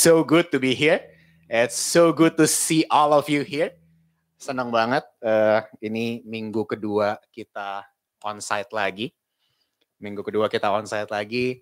so 0.00 0.24
good 0.24 0.48
to 0.48 0.56
be 0.56 0.72
here. 0.72 1.04
It's 1.44 1.76
so 1.76 2.08
good 2.08 2.40
to 2.40 2.48
see 2.48 2.88
all 2.88 3.12
of 3.12 3.28
you 3.28 3.44
here. 3.44 3.76
Senang 4.40 4.72
banget. 4.72 5.04
eh, 5.20 5.60
ini 5.84 6.24
minggu 6.24 6.64
kedua 6.64 7.20
kita 7.28 7.84
onsite 8.24 8.72
lagi. 8.72 9.12
Minggu 10.00 10.24
kedua 10.24 10.48
kita 10.48 10.72
onsite 10.72 11.12
lagi. 11.12 11.60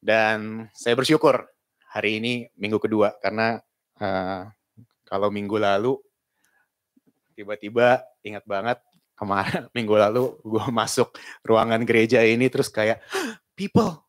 Dan 0.00 0.64
saya 0.72 0.96
bersyukur 0.96 1.44
hari 1.92 2.16
ini 2.16 2.48
minggu 2.56 2.80
kedua 2.80 3.12
karena 3.20 3.60
eh, 4.00 4.48
kalau 5.04 5.28
minggu 5.28 5.60
lalu 5.60 6.00
tiba-tiba 7.36 8.00
ingat 8.24 8.48
banget 8.48 8.80
kemarin 9.12 9.68
minggu 9.76 9.92
lalu 9.92 10.40
gue 10.40 10.64
masuk 10.72 11.12
ruangan 11.44 11.84
gereja 11.84 12.24
ini 12.24 12.48
terus 12.48 12.72
kayak 12.72 13.04
people 13.52 14.07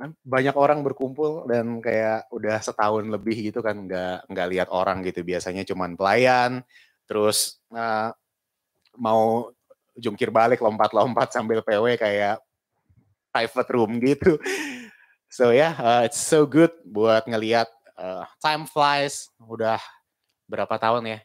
kan 0.00 0.16
banyak 0.24 0.56
orang 0.56 0.80
berkumpul 0.80 1.44
dan 1.44 1.84
kayak 1.84 2.24
udah 2.32 2.56
setahun 2.64 3.04
lebih 3.04 3.52
gitu 3.52 3.60
kan 3.60 3.84
nggak 3.84 4.32
nggak 4.32 4.48
lihat 4.48 4.68
orang 4.72 5.04
gitu. 5.04 5.20
Biasanya 5.20 5.68
cuman 5.68 5.92
pelayan 5.92 6.64
terus 7.04 7.60
eh, 7.76 8.08
mau 8.96 9.52
jungkir 9.92 10.32
balik 10.32 10.64
lompat-lompat 10.64 11.36
sambil 11.36 11.60
PW 11.60 12.00
kayak 12.00 12.40
private 13.28 13.70
room 13.76 14.00
gitu. 14.00 14.40
So 15.30 15.54
ya 15.54 15.70
yeah, 15.78 16.02
it's 16.02 16.18
so 16.18 16.42
good 16.42 16.74
buat 16.82 17.22
ngelihat 17.22 17.70
eh, 18.00 18.24
time 18.42 18.66
flies. 18.66 19.30
Udah 19.38 19.78
berapa 20.50 20.74
tahun 20.74 21.06
ya 21.06 21.18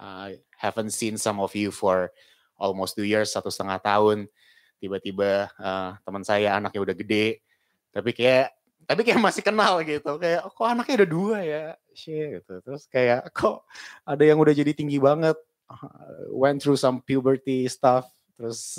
I 0.00 0.40
haven't 0.56 0.96
seen 0.96 1.20
some 1.20 1.36
of 1.44 1.52
you 1.52 1.68
for 1.68 2.08
almost 2.56 2.96
two 2.96 3.04
years 3.04 3.36
satu 3.36 3.52
setengah 3.52 3.76
tahun. 3.84 4.32
Tiba-tiba 4.80 5.52
eh, 5.52 5.90
teman 6.00 6.24
saya 6.24 6.56
anaknya 6.56 6.80
udah 6.88 6.96
gede 6.96 7.44
tapi 7.90 8.10
kayak 8.14 8.54
tapi 8.90 9.06
kayak 9.06 9.22
masih 9.22 9.42
kenal 9.46 9.78
gitu 9.86 10.18
kayak 10.18 10.50
kok 10.50 10.66
anaknya 10.66 11.06
udah 11.06 11.10
dua 11.10 11.36
ya? 11.46 11.64
Shit 11.94 12.42
gitu. 12.42 12.58
Terus 12.58 12.82
kayak 12.90 13.30
kok 13.38 13.62
ada 14.02 14.22
yang 14.26 14.42
udah 14.42 14.50
jadi 14.50 14.74
tinggi 14.74 14.98
banget? 14.98 15.38
Uh, 15.70 16.26
went 16.34 16.58
through 16.58 16.74
some 16.74 16.98
puberty 16.98 17.70
stuff 17.70 18.10
terus 18.34 18.74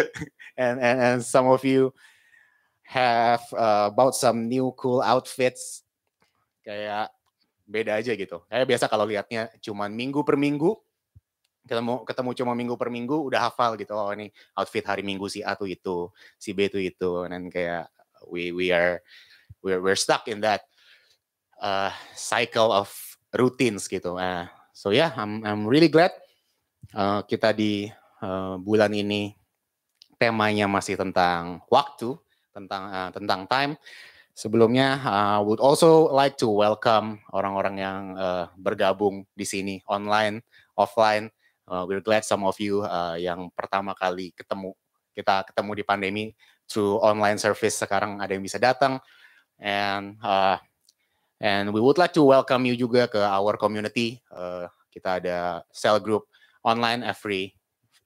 and 0.62 0.80
and 0.80 0.96
and 0.96 1.20
some 1.20 1.44
of 1.44 1.60
you 1.60 1.92
have 2.80 3.44
uh, 3.52 3.92
bought 3.92 4.16
some 4.16 4.48
new 4.48 4.72
cool 4.80 5.04
outfits. 5.04 5.84
Kayak 6.64 7.12
beda 7.68 8.00
aja 8.00 8.16
gitu. 8.16 8.40
Kayak 8.48 8.68
biasa 8.72 8.84
kalau 8.88 9.04
lihatnya 9.04 9.52
cuman 9.60 9.92
minggu 9.92 10.24
per 10.24 10.40
minggu 10.40 10.72
ketemu 11.62 12.02
ketemu 12.02 12.30
cuma 12.42 12.52
minggu 12.58 12.74
per 12.74 12.90
minggu 12.90 13.22
udah 13.22 13.46
hafal 13.46 13.78
gitu 13.78 13.94
oh 13.94 14.10
ini 14.10 14.34
outfit 14.58 14.82
hari 14.82 15.06
minggu 15.06 15.30
si 15.30 15.46
A 15.46 15.54
tuh 15.54 15.70
itu 15.70 16.08
si 16.40 16.56
B 16.56 16.72
tuh 16.72 16.80
itu. 16.80 17.28
Dan 17.28 17.52
kayak 17.52 17.92
we 18.28 18.52
we 18.52 18.70
are 18.70 19.00
we're 19.62 19.80
we're 19.80 19.98
stuck 19.98 20.26
in 20.28 20.42
that 20.42 20.66
uh, 21.62 21.90
cycle 22.14 22.70
of 22.74 22.90
routines 23.32 23.86
gitu. 23.88 24.18
Uh, 24.18 24.46
so 24.74 24.90
yeah, 24.90 25.14
I'm 25.16 25.40
I'm 25.46 25.64
really 25.64 25.88
glad 25.88 26.12
uh, 26.92 27.22
kita 27.24 27.54
di 27.56 27.88
uh, 28.20 28.58
bulan 28.60 28.92
ini 28.92 29.34
temanya 30.20 30.70
masih 30.70 30.94
tentang 30.94 31.62
waktu, 31.66 32.14
tentang 32.54 32.82
uh, 32.90 33.10
tentang 33.10 33.42
time. 33.50 33.74
Sebelumnya, 34.32 34.96
uh, 35.04 35.44
would 35.44 35.60
also 35.60 36.08
like 36.08 36.40
to 36.40 36.48
welcome 36.48 37.20
orang-orang 37.36 37.76
yang 37.76 38.00
uh, 38.16 38.48
bergabung 38.56 39.28
di 39.36 39.44
sini 39.44 39.84
online, 39.84 40.40
offline. 40.72 41.28
Uh, 41.68 41.84
we're 41.84 42.00
glad 42.00 42.24
some 42.24 42.40
of 42.40 42.56
you 42.56 42.80
uh, 42.80 43.20
yang 43.20 43.52
pertama 43.52 43.92
kali 43.92 44.32
ketemu 44.32 44.72
kita 45.12 45.44
ketemu 45.52 45.70
di 45.76 45.84
pandemi 45.84 46.24
through 46.72 46.96
online 47.04 47.36
service 47.36 47.76
sekarang 47.76 48.18
ada 48.24 48.32
yang 48.32 48.40
bisa 48.40 48.56
datang. 48.56 48.96
And 49.60 50.16
uh, 50.24 50.56
and 51.38 51.70
we 51.70 51.78
would 51.84 52.00
like 52.00 52.16
to 52.16 52.24
welcome 52.24 52.64
you 52.64 52.74
juga 52.74 53.06
ke 53.06 53.20
our 53.20 53.60
community. 53.60 54.24
Uh, 54.32 54.66
kita 54.88 55.20
ada 55.20 55.60
cell 55.70 56.00
group 56.00 56.24
online 56.64 57.04
every 57.04 57.52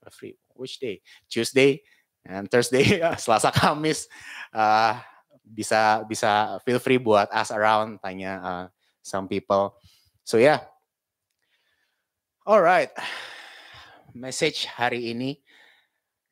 every 0.03 0.35
which 0.53 0.77
day? 0.83 0.99
Tuesday 1.31 1.79
and 2.27 2.51
Thursday 2.51 2.99
Selasa 3.23 3.55
Kamis. 3.55 4.11
Uh, 4.51 4.99
bisa 5.47 6.03
bisa 6.03 6.59
feel 6.67 6.83
free 6.83 6.99
buat 6.99 7.31
ask 7.31 7.55
around 7.55 8.03
tanya 8.03 8.33
uh, 8.43 8.65
some 8.99 9.31
people. 9.31 9.79
So 10.27 10.35
yeah. 10.35 10.67
Alright 12.43 12.91
message 14.17 14.65
hari 14.65 15.13
ini 15.13 15.37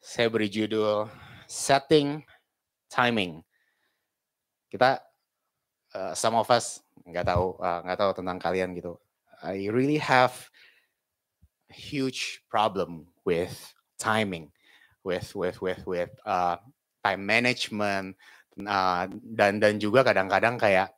saya 0.01 0.25
beri 0.25 0.49
judul 0.49 1.05
setting 1.47 2.23
timing. 2.91 3.41
Kita 4.69 4.99
uh, 5.95 6.13
some 6.13 6.35
of 6.35 6.49
us 6.51 6.81
nggak 7.05 7.25
tahu 7.27 7.55
uh, 7.61 7.79
nggak 7.85 7.99
tahu 7.99 8.11
tentang 8.17 8.37
kalian 8.41 8.75
gitu. 8.75 8.97
I 9.43 9.69
really 9.69 9.99
have 10.01 10.33
huge 11.69 12.41
problem 12.47 13.11
with 13.27 13.53
timing, 13.99 14.51
with 15.03 15.35
with 15.35 15.61
with 15.61 15.81
with 15.85 16.11
uh, 16.25 16.57
time 17.03 17.23
management 17.27 18.15
uh, 18.63 19.05
dan 19.11 19.59
dan 19.59 19.77
juga 19.77 20.01
kadang-kadang 20.07 20.55
kayak 20.57 20.95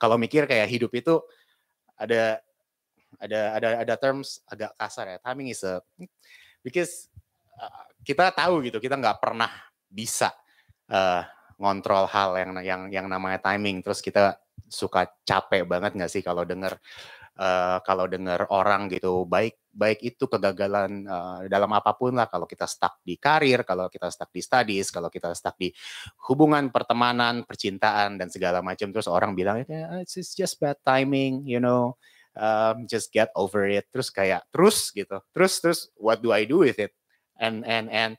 kalau 0.00 0.16
mikir 0.16 0.48
kayak 0.48 0.72
hidup 0.72 0.90
itu 0.96 1.20
ada 2.00 2.40
ada 3.20 3.40
ada 3.60 3.68
ada 3.84 3.94
terms 4.00 4.40
agak 4.48 4.72
kasar 4.80 5.06
ya. 5.06 5.18
Timing 5.20 5.52
is 5.52 5.60
a 5.66 5.84
because 6.64 7.12
uh, 7.60 7.89
kita 8.04 8.32
tahu 8.32 8.64
gitu 8.64 8.80
kita 8.80 8.96
nggak 8.96 9.20
pernah 9.20 9.50
bisa 9.90 10.32
uh, 10.88 11.22
ngontrol 11.60 12.08
hal 12.08 12.30
yang 12.40 12.50
yang 12.64 12.82
yang 12.88 13.06
namanya 13.06 13.38
timing. 13.52 13.84
Terus 13.84 14.00
kita 14.00 14.40
suka 14.70 15.10
capek 15.26 15.68
banget 15.68 15.92
nggak 15.98 16.10
sih 16.10 16.22
kalau 16.24 16.46
dengar 16.48 16.80
uh, 17.36 17.78
kalau 17.84 18.08
dengar 18.08 18.48
orang 18.48 18.88
gitu 18.88 19.26
baik 19.28 19.60
baik 19.70 20.02
itu 20.02 20.26
kegagalan 20.26 21.04
uh, 21.04 21.44
dalam 21.46 21.68
apa 21.76 21.92
pun 21.92 22.16
lah. 22.16 22.26
Kalau 22.32 22.48
kita 22.48 22.64
stuck 22.64 23.04
di 23.04 23.20
karir 23.20 23.62
kalau 23.68 23.92
kita 23.92 24.08
stuck 24.08 24.32
di 24.32 24.40
studies 24.40 24.88
kalau 24.88 25.12
kita 25.12 25.36
stuck 25.36 25.54
di 25.60 25.68
hubungan 26.32 26.72
pertemanan 26.72 27.44
percintaan 27.44 28.16
dan 28.16 28.32
segala 28.32 28.64
macam 28.64 28.88
terus 28.88 29.06
orang 29.06 29.36
bilang 29.36 29.62
yeah, 29.68 30.00
it's 30.00 30.16
just 30.32 30.56
bad 30.56 30.80
timing 30.80 31.44
you 31.44 31.60
know 31.60 31.92
um, 32.40 32.88
just 32.88 33.12
get 33.12 33.28
over 33.36 33.68
it. 33.68 33.84
Terus 33.92 34.08
kayak 34.08 34.48
terus 34.48 34.88
gitu. 34.96 35.20
Terus 35.36 35.52
terus 35.60 35.80
what 36.00 36.24
do 36.24 36.32
I 36.32 36.48
do 36.48 36.64
with 36.64 36.80
it 36.80 36.96
and 37.40 37.64
and 37.64 37.88
and 37.88 38.12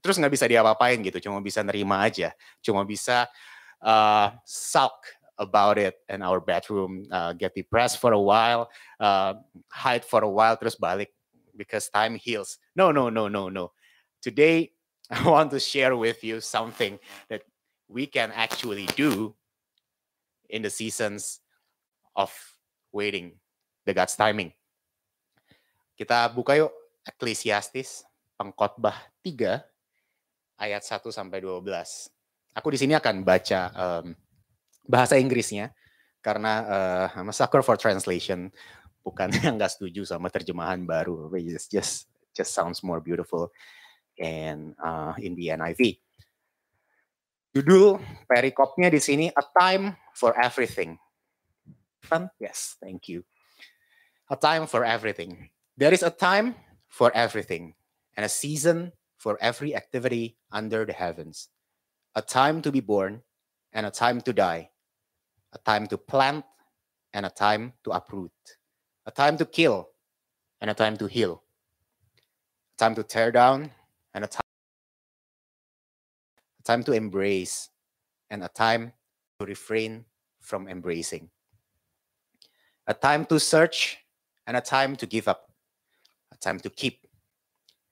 terus 0.00 0.16
nggak 0.16 0.32
bisa 0.32 0.48
diapa-apain 0.48 0.98
gitu 1.04 1.20
cuma 1.28 1.38
bisa 1.44 1.60
nerima 1.60 2.02
aja. 2.02 2.32
Cuma 2.64 2.82
bisa 2.82 3.28
uh, 3.84 4.32
sulk 4.48 4.96
about 5.36 5.76
it 5.76 6.00
in 6.08 6.24
our 6.24 6.40
bedroom 6.40 7.04
uh, 7.12 7.32
get 7.36 7.52
depressed 7.52 7.98
for 7.98 8.12
a 8.12 8.20
while 8.20 8.68
uh, 9.00 9.34
hide 9.72 10.04
for 10.04 10.22
a 10.24 10.28
while 10.28 10.56
terus 10.56 10.76
balik 10.76 11.12
because 11.54 11.92
time 11.92 12.16
heals. 12.16 12.58
No 12.74 12.90
no 12.90 13.12
no 13.12 13.28
no 13.28 13.52
no. 13.52 13.76
Today 14.24 14.72
I 15.12 15.28
want 15.28 15.52
to 15.52 15.60
share 15.60 15.94
with 15.94 16.24
you 16.24 16.40
something 16.40 16.98
that 17.28 17.44
we 17.86 18.08
can 18.08 18.32
actually 18.32 18.88
do 18.96 19.36
in 20.48 20.64
the 20.64 20.72
seasons 20.72 21.40
of 22.16 22.32
waiting. 22.92 23.36
The 23.84 23.92
God's 23.92 24.14
timing. 24.14 24.54
Kita 25.98 26.30
buka 26.30 26.54
yuk 26.54 26.72
Ecclesiastes 27.02 28.06
pengkhotbah 28.42 28.98
3 29.22 29.62
ayat 30.58 30.82
1 30.82 30.98
sampai 31.14 31.38
12. 31.38 31.62
Aku 32.58 32.68
di 32.74 32.78
sini 32.82 32.98
akan 32.98 33.22
baca 33.22 33.70
um, 33.70 34.18
bahasa 34.82 35.14
Inggrisnya 35.14 35.70
karena 36.18 36.52
uh, 36.66 37.06
I'm 37.22 37.30
a 37.30 37.34
sucker 37.34 37.62
for 37.62 37.78
translation. 37.78 38.50
Bukan 39.06 39.30
yang 39.46 39.54
nggak 39.54 39.78
setuju 39.78 40.02
sama 40.02 40.26
terjemahan 40.26 40.82
baru. 40.82 41.30
It's 41.38 41.70
just 41.70 42.10
just 42.34 42.50
sounds 42.50 42.82
more 42.82 42.98
beautiful 42.98 43.54
and 44.18 44.74
uh, 44.82 45.14
in 45.22 45.38
the 45.38 45.54
NIV. 45.54 46.02
Judul 47.54 48.02
perikopnya 48.26 48.90
di 48.90 48.98
sini 48.98 49.30
A 49.30 49.44
Time 49.54 49.94
for 50.18 50.34
Everything. 50.34 50.98
Fun? 52.02 52.26
Yes, 52.42 52.74
thank 52.82 53.06
you. 53.06 53.22
A 54.26 54.34
time 54.34 54.66
for 54.66 54.82
everything. 54.82 55.52
There 55.76 55.92
is 55.94 56.02
a 56.02 56.10
time 56.10 56.56
for 56.88 57.12
everything 57.12 57.76
and 58.16 58.24
a 58.24 58.28
season 58.28 58.92
for 59.16 59.38
every 59.40 59.74
activity 59.74 60.36
under 60.50 60.84
the 60.84 60.92
heavens, 60.92 61.48
a 62.14 62.22
time 62.22 62.60
to 62.62 62.72
be 62.72 62.80
born 62.80 63.22
and 63.72 63.86
a 63.86 63.90
time 63.90 64.20
to 64.20 64.32
die, 64.32 64.70
a 65.52 65.58
time 65.58 65.86
to 65.86 65.96
plant 65.96 66.44
and 67.14 67.24
a 67.24 67.30
time 67.30 67.72
to 67.84 67.90
uproot, 67.90 68.32
a 69.06 69.10
time 69.10 69.36
to 69.36 69.46
kill 69.46 69.88
and 70.60 70.70
a 70.70 70.74
time 70.74 70.96
to 70.96 71.06
heal, 71.06 71.42
a 72.74 72.76
time 72.78 72.94
to 72.94 73.02
tear 73.02 73.30
down 73.30 73.70
and 74.14 74.24
a 74.24 74.28
time, 74.28 74.42
a 76.60 76.62
time 76.62 76.82
to 76.84 76.92
embrace 76.92 77.70
and 78.30 78.42
a 78.42 78.48
time 78.48 78.92
to 79.38 79.46
refrain 79.46 80.04
from 80.40 80.68
embracing, 80.68 81.30
a 82.86 82.94
time 82.94 83.24
to 83.26 83.38
search 83.38 83.98
and 84.46 84.56
a 84.56 84.60
time 84.60 84.96
to 84.96 85.06
give 85.06 85.28
up, 85.28 85.52
a 86.32 86.36
time 86.36 86.58
to 86.58 86.68
keep 86.68 87.06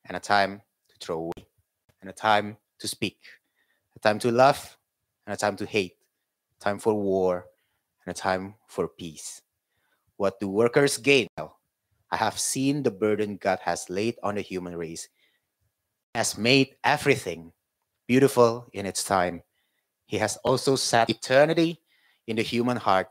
and 0.07 0.17
a 0.17 0.21
time 0.21 0.63
to 0.89 0.97
throw 1.01 1.19
away, 1.19 1.47
and 2.01 2.11
a 2.11 2.13
time 2.13 2.57
to 2.79 2.89
speak, 2.89 3.19
a 3.97 3.99
time 3.99 4.19
to 4.19 4.31
love 4.31 4.77
and 5.27 5.35
a 5.35 5.37
time 5.37 5.57
to 5.57 5.67
hate, 5.67 5.97
a 6.61 6.65
time 6.65 6.79
for 6.79 6.95
war 6.95 7.47
and 8.05 8.11
a 8.11 8.19
time 8.19 8.55
for 8.67 8.89
peace. 8.89 9.43
What 10.17 10.41
do 10.41 10.49
workers 10.49 10.99
gain? 10.99 11.29
I 11.39 12.17
have 12.17 12.39
seen 12.39 12.83
the 12.83 12.91
burden 12.91 13.37
God 13.37 13.61
has 13.63 13.89
laid 13.89 14.17
on 14.23 14.35
the 14.35 14.41
human 14.41 14.77
race, 14.77 15.09
He 16.15 16.19
has 16.19 16.37
made 16.37 16.77
everything 16.83 17.53
beautiful 18.07 18.67
in 18.73 18.87
its 18.87 19.05
time. 19.05 19.43
He 20.07 20.19
has 20.19 20.37
also 20.39 20.75
set 20.75 21.09
eternity 21.09 21.81
in 22.27 22.37
the 22.37 22.43
human 22.43 22.77
heart, 22.77 23.07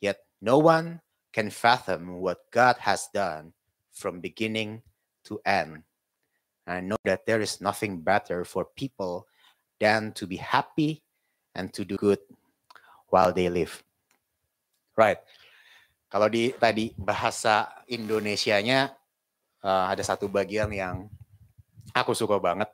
yet 0.00 0.20
no 0.40 0.58
one 0.58 1.02
can 1.32 1.50
fathom 1.50 2.20
what 2.20 2.38
God 2.50 2.76
has 2.78 3.08
done 3.12 3.52
from 3.92 4.20
beginning 4.20 4.82
to 5.24 5.40
end. 5.44 5.82
I 6.64 6.80
know 6.80 6.96
that 7.04 7.28
there 7.28 7.44
is 7.44 7.60
nothing 7.60 8.00
better 8.00 8.44
for 8.48 8.64
people 8.72 9.28
than 9.76 10.16
to 10.16 10.24
be 10.24 10.40
happy 10.40 11.04
and 11.52 11.68
to 11.76 11.84
do 11.84 12.00
good 12.00 12.20
while 13.12 13.30
they 13.30 13.52
live. 13.52 13.84
Right. 14.96 15.20
Kalau 16.08 16.30
di 16.30 16.54
tadi 16.54 16.94
bahasa 16.94 17.68
Indonesianya 17.90 18.94
uh, 19.60 19.84
ada 19.90 20.00
satu 20.00 20.30
bagian 20.30 20.70
yang 20.70 21.10
aku 21.92 22.14
suka 22.16 22.38
banget. 22.38 22.70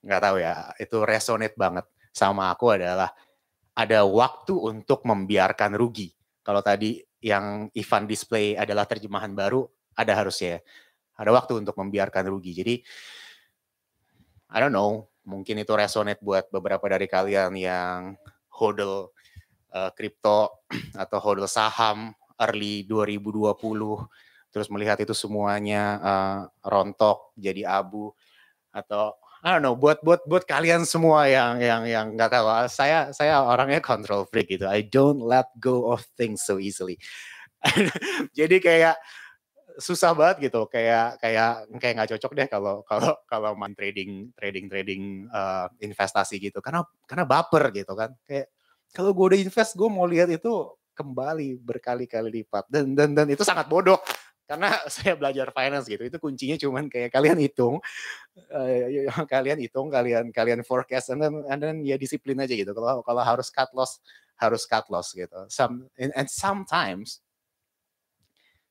Nggak 0.00 0.20
tahu 0.20 0.36
ya, 0.40 0.72
itu 0.80 0.96
resonate 1.04 1.56
banget 1.56 1.86
sama 2.10 2.50
aku 2.50 2.72
adalah 2.74 3.12
ada 3.76 4.02
waktu 4.04 4.52
untuk 4.52 5.06
membiarkan 5.06 5.76
rugi. 5.78 6.12
Kalau 6.42 6.60
tadi 6.60 6.98
yang 7.20 7.68
Ivan 7.76 8.04
display 8.08 8.56
adalah 8.56 8.88
terjemahan 8.88 9.32
baru, 9.32 9.68
ada 9.94 10.12
harusnya 10.16 10.58
ya. 10.58 10.60
Ada 11.20 11.30
waktu 11.36 11.52
untuk 11.60 11.76
membiarkan 11.76 12.32
rugi. 12.32 12.56
Jadi 12.56 12.74
I 14.50 14.58
don't 14.58 14.74
know, 14.74 15.06
mungkin 15.22 15.62
itu 15.62 15.72
resonate 15.72 16.18
buat 16.20 16.50
beberapa 16.50 16.82
dari 16.90 17.06
kalian 17.06 17.54
yang 17.54 18.18
hodl 18.50 19.14
uh, 19.72 19.90
crypto 19.94 20.66
atau 21.02 21.18
hodl 21.22 21.46
saham 21.46 22.12
early 22.40 22.82
2020 22.88 23.54
terus 24.50 24.66
melihat 24.66 24.98
itu 24.98 25.14
semuanya 25.14 25.84
uh, 26.02 26.38
rontok 26.66 27.30
jadi 27.38 27.70
abu 27.70 28.10
atau 28.74 29.14
I 29.40 29.56
don't 29.56 29.64
know 29.64 29.72
buat 29.72 30.04
buat 30.04 30.20
buat 30.28 30.44
kalian 30.44 30.84
semua 30.84 31.24
yang 31.24 31.62
yang 31.64 31.82
yang 31.88 32.06
nggak 32.12 32.28
tahu 32.28 32.46
saya 32.68 33.08
saya 33.16 33.40
orangnya 33.40 33.80
control 33.80 34.28
freak 34.28 34.52
gitu. 34.52 34.68
I 34.68 34.84
don't 34.84 35.16
let 35.16 35.48
go 35.56 35.88
of 35.88 36.04
things 36.20 36.44
so 36.44 36.60
easily. 36.60 37.00
Jadi 38.38 38.60
kayak 38.60 39.00
susah 39.80 40.12
banget 40.12 40.52
gitu 40.52 40.68
kayak 40.68 41.16
kayak 41.18 41.66
kayak 41.80 41.94
nggak 41.96 42.10
cocok 42.16 42.32
deh 42.36 42.48
kalau 42.52 42.74
kalau 42.90 43.12
kalau 43.26 43.50
main 43.56 43.72
trading 43.74 44.30
trading 44.36 44.68
trading 44.68 45.02
uh, 45.32 45.66
investasi 45.80 46.38
gitu. 46.38 46.60
Karena 46.60 46.84
karena 47.08 47.24
baper 47.24 47.72
gitu 47.72 47.96
kan. 47.96 48.12
Kayak 48.28 48.52
kalau 48.92 49.16
gue 49.16 49.26
udah 49.34 49.40
invest 49.40 49.74
gue 49.74 49.88
mau 49.88 50.04
lihat 50.04 50.28
itu 50.28 50.52
kembali 50.94 51.58
berkali-kali 51.64 52.28
lipat. 52.44 52.68
Dan 52.68 52.92
dan 52.92 53.16
dan 53.16 53.26
itu 53.32 53.42
sangat 53.42 53.66
bodoh. 53.66 53.98
Karena 54.44 54.68
saya 54.94 55.16
belajar 55.16 55.48
finance 55.50 55.88
gitu. 55.88 56.04
Itu 56.04 56.20
kuncinya 56.20 56.60
cuman 56.60 56.92
kayak 56.92 57.10
kalian 57.10 57.40
hitung 57.40 57.80
uh, 58.52 59.24
kalian 59.32 59.58
hitung 59.58 59.88
kalian 59.88 60.30
kalian 60.30 60.60
forecast 60.62 61.10
and 61.16 61.24
then, 61.24 61.34
and 61.48 61.58
then 61.58 61.76
ya 61.82 61.96
disiplin 61.96 62.38
aja 62.38 62.52
gitu. 62.52 62.70
Kalau 62.76 63.00
kalau 63.00 63.22
harus 63.24 63.48
cut 63.48 63.72
loss 63.72 63.98
harus 64.36 64.68
cut 64.68 64.84
loss 64.92 65.16
gitu. 65.16 65.48
Some 65.48 65.88
and, 65.96 66.12
and 66.12 66.28
sometimes 66.28 67.24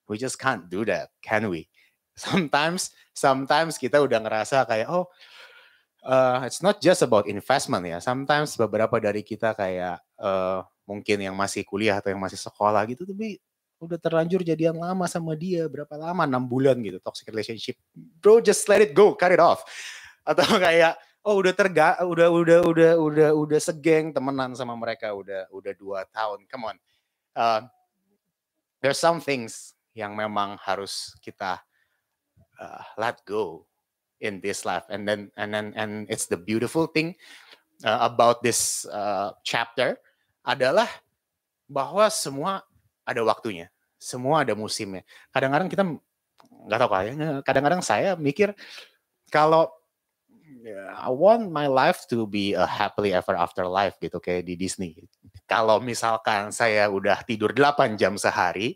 we 0.10 0.18
just 0.18 0.42
can't 0.42 0.68
do 0.68 0.82
that, 0.90 1.14
can 1.22 1.48
we? 1.48 1.70
Sometimes, 2.20 2.92
sometimes 3.16 3.80
kita 3.80 3.96
udah 4.04 4.20
ngerasa 4.20 4.68
kayak 4.68 4.92
oh, 4.92 5.08
uh, 6.04 6.44
it's 6.44 6.60
not 6.60 6.84
just 6.84 7.00
about 7.00 7.32
investment 7.32 7.88
ya. 7.88 8.04
Sometimes 8.04 8.60
beberapa 8.60 9.00
dari 9.00 9.24
kita 9.24 9.56
kayak 9.56 10.04
uh, 10.20 10.68
mungkin 10.84 11.24
yang 11.24 11.32
masih 11.38 11.64
kuliah 11.64 12.04
atau 12.04 12.12
yang 12.12 12.20
masih 12.20 12.36
sekolah 12.36 12.84
gitu, 12.92 13.08
tapi 13.08 13.40
udah 13.80 13.96
terlanjur 13.96 14.44
jadian 14.44 14.76
lama 14.76 15.08
sama 15.08 15.40
dia 15.40 15.64
berapa 15.72 15.96
lama 15.96 16.28
enam 16.28 16.44
bulan 16.44 16.76
gitu 16.84 17.00
toxic 17.00 17.32
relationship 17.32 17.80
bro 17.96 18.44
just 18.44 18.68
let 18.68 18.84
it 18.84 18.92
go 18.92 19.16
cut 19.16 19.32
it 19.32 19.40
off 19.40 19.64
atau 20.30 20.60
kayak 20.60 21.00
oh 21.24 21.40
udah 21.40 21.56
terga 21.56 21.96
udah 22.04 22.28
udah 22.28 22.60
udah 22.68 22.92
udah 23.00 23.30
udah 23.32 23.60
segeng 23.64 24.12
temenan 24.12 24.52
sama 24.52 24.76
mereka 24.76 25.16
udah 25.16 25.48
udah 25.56 25.74
dua 25.80 26.04
tahun 26.12 26.44
come 26.52 26.76
on 26.76 26.78
uh, 27.40 27.64
there's 28.84 29.00
some 29.00 29.24
things 29.24 29.72
yang 29.97 30.13
memang 30.13 30.56
harus 30.62 31.18
kita 31.19 31.62
uh, 32.59 32.81
let 32.97 33.21
go 33.25 33.65
in 34.19 34.44
this 34.44 34.68
life 34.68 34.83
and 34.91 35.07
then 35.07 35.31
and 35.39 35.56
then 35.56 35.71
and 35.80 36.06
it's 36.12 36.27
the 36.27 36.38
beautiful 36.38 36.86
thing 36.86 37.15
uh, 37.88 38.03
about 38.03 38.44
this 38.44 38.83
uh, 38.91 39.31
chapter 39.41 39.95
adalah 40.44 40.88
bahwa 41.69 42.07
semua 42.12 42.63
ada 43.07 43.24
waktunya 43.24 43.71
semua 44.00 44.44
ada 44.44 44.56
musimnya 44.56 45.03
kadang-kadang 45.31 45.71
kita 45.71 45.83
nggak 46.68 46.80
tahu 46.80 46.91
kayaknya 46.91 47.30
kadang-kadang 47.44 47.81
saya 47.83 48.19
mikir 48.19 48.51
kalau 49.31 49.71
I 51.00 51.13
want 51.13 51.53
my 51.53 51.69
life 51.69 52.09
to 52.09 52.25
be 52.25 52.57
a 52.57 52.65
happily 52.65 53.13
ever 53.13 53.38
after 53.38 53.69
life 53.69 53.95
gitu 54.01 54.18
kayak 54.18 54.50
di 54.50 54.57
Disney. 54.57 55.06
Kalau 55.45 55.77
misalkan 55.77 56.50
saya 56.50 56.89
udah 56.89 57.21
tidur 57.21 57.53
8 57.53 58.01
jam 58.01 58.18
sehari, 58.18 58.74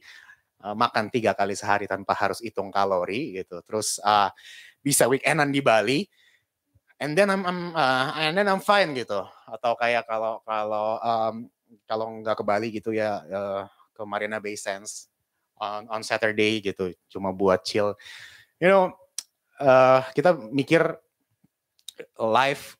uh, 0.63 0.73
makan 0.73 1.11
tiga 1.11 1.35
kali 1.35 1.53
sehari 1.53 1.85
tanpa 1.85 2.15
harus 2.15 2.39
hitung 2.39 2.71
kalori 2.71 3.43
gitu. 3.43 3.59
Terus 3.67 3.99
uh, 4.01 4.31
bisa 4.79 5.05
weekendan 5.11 5.51
di 5.51 5.59
Bali, 5.59 6.07
and 7.03 7.13
then 7.13 7.27
I'm, 7.27 7.43
I'm 7.43 7.59
uh, 7.75 8.15
and 8.15 8.39
then 8.39 8.47
I'm 8.47 8.63
fine 8.63 8.95
gitu. 8.95 9.27
Atau 9.51 9.75
kayak 9.75 10.07
kalau 10.07 10.39
kalau 10.47 10.97
um, 11.03 11.35
kalau 11.83 12.05
nggak 12.23 12.39
ke 12.39 12.43
Bali 12.47 12.67
gitu 12.71 12.95
ya 12.95 13.19
uh, 13.27 13.61
ke 13.91 14.01
Marina 14.07 14.39
Bay 14.39 14.55
Sands 14.55 15.11
on 15.59 15.85
on 15.91 16.01
Saturday 16.01 16.63
gitu, 16.63 16.95
cuma 17.11 17.35
buat 17.35 17.61
chill. 17.67 17.93
You 18.63 18.71
know, 18.71 18.83
uh, 19.59 20.03
kita 20.15 20.35
mikir 20.51 20.95
life 22.17 22.79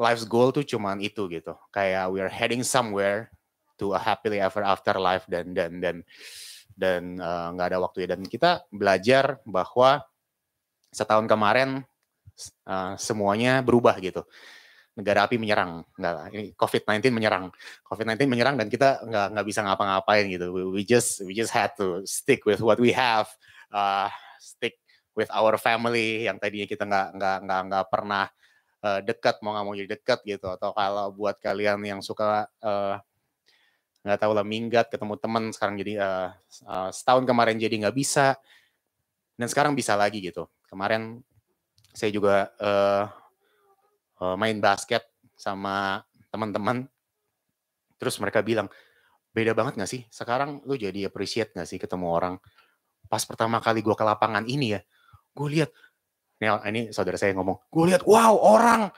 life's 0.00 0.24
goal 0.24 0.50
tuh 0.50 0.64
cuman 0.64 0.98
itu 0.98 1.28
gitu. 1.28 1.54
Kayak 1.70 2.10
we 2.10 2.18
are 2.18 2.32
heading 2.32 2.64
somewhere 2.64 3.30
to 3.76 3.96
a 3.96 4.00
happily 4.00 4.40
ever 4.40 4.60
after 4.64 4.96
life 4.96 5.24
dan 5.28 5.56
dan 5.56 5.80
dan 5.80 5.96
dan 6.80 7.20
nggak 7.20 7.66
uh, 7.66 7.70
ada 7.76 7.78
waktu 7.84 8.08
ya 8.08 8.16
dan 8.16 8.24
kita 8.24 8.64
belajar 8.72 9.36
bahwa 9.44 10.00
setahun 10.88 11.28
kemarin 11.28 11.84
uh, 12.64 12.96
semuanya 12.96 13.60
berubah 13.60 14.00
gitu. 14.00 14.24
Negara 14.96 15.28
api 15.28 15.38
menyerang. 15.38 15.86
Nggak 15.94 16.14
ini 16.34 16.44
COVID-19 16.56 17.14
menyerang. 17.14 17.44
COVID-19 17.86 18.26
menyerang 18.26 18.56
dan 18.58 18.66
kita 18.72 19.04
nggak 19.06 19.26
nggak 19.36 19.46
bisa 19.46 19.60
ngapa-ngapain 19.64 20.26
gitu. 20.32 20.50
We, 20.50 20.82
just 20.82 21.22
we 21.22 21.36
just 21.36 21.54
had 21.54 21.76
to 21.78 22.02
stick 22.08 22.42
with 22.48 22.64
what 22.64 22.80
we 22.82 22.90
have 22.96 23.30
uh, 23.70 24.10
stick 24.40 24.80
with 25.14 25.30
our 25.30 25.60
family 25.60 26.26
yang 26.26 26.40
tadinya 26.40 26.66
kita 26.66 26.88
nggak 26.88 27.08
nggak 27.16 27.38
nggak 27.46 27.60
nggak 27.70 27.86
pernah 27.92 28.24
uh, 28.82 29.00
dekat 29.04 29.36
mau 29.44 29.54
nggak 29.54 29.64
mau 29.68 29.74
jadi 29.78 29.90
dekat 29.94 30.20
gitu. 30.26 30.46
Atau 30.50 30.74
kalau 30.74 31.06
buat 31.14 31.38
kalian 31.38 31.80
yang 31.86 32.00
suka 32.02 32.50
uh, 32.60 32.98
nggak 34.00 34.18
tahu 34.20 34.32
lah 34.32 34.46
minggat 34.46 34.88
ketemu 34.88 35.14
teman 35.20 35.52
sekarang 35.52 35.76
jadi 35.76 35.92
uh, 36.00 36.28
uh, 36.64 36.90
setahun 36.92 37.24
kemarin 37.28 37.56
jadi 37.60 37.74
nggak 37.86 37.96
bisa. 37.96 38.36
Dan 39.36 39.48
sekarang 39.48 39.72
bisa 39.72 39.96
lagi 39.96 40.20
gitu. 40.20 40.48
Kemarin 40.68 41.20
saya 41.96 42.12
juga 42.12 42.52
uh, 42.60 43.04
uh, 44.20 44.36
main 44.36 44.60
basket 44.60 45.04
sama 45.36 46.04
teman-teman. 46.28 46.84
Terus 47.96 48.16
mereka 48.20 48.44
bilang 48.44 48.68
beda 49.32 49.56
banget 49.56 49.80
nggak 49.80 49.90
sih? 49.90 50.02
Sekarang 50.12 50.60
lu 50.68 50.76
jadi 50.76 51.08
appreciate 51.08 51.56
nggak 51.56 51.68
sih 51.68 51.80
ketemu 51.80 52.06
orang? 52.08 52.34
Pas 53.08 53.24
pertama 53.24 53.60
kali 53.64 53.80
gue 53.80 53.96
ke 53.96 54.04
lapangan 54.04 54.44
ini 54.44 54.76
ya 54.76 54.80
gue 55.34 55.48
lihat 55.48 55.70
ini 56.40 56.90
saudara 56.90 57.20
saya 57.20 57.36
ngomong 57.36 57.68
gue 57.68 57.84
lihat 57.92 58.02
wow 58.08 58.34
orang 58.34 58.88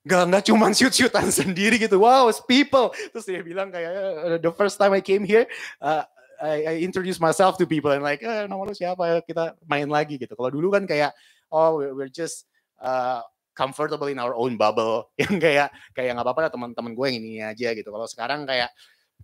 Gak, 0.00 0.32
gak 0.32 0.44
cuma 0.48 0.72
shoot-shootan 0.72 1.28
sendiri 1.44 1.76
gitu. 1.76 2.00
Wow, 2.00 2.32
it's 2.32 2.40
people. 2.40 2.92
Terus 3.12 3.24
dia 3.28 3.44
bilang 3.44 3.68
kayak, 3.68 3.92
uh, 3.92 4.38
the 4.40 4.52
first 4.56 4.80
time 4.80 4.96
I 4.96 5.04
came 5.04 5.28
here, 5.28 5.44
uh, 5.84 6.08
I, 6.40 6.56
I 6.64 6.74
introduce 6.80 7.20
myself 7.20 7.60
to 7.60 7.68
people 7.68 7.92
and 7.92 8.00
like, 8.00 8.24
eh, 8.24 8.48
nama 8.48 8.64
lu 8.64 8.72
siapa? 8.72 9.20
Kita 9.28 9.60
main 9.68 9.92
lagi 9.92 10.16
gitu. 10.16 10.32
Kalau 10.32 10.48
dulu 10.48 10.72
kan 10.72 10.88
kayak, 10.88 11.12
oh 11.52 11.76
we're 11.92 12.08
just 12.08 12.48
uh, 12.80 13.20
comfortable 13.52 14.08
in 14.08 14.16
our 14.16 14.32
own 14.32 14.56
bubble. 14.56 15.12
Yang 15.20 15.36
kayak, 15.36 15.68
kayak 15.92 16.16
nggak 16.16 16.24
apa-apa 16.24 16.40
lah 16.48 16.52
teman-teman 16.52 16.96
gue 16.96 17.06
yang 17.12 17.18
ini 17.20 17.44
aja 17.44 17.76
gitu. 17.76 17.92
Kalau 17.92 18.08
sekarang 18.08 18.48
kayak, 18.48 18.72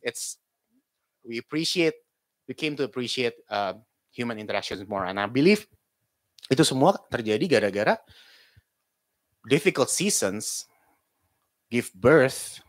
it's 0.05 0.37
we 1.25 1.41
appreciate 1.41 1.97
we 2.47 2.55
came 2.55 2.79
to 2.79 2.85
appreciate 2.85 3.35
uh, 3.51 3.75
human 4.13 4.37
interactions 4.37 4.85
more. 4.85 5.09
And 5.09 5.19
I 5.19 5.27
believe 5.27 5.67
itu 6.47 6.63
semua 6.63 6.95
terjadi 7.11 7.59
gara-gara 7.59 7.99
difficult 9.47 9.89
seasons 9.91 10.67
give 11.71 11.91
birth 11.95 12.61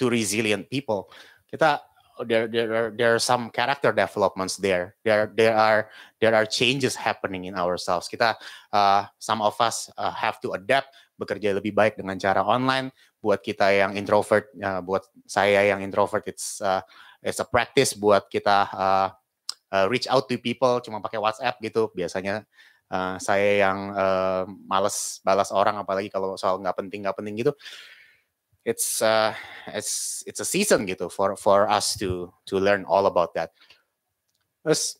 to 0.00 0.08
resilient 0.08 0.68
people. 0.68 1.08
Kita 1.52 1.80
there 2.24 2.48
there 2.48 2.72
are 2.72 2.88
there 2.96 3.12
are 3.12 3.20
some 3.20 3.52
character 3.52 3.92
developments 3.92 4.56
there. 4.56 4.96
There 5.04 5.28
there 5.36 5.56
are 5.56 5.92
there 6.20 6.32
are 6.32 6.48
changes 6.48 6.96
happening 6.96 7.44
in 7.44 7.54
ourselves. 7.56 8.08
Kita 8.08 8.40
uh, 8.72 9.02
some 9.20 9.44
of 9.44 9.56
us 9.60 9.92
uh, 10.00 10.12
have 10.12 10.40
to 10.40 10.56
adapt 10.56 10.96
bekerja 11.20 11.56
lebih 11.56 11.76
baik 11.76 12.00
dengan 12.00 12.16
cara 12.16 12.40
online. 12.40 12.88
Buat 13.20 13.42
kita 13.42 13.68
yang 13.72 13.92
introvert, 13.98 14.48
uh, 14.62 14.80
buat 14.80 15.04
saya 15.26 15.74
yang 15.74 15.82
introvert, 15.84 16.24
it's 16.30 16.62
uh, 16.64 16.80
it's 17.20 17.42
a 17.42 17.48
practice 17.48 17.92
buat 17.92 18.28
kita 18.32 18.70
uh, 18.70 19.08
uh, 19.72 19.86
reach 19.90 20.06
out 20.08 20.30
to 20.30 20.38
people 20.38 20.80
cuma 20.80 21.02
pakai 21.02 21.20
WhatsApp 21.20 21.58
gitu. 21.60 21.92
Biasanya 21.92 22.46
uh, 22.90 23.16
saya 23.22 23.66
yang 23.68 23.92
uh, 23.94 24.44
males 24.66 25.20
balas 25.22 25.50
orang, 25.54 25.80
apalagi 25.80 26.12
kalau 26.12 26.34
soal 26.38 26.58
nggak 26.60 26.76
penting 26.76 27.06
nggak 27.06 27.16
penting 27.16 27.34
gitu 27.40 27.52
it's 28.66 28.98
uh, 29.00 29.30
it's 29.70 30.26
it's 30.26 30.42
a 30.42 30.44
season 30.44 30.82
gitu 30.90 31.06
for 31.06 31.38
for 31.38 31.70
us 31.70 31.94
to 31.94 32.34
to 32.50 32.58
learn 32.58 32.82
all 32.82 33.06
about 33.06 33.30
that. 33.38 33.54
Terus, 34.66 34.98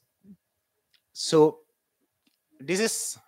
so 1.11 1.66
this 2.62 2.78
is 2.78 3.19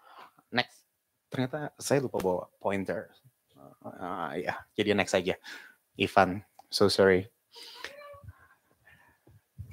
next. 0.55 0.87
Ternyata 1.27 1.75
saya 1.83 2.07
lupa 2.07 2.23
bawa 2.23 2.47
pointer. 2.62 3.11
Uh, 3.83 4.38
ya, 4.38 4.55
jadi 4.79 4.95
next 4.95 5.19
aja. 5.19 5.35
Ivan, 5.99 6.47
so 6.71 6.87
sorry. 6.87 7.27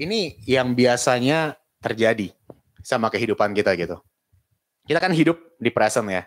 Ini 0.02 0.42
yang 0.50 0.74
biasanya 0.74 1.54
terjadi 1.78 2.34
sama 2.82 3.14
kehidupan 3.14 3.54
kita 3.54 3.78
gitu. 3.78 4.02
Kita 4.86 5.02
kan 5.02 5.12
hidup 5.12 5.58
di 5.58 5.74
present 5.74 6.06
ya, 6.08 6.24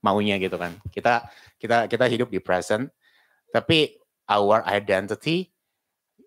maunya 0.00 0.40
gitu 0.40 0.56
kan. 0.56 0.76
Kita 0.88 1.28
kita 1.60 1.86
kita 1.86 2.04
hidup 2.08 2.32
di 2.32 2.40
present 2.40 2.88
tapi 3.50 3.98
our 4.30 4.62
identity 4.66 5.50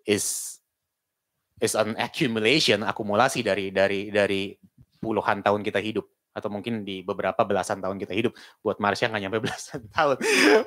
is 0.04 0.58
is 1.58 1.72
an 1.72 1.96
accumulation, 1.96 2.84
akumulasi 2.84 3.40
dari 3.40 3.72
dari 3.72 4.12
dari 4.12 4.52
puluhan 5.00 5.40
tahun 5.40 5.64
kita 5.64 5.80
hidup 5.80 6.04
atau 6.34 6.50
mungkin 6.50 6.82
di 6.82 7.00
beberapa 7.00 7.46
belasan 7.46 7.80
tahun 7.80 7.96
kita 7.96 8.12
hidup. 8.12 8.32
Buat 8.60 8.82
Marsha 8.82 9.08
nggak 9.08 9.22
nyampe 9.22 9.38
belasan 9.48 9.88
tahun, 9.88 10.16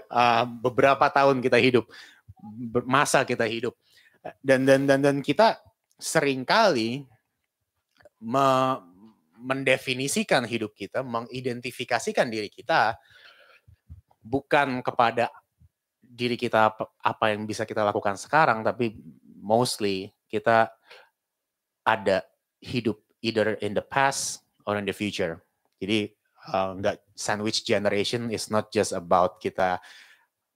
uh, 0.09 0.43
beberapa 0.63 1.05
tahun 1.13 1.43
kita 1.43 1.59
hidup, 1.61 1.85
masa 2.87 3.21
kita 3.27 3.45
hidup, 3.45 3.77
dan 4.41 4.65
dan 4.65 4.89
dan 4.89 4.99
dan 5.03 5.17
kita 5.21 5.61
sering 6.01 6.41
kali 6.45 7.05
me, 8.21 8.45
mendefinisikan 9.47 10.43
hidup 10.43 10.75
kita, 10.75 11.07
mengidentifikasikan 11.07 12.27
diri 12.27 12.51
kita 12.51 12.99
bukan 14.19 14.83
kepada 14.83 15.31
diri 16.03 16.35
kita 16.35 16.75
apa 16.99 17.25
yang 17.31 17.47
bisa 17.47 17.63
kita 17.63 17.87
lakukan 17.87 18.19
sekarang, 18.19 18.59
tapi 18.59 18.99
mostly 19.39 20.11
kita 20.27 20.67
ada 21.87 22.27
hidup 22.59 22.99
either 23.23 23.55
in 23.63 23.71
the 23.71 23.83
past 23.83 24.43
or 24.67 24.75
in 24.75 24.83
the 24.83 24.91
future. 24.91 25.39
Jadi 25.79 26.11
uh, 26.51 26.75
sandwich 27.15 27.63
generation 27.63 28.27
is 28.27 28.51
not 28.51 28.67
just 28.75 28.91
about 28.91 29.39
kita 29.39 29.79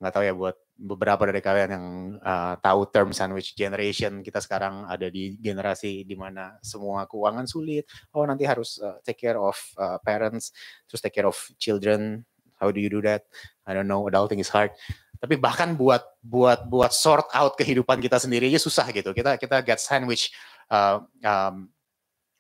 nggak 0.04 0.12
tahu 0.12 0.24
ya 0.28 0.36
buat 0.36 0.58
beberapa 0.82 1.30
dari 1.30 1.46
kalian 1.46 1.70
yang 1.70 1.88
uh, 2.26 2.58
tahu 2.58 2.90
term 2.90 3.14
sandwich 3.14 3.54
generation 3.54 4.26
kita 4.26 4.42
sekarang 4.42 4.90
ada 4.90 5.14
di 5.14 5.38
generasi 5.38 6.02
di 6.02 6.18
mana 6.18 6.58
semua 6.66 7.06
keuangan 7.06 7.46
sulit. 7.46 7.86
Oh 8.18 8.26
nanti 8.26 8.50
harus 8.50 8.82
uh, 8.82 8.98
take 9.06 9.22
care 9.22 9.38
of 9.38 9.54
uh, 9.78 10.02
parents 10.02 10.50
terus 10.90 11.06
take 11.06 11.14
care 11.14 11.30
of 11.30 11.38
children. 11.62 12.26
How 12.58 12.74
do 12.74 12.82
you 12.82 12.90
do 12.90 13.02
that? 13.06 13.30
I 13.70 13.78
don't 13.78 13.86
know. 13.86 14.10
Adulting 14.10 14.42
is 14.42 14.50
hard. 14.50 14.74
Tapi 15.22 15.38
bahkan 15.38 15.78
buat 15.78 16.02
buat 16.26 16.66
buat 16.66 16.90
sort 16.98 17.30
out 17.30 17.54
kehidupan 17.54 18.02
kita 18.02 18.18
sendiri 18.18 18.50
aja 18.50 18.58
susah 18.58 18.90
gitu. 18.90 19.14
Kita 19.14 19.38
kita 19.38 19.62
get 19.62 19.78
sandwich 19.78 20.34
uh, 20.74 21.06
um, 21.22 21.70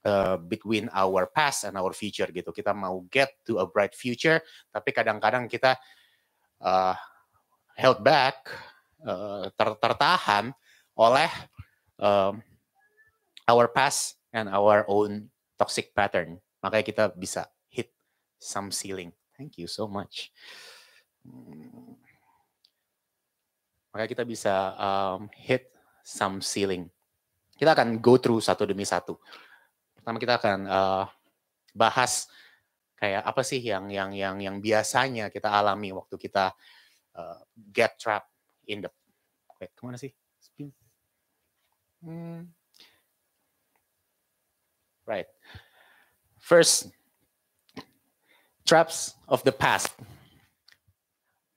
uh, 0.01 0.41
between 0.41 0.89
our 0.97 1.29
past 1.29 1.69
and 1.69 1.77
our 1.77 1.93
future 1.93 2.25
gitu. 2.33 2.49
Kita 2.49 2.73
mau 2.73 3.05
get 3.13 3.37
to 3.45 3.61
a 3.61 3.69
bright 3.69 3.93
future 3.93 4.41
tapi 4.73 4.89
kadang-kadang 4.89 5.45
kita 5.45 5.77
uh, 6.65 6.97
held 7.77 7.99
back 8.03 8.49
uh, 9.05 9.49
ter 9.53 9.69
tertahan 9.79 10.55
oleh 10.95 11.31
uh, 11.99 12.33
our 13.47 13.65
past 13.71 14.19
and 14.31 14.51
our 14.51 14.87
own 14.87 15.27
toxic 15.55 15.91
pattern 15.91 16.39
makanya 16.63 16.85
kita 16.85 17.03
bisa 17.15 17.47
hit 17.67 17.91
some 18.37 18.69
ceiling 18.69 19.11
thank 19.35 19.57
you 19.57 19.67
so 19.67 19.87
much 19.87 20.29
hmm 21.23 22.01
maka 23.91 24.07
kita 24.07 24.23
bisa 24.23 24.75
um, 24.79 25.27
hit 25.35 25.67
some 26.01 26.39
ceiling. 26.39 26.87
Kita 27.59 27.75
akan 27.75 27.99
go 27.99 28.17
through 28.17 28.41
satu 28.41 28.63
demi 28.63 28.87
satu. 28.87 29.19
Pertama 29.93 30.17
kita 30.17 30.39
akan 30.39 30.59
uh, 30.65 31.05
bahas 31.75 32.25
kayak 32.97 33.21
apa 33.21 33.41
sih 33.45 33.61
yang 33.61 33.91
yang 33.91 34.15
yang 34.15 34.39
yang 34.39 34.57
biasanya 34.63 35.29
kita 35.29 35.51
alami 35.51 35.93
waktu 35.93 36.15
kita 36.17 36.55
uh, 37.15 37.39
get 37.73 37.97
trapped 37.99 38.29
in 38.67 38.81
the 38.81 38.89
wait 39.59 39.71
ke 39.75 39.81
mana 39.83 39.97
sih 39.97 40.11
spin 40.41 40.73
hmm. 42.03 42.49
right 45.05 45.27
first 46.41 46.89
traps 48.65 49.15
of 49.27 49.43
the 49.43 49.53
past 49.53 49.93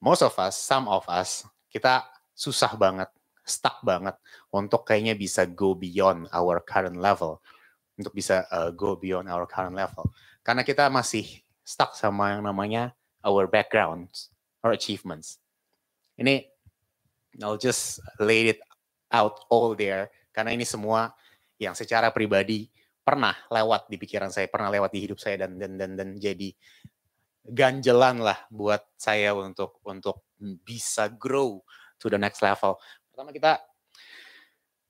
most 0.02 0.20
of 0.20 0.36
us 0.36 0.58
some 0.58 0.88
of 0.90 1.06
us 1.08 1.48
kita 1.74 2.06
susah 2.34 2.74
banget, 2.78 3.10
stuck 3.42 3.82
banget 3.82 4.14
untuk 4.54 4.86
kayaknya 4.86 5.18
bisa 5.18 5.42
go 5.46 5.74
beyond 5.74 6.30
our 6.30 6.62
current 6.62 6.98
level. 6.98 7.42
Untuk 7.94 8.14
bisa 8.14 8.46
uh, 8.50 8.70
go 8.74 8.94
beyond 8.94 9.26
our 9.30 9.46
current 9.46 9.74
level. 9.74 10.10
Karena 10.42 10.66
kita 10.66 10.86
masih 10.86 11.42
stuck 11.62 11.94
sama 11.98 12.34
yang 12.34 12.42
namanya 12.46 12.94
our 13.22 13.46
backgrounds 13.50 14.30
or 14.62 14.70
achievements. 14.70 15.42
Ini 16.18 16.44
I'll 17.42 17.58
just 17.58 17.98
lay 18.22 18.54
it 18.54 18.60
out 19.10 19.42
all 19.50 19.74
there 19.74 20.10
karena 20.30 20.54
ini 20.54 20.66
semua 20.66 21.14
yang 21.58 21.74
secara 21.74 22.10
pribadi 22.10 22.70
pernah 23.04 23.36
lewat 23.52 23.86
di 23.92 24.00
pikiran 24.00 24.32
saya, 24.32 24.48
pernah 24.48 24.72
lewat 24.72 24.90
di 24.90 25.00
hidup 25.04 25.18
saya 25.20 25.46
dan 25.46 25.60
dan 25.60 25.76
dan 25.76 25.90
dan 25.94 26.08
jadi 26.16 26.50
ganjelan 27.44 28.24
lah 28.24 28.48
buat 28.48 28.80
saya 28.96 29.36
untuk 29.36 29.78
untuk 29.84 30.24
bisa 30.64 31.12
grow 31.12 31.60
to 32.00 32.08
the 32.08 32.16
next 32.16 32.40
level. 32.40 32.80
Pertama 33.12 33.30
kita, 33.30 33.60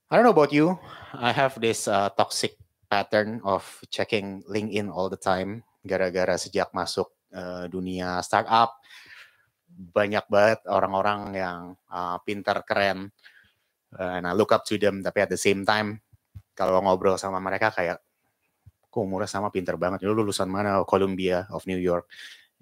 I 0.09 0.13
don't 0.15 0.25
know 0.25 0.33
about 0.33 0.55
you, 0.55 0.79
I 1.13 1.35
have 1.35 1.59
this 1.59 1.91
uh, 1.91 2.15
toxic 2.15 2.55
pattern 2.87 3.43
of 3.43 3.67
checking 3.91 4.47
LinkedIn 4.47 4.89
all 4.89 5.11
the 5.11 5.19
time. 5.19 5.67
Gara-gara 5.85 6.39
sejak 6.41 6.73
masuk 6.73 7.13
uh, 7.35 7.69
dunia 7.69 8.23
startup, 8.25 8.79
banyak 9.75 10.31
banget 10.31 10.63
orang-orang 10.71 11.21
yang 11.35 11.59
uh, 11.91 12.17
pintar 12.23 12.63
keren, 12.63 13.11
uh, 13.99 14.13
and 14.19 14.31
I 14.31 14.33
look 14.33 14.55
up 14.55 14.63
to 14.71 14.79
them. 14.79 15.03
Tapi 15.03 15.19
at 15.27 15.31
the 15.35 15.41
same 15.41 15.67
time, 15.67 15.99
kalau 16.55 16.79
ngobrol 16.79 17.19
sama 17.19 17.43
mereka 17.43 17.75
kayak, 17.75 17.99
kok 18.87 19.03
umurnya 19.03 19.27
sama 19.27 19.51
pintar 19.51 19.75
banget. 19.75 20.07
Lu 20.07 20.15
lulusan 20.15 20.47
mana? 20.47 20.79
Oh, 20.79 20.87
Columbia 20.87 21.51
of 21.51 21.67
New 21.67 21.79
York, 21.83 22.07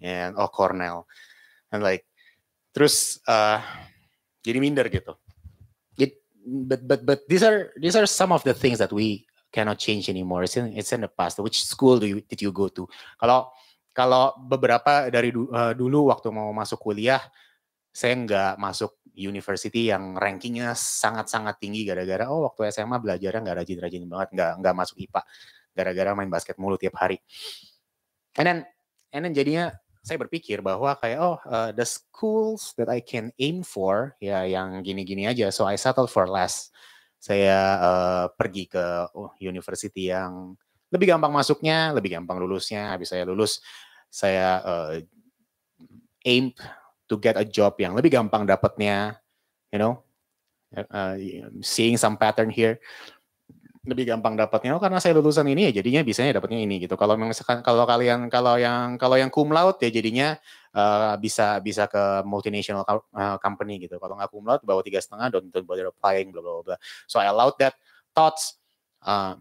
and 0.01 0.33
oh 0.41 0.49
Cornell, 0.49 1.05
and 1.69 1.85
like, 1.85 2.09
terus 2.73 3.21
uh, 3.29 3.61
jadi 4.41 4.57
minder 4.57 4.89
gitu. 4.89 5.13
It, 6.01 6.25
but 6.41 6.81
but 6.89 7.01
but 7.05 7.21
these 7.29 7.45
are 7.45 7.77
these 7.77 7.93
are 7.93 8.09
some 8.09 8.33
of 8.33 8.41
the 8.49 8.57
things 8.57 8.81
that 8.81 8.91
we 8.91 9.29
cannot 9.53 9.77
change 9.77 10.09
anymore. 10.09 10.49
It's 10.49 10.57
in 10.57 10.73
it's 10.73 10.97
in 10.97 11.05
the 11.05 11.13
past. 11.13 11.37
Which 11.45 11.61
school 11.61 12.01
do 12.01 12.09
you 12.09 12.25
did 12.25 12.41
you 12.41 12.49
go 12.49 12.73
to? 12.73 12.89
Kalau 13.21 13.53
kalau 13.93 14.33
beberapa 14.41 15.13
dari 15.13 15.33
uh, 15.33 15.77
dulu 15.77 16.09
waktu 16.09 16.33
mau 16.33 16.49
masuk 16.53 16.81
kuliah, 16.81 17.21
saya 17.93 18.17
nggak 18.17 18.57
masuk 18.57 18.97
university 19.13 19.93
yang 19.93 20.17
rankingnya 20.17 20.73
sangat-sangat 20.73 21.61
tinggi 21.61 21.85
gara-gara 21.85 22.25
oh 22.33 22.49
waktu 22.49 22.73
SMA 22.73 22.97
belajarnya 22.97 23.41
nggak 23.45 23.57
rajin-rajin 23.65 24.09
banget, 24.09 24.29
nggak 24.33 24.53
nggak 24.65 24.75
masuk 24.75 24.97
IPA 25.05 25.21
gara-gara 25.77 26.11
main 26.17 26.33
basket 26.33 26.57
mulu 26.57 26.81
tiap 26.81 26.97
hari. 26.97 27.21
And 28.41 28.45
then 28.49 28.59
and 29.13 29.29
then 29.29 29.37
jadinya 29.37 29.77
saya 30.03 30.19
berpikir 30.19 30.65
bahwa 30.65 30.99
kayak 30.99 31.19
oh 31.23 31.39
uh, 31.47 31.71
the 31.71 31.87
schools 31.87 32.75
that 32.75 32.91
I 32.91 33.05
can 33.05 33.31
aim 33.39 33.63
for 33.63 34.19
ya 34.19 34.43
yang 34.43 34.83
gini-gini 34.83 35.31
aja 35.31 35.55
so 35.55 35.63
I 35.63 35.79
settle 35.79 36.11
for 36.11 36.27
less 36.27 36.75
saya 37.23 37.79
uh, 37.79 38.25
pergi 38.35 38.67
ke 38.67 38.83
oh, 39.15 39.31
university 39.39 40.11
yang 40.11 40.59
lebih 40.93 41.17
gampang 41.17 41.33
masuknya 41.33 41.97
lebih 41.97 42.21
gampang 42.21 42.37
lulusnya. 42.37 42.93
Habis 42.93 43.11
saya 43.17 43.25
lulus 43.25 43.65
saya 44.13 44.61
uh, 44.61 44.91
aim 46.29 46.53
to 47.09 47.17
get 47.17 47.35
a 47.41 47.47
job 47.49 47.75
yang 47.81 47.97
lebih 47.97 48.13
gampang 48.13 48.45
dapatnya 48.45 49.17
you 49.73 49.81
know? 49.81 50.05
Uh, 50.73 51.17
seeing 51.61 51.97
some 52.01 52.17
pattern 52.17 52.49
here. 52.49 52.81
Lebih 53.83 54.15
gampang 54.15 54.39
dapatnya. 54.39 54.79
Oh 54.79 54.81
karena 54.81 55.03
saya 55.03 55.19
lulusan 55.19 55.43
ini 55.51 55.69
ya 55.69 55.83
jadinya 55.83 56.07
bisanya 56.07 56.39
dapatnya 56.39 56.63
ini 56.63 56.87
gitu. 56.87 56.95
Kalau 56.95 57.19
misalkan 57.19 57.67
kalau 57.67 57.83
kalian 57.83 58.31
kalau 58.31 58.55
yang 58.55 58.95
kalau 58.95 59.19
yang 59.19 59.27
cum 59.27 59.51
laude 59.51 59.83
ya 59.83 59.91
jadinya 59.91 60.39
uh, 60.71 61.19
bisa 61.19 61.59
bisa 61.59 61.91
ke 61.91 62.23
multinational 62.23 62.87
company 63.43 63.83
gitu. 63.83 63.99
Kalau 63.99 64.15
nggak 64.15 64.31
cum 64.31 64.47
laude 64.47 64.63
bawa 64.63 64.87
tiga 64.87 65.03
setengah 65.03 65.35
don't 65.35 65.51
don't 65.51 65.67
bother 65.67 65.91
applying 65.91 66.31
bla 66.31 66.41
bla 66.41 66.63
bla 66.63 66.77
so 67.11 67.19
I 67.19 67.27
allowed 67.27 67.59
that 67.59 67.75
thoughts 68.15 68.55
uh, 69.03 69.35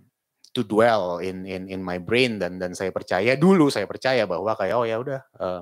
to 0.52 0.68
dwell 0.68 1.24
in 1.24 1.48
in 1.48 1.72
in 1.72 1.80
my 1.80 2.00
brain 2.00 2.40
dan 2.40 2.60
dan 2.60 2.76
saya 2.76 2.92
percaya 2.92 3.40
dulu 3.40 3.72
saya 3.72 3.88
percaya 3.88 4.28
bahwa 4.28 4.52
kayak 4.56 4.76
oh 4.76 4.86
ya 4.88 4.98
udah 5.00 5.22
uh, 5.40 5.62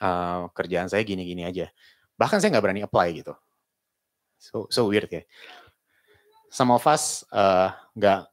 uh, 0.00 0.40
kerjaan 0.52 0.92
saya 0.92 1.04
gini 1.04 1.24
gini 1.24 1.44
aja. 1.44 1.72
Bahkan 2.20 2.38
saya 2.40 2.52
nggak 2.52 2.64
berani 2.64 2.82
apply 2.84 3.08
gitu. 3.16 3.32
So 4.36 4.68
so 4.68 4.86
weird 4.86 5.08
ya 5.10 5.24
some 6.48 6.72
of 6.72 6.84
us 6.88 7.24
uh, 7.32 7.72
nggak 7.96 8.28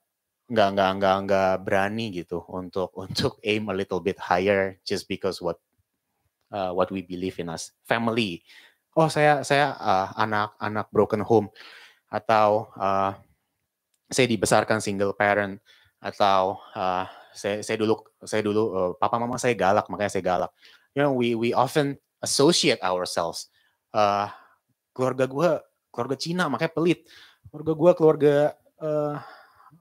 nggak 0.51 0.69
nggak 0.75 0.91
nggak 1.00 1.17
nggak 1.27 1.53
berani 1.63 2.05
gitu 2.12 2.43
untuk 2.50 2.91
untuk 3.03 3.38
aim 3.43 3.67
a 3.69 3.75
little 3.75 4.00
bit 4.00 4.17
higher 4.19 4.79
just 4.88 5.07
because 5.07 5.43
what 5.43 5.59
uh, 6.51 6.71
what 6.71 6.89
we 6.89 7.03
believe 7.03 7.38
in 7.39 7.51
us. 7.51 7.75
Family. 7.85 8.41
Oh 8.95 9.12
saya 9.12 9.43
saya 9.43 9.75
uh, 9.75 10.15
anak 10.15 10.55
anak 10.59 10.88
broken 10.89 11.21
home. 11.21 11.51
Atau 12.07 12.71
uh, 12.79 13.12
saya 14.15 14.31
dibesarkan 14.31 14.79
single 14.79 15.12
parent 15.12 15.60
atau 16.00 16.55
uh, 16.72 17.03
saya 17.36 17.60
saya 17.60 17.75
dulu 17.75 18.00
saya 18.24 18.39
dulu 18.39 18.63
uh, 18.72 18.91
papa 18.95 19.19
mama 19.19 19.36
saya 19.36 19.51
galak 19.51 19.91
makanya 19.91 20.15
saya 20.15 20.24
galak. 20.24 20.51
You 20.95 21.03
know 21.03 21.12
we 21.12 21.36
we 21.36 21.51
often 21.51 22.00
associate 22.24 22.79
ourselves 22.79 23.51
uh, 23.91 24.31
keluarga 24.95 25.27
gue 25.27 25.50
keluarga 25.91 26.15
Cina 26.15 26.48
makanya 26.48 26.72
pelit. 26.72 27.03
Keluarga 27.51 27.74
gue 27.75 27.91
keluarga 28.00 28.36
uh, 28.79 29.19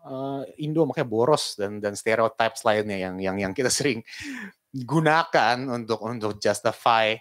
uh, 0.03 0.43
Indo 0.59 0.83
makanya 0.83 1.07
boros 1.07 1.55
dan 1.55 1.79
dan 1.79 1.95
stereotypes 1.95 2.67
lainnya 2.67 2.99
yang 2.99 3.15
yang 3.23 3.37
yang 3.39 3.53
kita 3.55 3.71
sering 3.79 4.03
gunakan 4.75 5.71
untuk 5.71 6.03
untuk 6.03 6.43
justify 6.43 7.15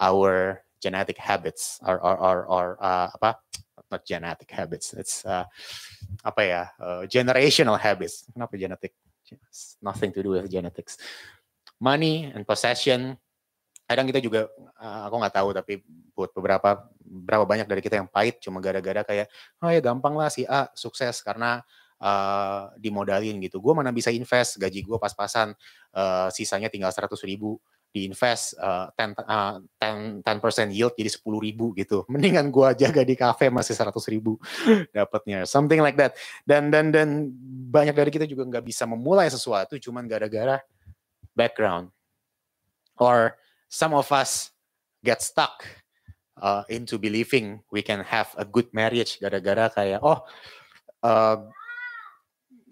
our 0.00 0.56
genetic 0.80 1.20
habits 1.20 1.76
or 1.84 2.00
or 2.00 2.16
or, 2.16 2.38
or 2.48 2.66
uh, 2.80 3.12
apa 3.12 3.38
not 3.92 4.02
genetic 4.08 4.48
habits 4.48 4.96
it's 4.96 5.20
uh, 5.28 5.44
apa 6.24 6.40
ya 6.42 6.62
uh, 6.80 7.02
generational 7.04 7.76
habits. 7.76 8.24
Kenapa 8.30 8.54
genetic? 8.56 8.96
It's 9.28 9.80
nothing 9.80 10.12
to 10.12 10.20
do 10.20 10.36
with 10.36 10.48
genetics. 10.48 11.00
Money 11.80 12.30
and 12.30 12.44
possession 12.44 13.16
kadang 13.88 14.08
kita 14.08 14.22
juga 14.24 14.48
uh, 14.80 15.08
aku 15.10 15.14
nggak 15.20 15.34
tahu 15.36 15.48
tapi 15.52 15.72
buat 16.16 16.32
beberapa 16.32 16.88
berapa 17.02 17.44
banyak 17.44 17.68
dari 17.68 17.82
kita 17.84 18.00
yang 18.00 18.08
pahit 18.08 18.40
cuma 18.40 18.62
gara-gara 18.62 19.04
kayak 19.04 19.26
oh 19.60 19.68
ya 19.68 19.80
gampang 19.84 20.16
lah 20.16 20.32
si 20.32 20.48
A 20.48 20.70
sukses 20.72 21.20
karena 21.20 21.60
uh, 22.00 22.72
dimodalin 22.78 23.36
gitu. 23.42 23.58
Gue 23.58 23.74
mana 23.76 23.90
bisa 23.90 24.08
invest 24.14 24.56
gaji 24.56 24.84
gue 24.84 24.98
pas-pasan 24.98 25.52
uh, 25.92 26.28
sisanya 26.32 26.72
tinggal 26.72 26.92
seratus 26.94 27.20
ribu 27.26 27.58
diinvest 27.92 28.56
uh, 28.56 28.88
10, 28.96 29.14
uh, 29.20 29.60
10, 29.78 30.24
10% 30.24 30.72
yield 30.72 30.96
jadi 30.96 31.10
sepuluh 31.12 31.38
ribu 31.44 31.76
gitu. 31.76 32.02
Mendingan 32.12 32.48
gue 32.48 32.68
jaga 32.80 33.04
di 33.04 33.14
kafe 33.14 33.52
masih 33.52 33.76
seratus 33.76 34.08
ribu 34.08 34.40
dapatnya. 34.96 35.44
Something 35.44 35.84
like 35.84 36.00
that. 36.00 36.16
Dan 36.48 36.72
dan 36.72 36.90
dan 36.90 37.28
banyak 37.68 37.92
dari 37.92 38.10
kita 38.10 38.24
juga 38.24 38.48
nggak 38.48 38.64
bisa 38.64 38.88
memulai 38.88 39.28
sesuatu 39.28 39.76
cuman 39.76 40.08
gara-gara 40.08 40.58
background. 41.36 41.92
Or 42.96 43.36
some 43.68 43.92
of 43.92 44.08
us 44.12 44.52
get 45.04 45.20
stuck 45.20 45.64
uh, 46.40 46.64
into 46.72 46.96
believing 46.96 47.60
we 47.68 47.80
can 47.84 48.00
have 48.00 48.32
a 48.40 48.44
good 48.46 48.68
marriage 48.72 49.18
gara-gara 49.20 49.68
kayak 49.72 50.00
oh 50.00 50.22
uh, 51.02 51.36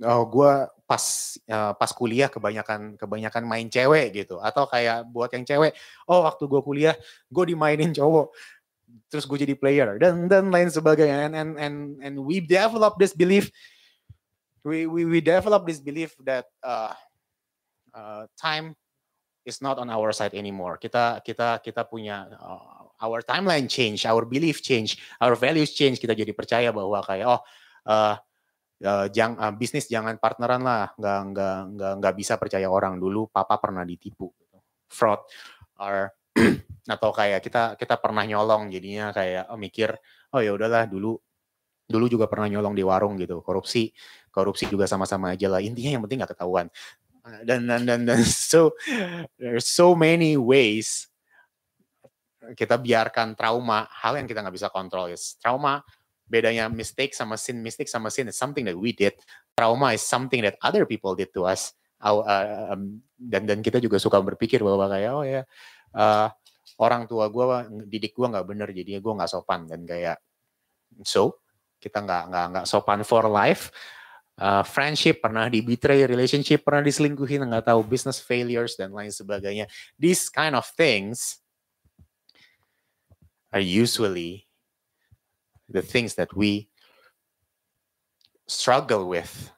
oh 0.04 0.24
gue 0.28 0.52
pas 0.88 1.04
uh, 1.48 1.72
pas 1.76 1.90
kuliah 1.94 2.26
kebanyakan 2.26 2.98
kebanyakan 2.98 3.42
main 3.46 3.68
cewek 3.70 4.24
gitu 4.24 4.42
atau 4.42 4.66
kayak 4.66 5.06
buat 5.12 5.30
yang 5.30 5.46
cewek 5.46 5.72
oh 6.10 6.26
waktu 6.26 6.44
gue 6.50 6.60
kuliah 6.64 6.94
gue 7.30 7.44
dimainin 7.54 7.92
cowok 7.94 8.34
terus 9.06 9.24
gue 9.26 9.38
jadi 9.46 9.54
player 9.54 9.98
dan 10.02 10.26
dan 10.26 10.50
lain 10.50 10.66
sebagainya 10.66 11.30
and 11.30 11.34
and 11.34 11.52
and, 11.58 11.76
and 12.02 12.14
we 12.18 12.42
develop 12.42 12.98
this 12.98 13.14
belief 13.14 13.52
we 14.64 14.86
we 14.86 15.06
we 15.06 15.18
develop 15.20 15.64
this 15.64 15.80
belief 15.80 16.16
that 16.24 16.46
uh, 16.64 16.92
uh, 17.94 18.26
time 18.36 18.76
is 19.44 19.64
not 19.64 19.78
on 19.80 19.88
our 19.88 20.12
side 20.12 20.36
anymore. 20.36 20.76
Kita 20.76 21.24
kita 21.24 21.64
kita 21.64 21.88
punya 21.88 22.28
uh, 22.36 22.92
our 23.00 23.24
timeline 23.24 23.66
change, 23.66 24.04
our 24.04 24.28
belief 24.28 24.60
change, 24.60 25.00
our 25.20 25.32
values 25.32 25.72
change. 25.72 25.96
Kita 25.98 26.12
jadi 26.12 26.32
percaya 26.36 26.68
bahwa 26.70 27.00
kayak 27.00 27.26
oh 27.26 27.40
uh, 27.88 28.14
uh, 28.84 29.06
jang, 29.12 29.36
uh, 29.36 29.52
bisnis 29.54 29.86
jangan 29.86 30.16
partneran 30.16 30.62
lah, 30.64 30.92
nggak 30.96 31.20
nggak 31.32 31.56
nggak 31.76 31.92
nggak 32.00 32.14
bisa 32.16 32.34
percaya 32.40 32.68
orang 32.68 32.96
dulu. 32.96 33.28
Papa 33.28 33.60
pernah 33.60 33.84
ditipu, 33.84 34.32
gitu. 34.40 34.58
fraud, 34.90 35.20
or 35.80 36.12
atau 36.94 37.10
kayak 37.14 37.40
kita 37.44 37.76
kita 37.76 37.94
pernah 37.98 38.24
nyolong 38.24 38.70
jadinya 38.70 39.14
kayak 39.14 39.50
oh, 39.50 39.58
mikir 39.58 39.94
oh 40.34 40.40
ya 40.40 40.54
udahlah 40.54 40.86
dulu 40.86 41.18
dulu 41.90 42.06
juga 42.06 42.30
pernah 42.30 42.46
nyolong 42.46 42.74
di 42.74 42.86
warung 42.86 43.18
gitu 43.18 43.42
korupsi 43.42 43.90
korupsi 44.30 44.70
juga 44.70 44.86
sama-sama 44.86 45.34
aja 45.34 45.50
lah 45.50 45.58
intinya 45.58 45.98
yang 45.98 46.02
penting 46.06 46.22
nggak 46.22 46.38
ketahuan 46.38 46.70
dan 47.44 47.66
dan 47.66 47.82
dan 47.84 48.00
dan 48.06 48.20
so 48.50 48.74
there's 49.36 49.66
so 49.66 49.92
many 49.98 50.38
ways 50.38 51.10
kita 52.56 52.78
biarkan 52.80 53.36
trauma 53.36 53.86
hal 53.90 54.18
yang 54.18 54.26
kita 54.26 54.42
nggak 54.42 54.56
bisa 54.56 54.68
kontrol 54.72 55.10
is 55.10 55.36
trauma 55.38 55.82
bedanya 56.30 56.70
mistake 56.70 57.10
sama 57.10 57.34
sin 57.34 57.58
mistake 57.58 57.90
sama 57.90 58.06
sin 58.08 58.30
is 58.30 58.38
something 58.38 58.62
that 58.62 58.78
we 58.78 58.94
did. 58.94 59.18
Trauma 59.58 59.90
is 59.90 60.06
something 60.06 60.46
that 60.46 60.54
other 60.62 60.86
people 60.86 61.18
did 61.18 61.34
to 61.34 61.44
us. 61.44 61.74
Uh, 62.00 62.24
um, 62.72 63.02
dan 63.18 63.44
dan 63.44 63.60
kita 63.60 63.76
juga 63.82 64.00
suka 64.00 64.16
berpikir 64.22 64.64
bahwa 64.64 64.88
kayak 64.88 65.12
oh 65.12 65.20
ya 65.20 65.44
uh, 65.92 66.32
orang 66.80 67.04
tua 67.04 67.28
gue 67.28 67.44
didik 67.84 68.16
gue 68.16 68.24
nggak 68.24 68.46
bener 68.46 68.72
jadinya 68.72 69.02
gue 69.02 69.12
nggak 69.18 69.30
sopan. 69.34 69.66
Dan 69.66 69.82
kayak 69.84 70.22
so 71.02 71.42
kita 71.82 72.00
nggak 72.00 72.22
nggak 72.30 72.46
nggak 72.54 72.66
sopan 72.70 73.02
for 73.02 73.26
life. 73.26 73.74
Uh, 74.40 74.64
friendship 74.64 75.20
pernah 75.20 75.52
di 75.52 75.60
betray, 75.60 76.08
relationship 76.08 76.64
pernah 76.64 76.80
diselingkuhin, 76.80 77.44
nggak 77.44 77.68
tahu 77.68 77.84
business 77.84 78.24
failures 78.24 78.72
dan 78.72 78.88
lain 78.88 79.12
sebagainya. 79.12 79.68
These 80.00 80.32
kind 80.32 80.56
of 80.56 80.64
things 80.64 81.44
are 83.52 83.60
usually 83.60 84.49
the 85.70 85.82
things 85.82 86.18
that 86.18 86.34
we 86.34 86.66
struggle 88.50 89.06
with 89.06 89.54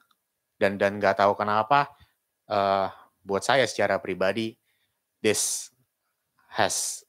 dan 0.60 0.76
dan 0.76 1.00
nggak 1.00 1.16
tahu 1.18 1.32
kenapa 1.32 1.88
uh, 2.52 2.92
buat 3.24 3.42
saya 3.42 3.64
secara 3.64 3.96
pribadi 3.96 4.54
this 5.24 5.72
has 6.52 7.00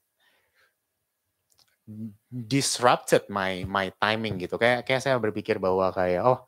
disrupted 2.32 3.28
my 3.28 3.68
my 3.68 3.92
timing 4.00 4.40
gitu. 4.40 4.56
Kayak 4.56 4.88
kayak 4.88 5.02
saya 5.04 5.20
berpikir 5.20 5.60
bahwa 5.60 5.92
kayak 5.92 6.24
oh 6.24 6.40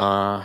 uh, 0.00 0.40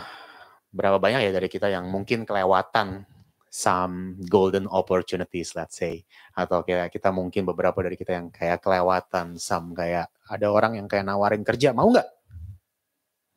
berapa 0.74 1.00
banyak 1.00 1.24
ya 1.24 1.32
dari 1.32 1.48
kita 1.48 1.72
yang 1.72 1.88
mungkin 1.88 2.28
kelewatan 2.28 3.08
some 3.54 4.18
golden 4.26 4.66
opportunities 4.66 5.54
let's 5.54 5.78
say. 5.78 6.02
Atau 6.34 6.66
kayak 6.66 6.90
kita 6.90 7.14
mungkin 7.14 7.46
beberapa 7.46 7.78
dari 7.86 7.94
kita 7.94 8.18
yang 8.18 8.34
kayak 8.34 8.66
kelewatan 8.66 9.38
some 9.38 9.70
kayak 9.78 10.10
ada 10.26 10.50
orang 10.50 10.82
yang 10.82 10.90
kayak 10.90 11.06
nawarin 11.06 11.46
kerja 11.46 11.70
mau 11.70 11.86
nggak? 11.86 12.08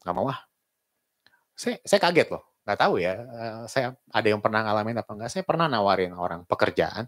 Nggak 0.01 0.15
mau 0.17 0.25
ah. 0.33 0.41
Saya 1.53 1.77
saya 1.85 2.01
kaget 2.01 2.33
loh. 2.33 2.41
Nggak 2.65 2.79
tahu 2.81 2.93
ya 2.97 3.13
uh, 3.21 3.63
saya 3.69 3.93
ada 4.09 4.27
yang 4.27 4.41
pernah 4.41 4.65
ngalamin 4.65 4.99
apa 4.99 5.11
enggak 5.15 5.31
saya 5.31 5.43
pernah 5.47 5.71
nawarin 5.71 6.11
orang 6.11 6.43
pekerjaan 6.43 7.07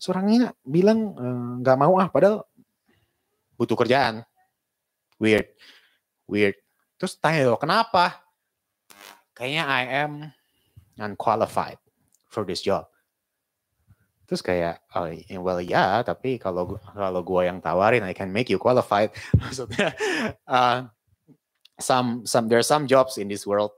seorangnya 0.00 0.56
bilang 0.64 1.12
nggak 1.60 1.76
uh, 1.76 1.80
mau 1.84 2.00
ah 2.00 2.08
padahal 2.08 2.46
butuh 3.58 3.74
kerjaan. 3.74 4.22
Weird 5.18 5.50
weird. 6.30 6.56
Terus 6.96 7.18
tanya 7.18 7.50
loh 7.50 7.60
kenapa? 7.60 8.22
Kayaknya 9.36 9.64
I 9.68 9.82
am 10.06 10.12
unqualified 10.96 11.85
for 12.36 12.44
this 12.44 12.60
job. 12.60 12.84
Terus 14.28 14.44
kayak, 14.44 14.84
oh, 14.92 15.08
well 15.40 15.62
ya, 15.64 16.04
tapi 16.04 16.36
kalau 16.36 16.76
kalau 16.92 17.22
gue 17.24 17.42
yang 17.48 17.64
tawarin, 17.64 18.04
I 18.04 18.12
can 18.12 18.28
make 18.28 18.52
you 18.52 18.60
qualified. 18.60 19.16
Maksudnya, 19.40 19.96
uh, 20.44 20.92
some 21.80 22.28
some 22.28 22.52
there 22.52 22.60
are 22.60 22.66
some 22.66 22.84
jobs 22.84 23.16
in 23.16 23.32
this 23.32 23.48
world, 23.48 23.72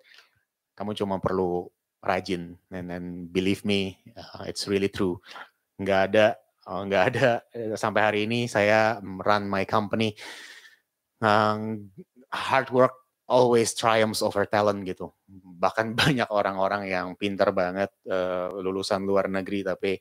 kamu 0.75 0.99
cuma 0.99 1.23
perlu 1.23 1.71
rajin, 2.03 2.57
and 2.73 2.89
then 2.91 3.29
believe 3.31 3.63
me, 3.63 4.01
uh, 4.17 4.49
it's 4.49 4.65
really 4.67 4.89
true. 4.89 5.21
Nggak 5.77 6.01
ada, 6.11 6.27
oh, 6.65 6.83
nggak 6.89 7.05
ada 7.15 7.29
sampai 7.77 8.01
hari 8.03 8.21
ini 8.25 8.49
saya 8.49 8.97
run 9.05 9.53
my 9.53 9.69
company, 9.69 10.17
um, 11.21 11.93
hard 12.33 12.73
work 12.73 13.08
always 13.29 13.77
triumphs 13.77 14.25
over 14.25 14.49
talent 14.49 14.83
gitu. 14.89 15.13
Bahkan 15.61 15.95
banyak 16.01 16.29
orang-orang 16.33 16.89
yang 16.89 17.15
pinter 17.15 17.53
banget 17.53 17.93
uh, 18.09 18.51
lulusan 18.57 19.05
luar 19.05 19.29
negeri 19.29 19.63
tapi 19.63 20.01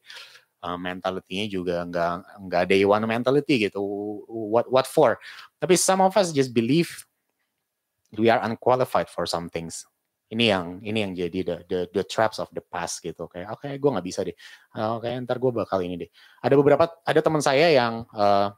uh, 0.63 0.79
mentality-nya 0.79 1.45
juga 1.51 1.83
nggak 1.85 2.47
nggak 2.47 2.63
day 2.71 2.81
one 2.87 3.05
mentality 3.05 3.69
gitu. 3.69 3.83
What 4.27 4.71
what 4.71 4.87
for? 4.87 5.19
Tapi 5.59 5.75
some 5.75 5.99
of 5.99 6.15
us 6.15 6.31
just 6.31 6.55
believe 6.55 7.05
we 8.15 8.31
are 8.31 8.39
unqualified 8.39 9.11
for 9.11 9.27
some 9.27 9.51
things 9.51 9.83
ini 10.27 10.51
yang 10.51 10.83
ini 10.83 10.99
yang 11.07 11.13
jadi 11.15 11.39
the 11.43 11.55
the, 11.67 11.79
the 11.95 12.03
traps 12.03 12.37
of 12.39 12.51
the 12.51 12.59
past 12.59 12.99
gitu 12.99 13.31
kayak 13.31 13.47
oke 13.47 13.63
okay, 13.63 13.79
gue 13.79 13.89
nggak 13.89 14.07
bisa 14.07 14.27
deh 14.27 14.35
oke 14.75 15.07
okay, 15.07 15.15
ntar 15.23 15.39
gue 15.39 15.51
bakal 15.55 15.79
ini 15.79 15.95
deh 16.03 16.09
ada 16.43 16.55
beberapa 16.59 16.83
ada 17.07 17.19
teman 17.23 17.39
saya 17.39 17.71
yang 17.71 18.03
uh, 18.11 18.51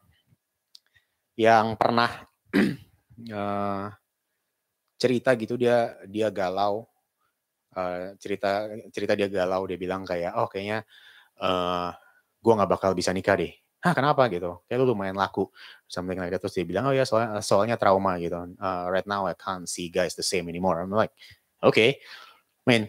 yang 1.38 1.78
pernah 1.78 2.10
uh, 3.30 3.86
cerita 5.00 5.34
gitu 5.40 5.56
dia 5.56 5.96
dia 6.06 6.28
galau 6.28 6.84
uh, 7.74 8.14
cerita 8.20 8.68
cerita 8.92 9.16
dia 9.16 9.32
galau 9.32 9.64
dia 9.64 9.80
bilang 9.80 10.04
kayak 10.04 10.36
oh 10.36 10.52
kayaknya 10.52 10.84
uh, 11.40 11.96
gue 12.44 12.54
nggak 12.54 12.70
bakal 12.70 12.92
bisa 12.92 13.16
nikah 13.16 13.40
deh 13.40 13.56
Hah 13.80 13.96
kenapa 13.96 14.28
gitu? 14.28 14.60
Kayak 14.68 14.84
lu 14.84 14.92
lumayan 14.92 15.16
laku. 15.16 15.48
Something 15.88 16.20
like 16.20 16.36
that. 16.36 16.44
Terus 16.44 16.52
dia 16.60 16.68
bilang, 16.68 16.92
oh 16.92 16.96
ya 16.96 17.08
soalnya, 17.08 17.40
soalnya 17.40 17.80
trauma 17.80 18.20
gitu. 18.20 18.36
Uh, 18.60 18.92
right 18.92 19.08
now 19.08 19.24
I 19.24 19.40
can't 19.40 19.72
see 19.72 19.88
guys 19.88 20.20
the 20.20 20.24
same 20.24 20.52
anymore. 20.52 20.84
I'm 20.84 20.92
like, 20.92 21.16
okay. 21.64 21.96
I 21.96 22.66
mean, 22.68 22.84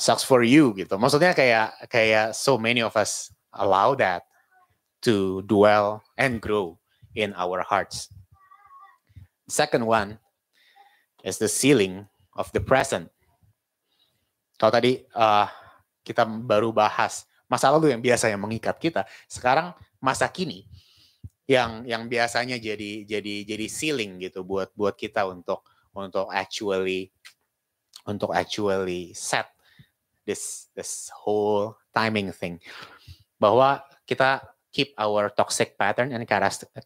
sucks 0.00 0.24
for 0.24 0.40
you 0.40 0.72
gitu. 0.72 0.96
Maksudnya 0.96 1.36
kayak 1.36 1.92
kayak 1.92 2.32
so 2.32 2.56
many 2.56 2.80
of 2.80 2.96
us 2.96 3.28
allow 3.52 3.92
that 4.00 4.24
to 5.04 5.44
dwell 5.44 6.00
and 6.16 6.40
grow 6.40 6.80
in 7.12 7.36
our 7.36 7.60
hearts. 7.60 8.08
Second 9.44 9.84
one 9.84 10.16
is 11.24 11.36
the 11.36 11.48
ceiling 11.50 12.06
of 12.36 12.48
the 12.52 12.62
present. 12.62 13.08
Kalau 14.60 14.72
tadi 14.72 15.04
uh, 15.16 15.48
kita 16.04 16.24
baru 16.24 16.72
bahas 16.72 17.24
masa 17.50 17.72
lalu 17.72 17.90
yang 17.90 18.02
biasa 18.02 18.30
yang 18.30 18.40
mengikat 18.40 18.76
kita. 18.78 19.08
Sekarang 19.26 19.74
masa 19.98 20.28
kini 20.30 20.68
yang 21.50 21.82
yang 21.82 22.06
biasanya 22.06 22.62
jadi 22.62 23.02
jadi 23.02 23.34
jadi 23.42 23.66
ceiling 23.66 24.22
gitu 24.22 24.46
buat 24.46 24.70
buat 24.78 24.94
kita 24.94 25.26
untuk 25.26 25.66
untuk 25.90 26.30
actually 26.30 27.10
untuk 28.06 28.30
actually 28.30 29.10
set 29.18 29.50
this 30.22 30.70
this 30.78 31.10
whole 31.10 31.74
timing 31.90 32.30
thing 32.30 32.62
bahwa 33.42 33.82
kita 34.06 34.46
keep 34.70 34.94
our 34.94 35.26
toxic 35.34 35.74
pattern 35.74 36.14
and 36.14 36.22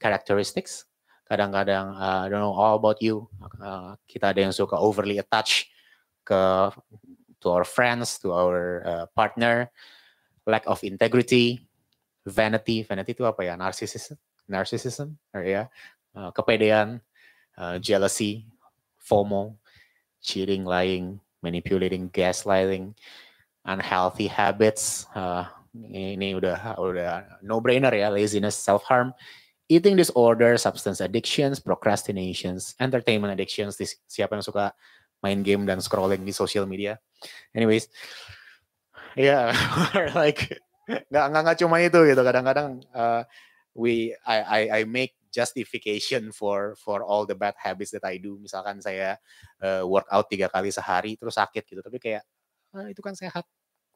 characteristics 0.00 0.88
kadang-kadang 1.24 1.96
uh, 1.96 2.24
I 2.24 2.28
don't 2.28 2.40
know 2.40 2.52
all 2.52 2.76
about 2.76 3.00
you? 3.00 3.28
Uh, 3.60 3.96
kita 4.04 4.32
ada 4.32 4.40
yang 4.44 4.54
suka 4.54 4.76
overly 4.76 5.18
attach 5.18 5.72
ke 6.24 6.40
to 7.44 7.52
our 7.52 7.64
friends 7.68 8.16
to 8.24 8.32
our 8.32 8.80
uh, 8.84 9.06
partner. 9.12 9.68
Lack 10.48 10.64
of 10.68 10.84
integrity, 10.84 11.64
vanity, 12.24 12.84
vanity 12.84 13.16
itu 13.16 13.24
apa 13.24 13.44
ya? 13.44 13.56
Narcissism, 13.56 14.16
narcissism, 14.48 15.16
or 15.32 15.44
ya, 15.44 15.72
uh, 16.12 16.28
kepedean, 16.32 17.00
uh, 17.56 17.80
jealousy, 17.80 18.44
FOMO, 19.00 19.56
cheating, 20.20 20.64
lying, 20.68 21.20
manipulating, 21.40 22.12
gaslighting, 22.12 22.92
unhealthy 23.64 24.28
habits. 24.28 25.08
Uh, 25.16 25.48
ini 25.72 26.36
udah 26.36 26.76
udah 26.76 27.40
no 27.40 27.60
brainer 27.60 27.92
ya, 27.92 28.12
laziness, 28.12 28.56
self 28.56 28.84
harm, 28.84 29.16
eating 29.68 29.96
disorder, 29.96 30.56
substance 30.60 31.00
addictions, 31.00 31.60
procrastinations, 31.60 32.76
entertainment 32.80 33.32
addictions. 33.32 33.80
Siapa 34.08 34.36
yang 34.36 34.44
suka 34.44 34.76
main 35.24 35.40
game 35.40 35.64
dan 35.64 35.80
scrolling 35.80 36.24
di 36.24 36.32
social 36.32 36.68
media? 36.68 37.00
Anyways, 37.56 37.88
ya 39.16 39.48
yeah, 39.48 40.12
like 40.20 40.60
nggak 40.88 41.26
nggak 41.32 41.58
cuma 41.64 41.80
itu 41.80 42.00
gitu. 42.04 42.20
Kadang-kadang 42.20 42.84
uh, 42.92 43.24
we 43.72 44.12
I, 44.28 44.36
I 44.44 44.60
I 44.68 44.80
make 44.84 45.16
justification 45.32 46.30
for 46.30 46.76
for 46.78 47.02
all 47.02 47.24
the 47.24 47.34
bad 47.34 47.56
habits 47.56 47.90
that 47.96 48.04
I 48.04 48.20
do. 48.20 48.36
Misalkan 48.36 48.84
saya 48.84 49.16
uh, 49.64 49.82
workout 49.88 50.28
tiga 50.28 50.52
kali 50.52 50.68
sehari 50.68 51.16
terus 51.16 51.40
sakit 51.40 51.64
gitu. 51.64 51.80
Tapi 51.80 51.96
kayak 51.96 52.22
ah, 52.76 52.86
itu 52.92 53.00
kan 53.00 53.16
sehat. 53.16 53.48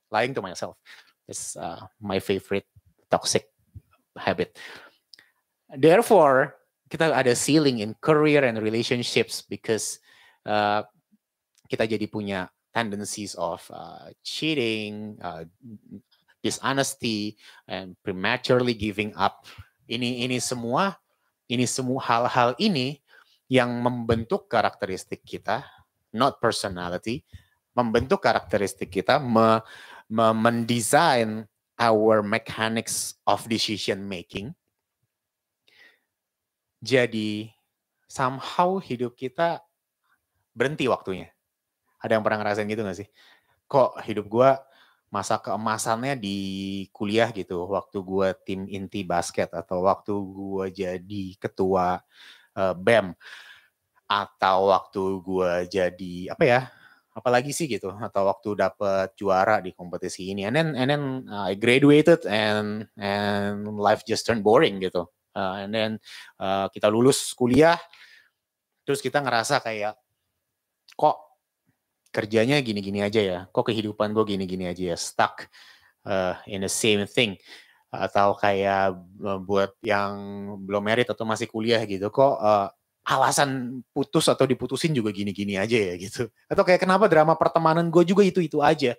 Lying 0.08 0.32
to 0.32 0.40
myself. 0.40 0.80
Is 1.28 1.60
uh, 1.60 1.84
my 2.00 2.24
favorite 2.24 2.64
toxic 3.12 3.52
habit 4.16 4.56
therefore 5.76 6.56
kita 6.88 7.12
ada 7.12 7.36
ceiling 7.36 7.84
in 7.84 7.92
career 8.00 8.44
and 8.48 8.60
relationships 8.64 9.44
because 9.44 10.00
uh, 10.48 10.82
kita 11.68 11.84
jadi 11.84 12.06
punya 12.08 12.48
tendencies 12.72 13.36
of 13.36 13.60
uh, 13.68 14.08
cheating, 14.24 15.20
uh, 15.20 15.44
dishonesty, 16.40 17.36
and 17.68 17.92
prematurely 18.00 18.72
giving 18.72 19.12
up. 19.18 19.44
Ini 19.88 20.24
ini 20.24 20.40
semua 20.40 20.96
ini 21.48 21.64
semua 21.64 22.00
hal-hal 22.04 22.52
ini 22.60 23.00
yang 23.48 23.72
membentuk 23.80 24.48
karakteristik 24.52 25.24
kita, 25.24 25.64
not 26.12 26.36
personality, 26.40 27.24
membentuk 27.72 28.20
karakteristik 28.20 28.92
kita, 28.92 29.16
me, 29.16 29.64
me, 30.12 30.28
mendesain 30.36 31.48
our 31.80 32.20
mechanics 32.20 33.16
of 33.24 33.48
decision 33.48 34.04
making. 34.04 34.52
Jadi 36.78 37.50
somehow 38.08 38.78
hidup 38.78 39.18
kita 39.18 39.60
berhenti 40.54 40.86
waktunya. 40.86 41.30
Ada 41.98 42.18
yang 42.18 42.24
pernah 42.26 42.42
ngerasain 42.42 42.70
gitu 42.70 42.82
gak 42.86 42.98
sih? 42.98 43.08
Kok 43.66 44.00
hidup 44.06 44.26
gue 44.30 44.50
masa 45.08 45.40
keemasannya 45.40 46.20
di 46.20 46.38
kuliah 46.92 47.32
gitu, 47.32 47.64
waktu 47.68 47.98
gue 48.04 48.28
tim 48.44 48.60
inti 48.68 49.02
basket 49.02 49.50
atau 49.56 49.88
waktu 49.88 50.12
gue 50.12 50.64
jadi 50.72 51.24
ketua 51.40 52.00
uh, 52.54 52.74
BEM 52.76 53.16
atau 54.08 54.72
waktu 54.72 55.02
gue 55.20 55.52
jadi 55.68 56.14
apa 56.32 56.44
ya? 56.44 56.60
Apalagi 57.16 57.50
sih 57.50 57.66
gitu 57.66 57.90
atau 57.90 58.30
waktu 58.30 58.54
dapet 58.54 59.10
juara 59.18 59.58
di 59.58 59.74
kompetisi 59.74 60.30
ini 60.30 60.46
and 60.46 60.54
then 60.54 60.68
and 60.78 60.88
then 60.92 61.04
I 61.26 61.58
graduated 61.58 62.22
and 62.30 62.86
and 62.94 63.66
life 63.74 64.06
just 64.06 64.22
turned 64.22 64.46
boring 64.46 64.78
gitu. 64.78 65.10
Uh, 65.38 65.62
and 65.62 65.70
then 65.70 65.90
uh, 66.42 66.66
kita 66.74 66.90
lulus 66.90 67.30
kuliah 67.38 67.78
terus 68.82 68.98
kita 68.98 69.22
ngerasa 69.22 69.62
kayak 69.62 69.94
kok 70.98 71.28
kerjanya 72.08 72.58
gini-gini 72.64 73.04
aja 73.04 73.20
ya, 73.20 73.38
kok 73.52 73.68
kehidupan 73.68 74.16
gue 74.16 74.24
gini-gini 74.34 74.64
aja 74.66 74.96
ya, 74.96 74.96
stuck 74.96 75.46
uh, 76.08 76.34
in 76.48 76.64
the 76.64 76.72
same 76.72 77.04
thing. 77.04 77.36
Atau 77.88 78.36
kayak 78.36 79.00
buat 79.44 79.76
yang 79.80 80.12
belum 80.64 80.82
merit 80.84 81.08
atau 81.08 81.24
masih 81.24 81.48
kuliah 81.48 81.80
gitu, 81.84 82.08
kok 82.08 82.34
uh, 82.40 82.68
alasan 83.08 83.80
putus 83.96 84.28
atau 84.28 84.44
diputusin 84.44 84.92
juga 84.92 85.08
gini-gini 85.08 85.56
aja 85.56 85.76
ya 85.76 85.94
gitu. 85.96 86.28
Atau 86.48 86.64
kayak 86.64 86.84
kenapa 86.84 87.08
drama 87.08 87.32
pertemanan 87.36 87.88
gue 87.88 88.04
juga 88.04 88.24
itu-itu 88.24 88.60
aja. 88.60 88.92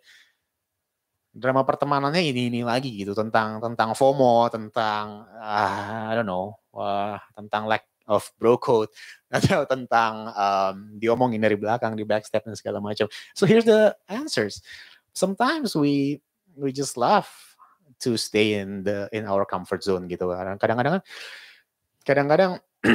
Drama 1.29 1.61
pertemanannya 1.61 2.25
ini-ini 2.25 2.65
lagi 2.65 2.89
gitu 2.97 3.13
tentang 3.13 3.61
tentang 3.61 3.93
FOMO, 3.93 4.49
tentang 4.49 5.29
uh, 5.37 6.09
I 6.09 6.17
don't 6.17 6.25
know, 6.25 6.57
uh, 6.73 7.21
tentang 7.37 7.69
lack 7.69 7.85
of 8.09 8.25
bro 8.41 8.57
code 8.57 8.89
atau 9.37 9.63
tentang 9.69 10.33
um, 10.33 10.97
diomongin 10.97 11.37
dari 11.37 11.53
belakang 11.53 11.93
di 11.93 12.01
backstep 12.01 12.49
dan 12.49 12.57
segala 12.57 12.81
macam. 12.81 13.05
So 13.37 13.45
here's 13.45 13.69
the 13.69 13.93
answers. 14.09 14.65
Sometimes 15.13 15.77
we 15.77 16.25
we 16.57 16.73
just 16.73 16.97
love 16.97 17.29
to 18.01 18.17
stay 18.17 18.57
in 18.57 18.81
the 18.81 19.05
in 19.13 19.29
our 19.29 19.45
comfort 19.45 19.85
zone 19.85 20.09
gitu. 20.09 20.33
Kadang-kadang 20.33 21.05
kadang-kadang 22.01 22.57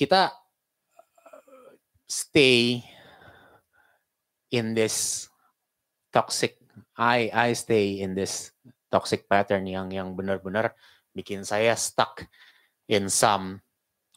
kita 0.00 0.28
stay 2.04 2.84
in 4.52 4.76
this 4.76 5.26
toxic 6.12 6.60
I 6.94 7.30
I 7.34 7.48
stay 7.58 8.00
in 8.02 8.14
this 8.14 8.54
toxic 8.90 9.26
pattern 9.26 9.66
yang 9.66 9.90
yang 9.90 10.14
benar-benar 10.14 10.74
bikin 11.10 11.42
saya 11.42 11.74
stuck 11.74 12.22
in 12.86 13.10
some 13.10 13.58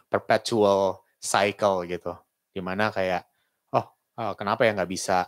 perpetual 0.10 1.02
cycle 1.18 1.82
gitu. 1.90 2.14
Di 2.54 2.62
mana 2.62 2.94
kayak 2.94 3.26
oh, 3.74 3.86
oh 4.18 4.34
kenapa 4.38 4.66
ya 4.66 4.78
nggak 4.78 4.90
bisa 4.90 5.26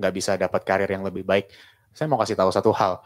nggak 0.00 0.14
bisa 0.14 0.32
dapat 0.40 0.64
karir 0.64 0.88
yang 0.88 1.04
lebih 1.04 1.24
baik? 1.24 1.52
Saya 1.92 2.08
mau 2.08 2.20
kasih 2.20 2.38
tahu 2.38 2.48
satu 2.48 2.72
hal. 2.72 3.04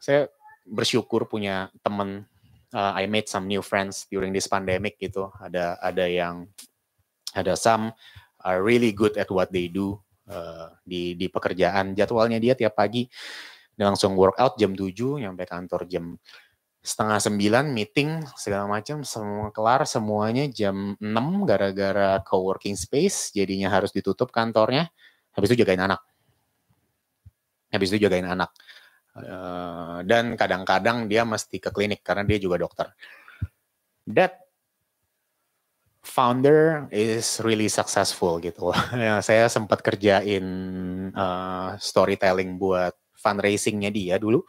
Saya 0.00 0.28
bersyukur 0.68 1.24
punya 1.24 1.72
temen 1.80 2.28
uh, 2.76 2.92
I 2.92 3.08
made 3.08 3.28
some 3.28 3.48
new 3.48 3.64
friends 3.64 4.04
during 4.12 4.36
this 4.36 4.48
pandemic 4.50 5.00
gitu. 5.00 5.32
Ada 5.40 5.80
ada 5.80 6.04
yang 6.04 6.44
ada 7.32 7.56
some 7.56 7.92
are 8.44 8.60
really 8.60 8.92
good 8.92 9.16
at 9.16 9.32
what 9.32 9.48
they 9.48 9.66
do 9.68 9.98
uh, 10.28 10.68
di 10.84 11.16
di 11.16 11.26
pekerjaan. 11.32 11.96
Jadwalnya 11.96 12.38
dia 12.38 12.54
tiap 12.54 12.76
pagi 12.76 13.08
dia 13.78 13.86
langsung 13.86 14.18
workout 14.18 14.58
jam 14.58 14.74
7 14.74 15.22
nyampe 15.22 15.46
kantor 15.46 15.86
jam 15.86 16.18
setengah 16.82 17.22
sembilan 17.22 17.70
meeting 17.70 18.26
segala 18.34 18.66
macam 18.66 19.06
semua 19.06 19.54
kelar 19.54 19.86
semuanya 19.86 20.50
jam 20.50 20.98
6 20.98 21.04
gara-gara 21.46 22.18
co-working 22.26 22.74
space 22.74 23.30
jadinya 23.30 23.70
harus 23.70 23.94
ditutup 23.94 24.34
kantornya. 24.34 24.90
Habis 25.36 25.54
itu 25.54 25.62
jagain 25.62 25.78
anak. 25.78 26.02
Habis 27.70 27.94
itu 27.94 28.08
jagain 28.08 28.26
anak. 28.26 28.50
Uh, 29.18 30.02
dan 30.06 30.34
kadang-kadang 30.38 31.06
dia 31.10 31.22
mesti 31.22 31.58
ke 31.62 31.70
klinik 31.70 32.02
karena 32.02 32.26
dia 32.26 32.38
juga 32.42 32.58
dokter. 32.58 32.90
That 34.08 34.47
founder 36.08 36.88
is 36.88 37.44
really 37.44 37.68
successful 37.68 38.40
gitu. 38.40 38.72
ya, 38.96 39.20
saya 39.20 39.52
sempat 39.52 39.84
kerjain 39.84 40.44
uh, 41.12 41.76
storytelling 41.76 42.56
buat 42.56 42.96
fundraisingnya 43.20 43.92
dia 43.92 44.16
dulu. 44.16 44.40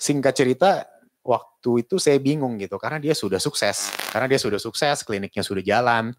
Singkat 0.00 0.32
cerita, 0.32 0.88
waktu 1.22 1.86
itu 1.86 2.00
saya 2.00 2.18
bingung 2.18 2.58
gitu 2.58 2.80
karena 2.80 2.98
dia 2.98 3.12
sudah 3.12 3.38
sukses, 3.38 3.92
karena 4.10 4.26
dia 4.26 4.40
sudah 4.40 4.58
sukses, 4.58 5.04
kliniknya 5.06 5.44
sudah 5.44 5.62
jalan 5.62 6.10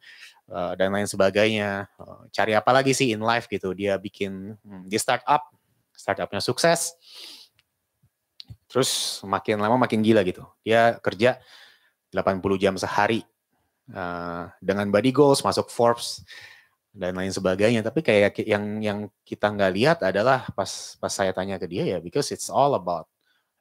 uh, 0.54 0.78
dan 0.78 0.94
lain 0.94 1.10
sebagainya. 1.10 1.90
Uh, 1.98 2.30
cari 2.30 2.54
apa 2.54 2.70
lagi 2.70 2.94
sih 2.94 3.12
in 3.12 3.26
life 3.26 3.50
gitu? 3.50 3.74
Dia 3.74 3.98
bikin 3.98 4.54
hmm, 4.54 4.86
di 4.86 4.96
startup, 5.02 5.50
startupnya 5.98 6.40
sukses. 6.40 6.94
Terus 8.70 9.22
makin 9.26 9.60
lama 9.60 9.82
makin 9.82 10.06
gila 10.06 10.22
gitu. 10.26 10.46
Dia 10.62 10.98
kerja 11.02 11.42
80 12.14 12.40
jam 12.62 12.78
sehari 12.78 13.26
uh, 13.92 14.48
dengan 14.64 14.88
body 14.88 15.12
goals 15.12 15.44
masuk 15.44 15.68
Forbes 15.68 16.24
dan 16.94 17.18
lain 17.18 17.34
sebagainya. 17.34 17.82
Tapi 17.84 18.00
kayak 18.06 18.40
yang 18.46 18.80
yang 18.80 19.00
kita 19.26 19.50
nggak 19.50 19.72
lihat 19.74 19.98
adalah 20.06 20.48
pas 20.54 20.96
pas 21.02 21.12
saya 21.12 21.36
tanya 21.36 21.60
ke 21.60 21.68
dia 21.68 21.84
ya, 21.84 22.00
because 22.00 22.32
it's 22.32 22.48
all 22.48 22.78
about 22.78 23.10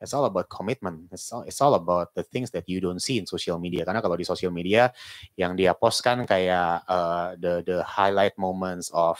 it's 0.02 0.12
all 0.12 0.26
about 0.26 0.50
commitment. 0.50 1.06
It's 1.14 1.30
all, 1.30 1.46
it's 1.46 1.62
all 1.62 1.78
about 1.78 2.10
the 2.18 2.26
things 2.26 2.50
that 2.52 2.66
you 2.66 2.82
don't 2.82 2.98
see 2.98 3.22
in 3.22 3.24
social 3.24 3.56
media. 3.62 3.86
Karena 3.86 4.02
kalau 4.02 4.18
di 4.18 4.26
social 4.26 4.50
media 4.50 4.90
yang 5.38 5.54
dia 5.54 5.72
postkan 5.72 6.26
kayak 6.26 6.82
uh, 6.90 7.38
the 7.38 7.62
the 7.62 7.78
highlight 7.86 8.34
moments 8.34 8.90
of 8.90 9.18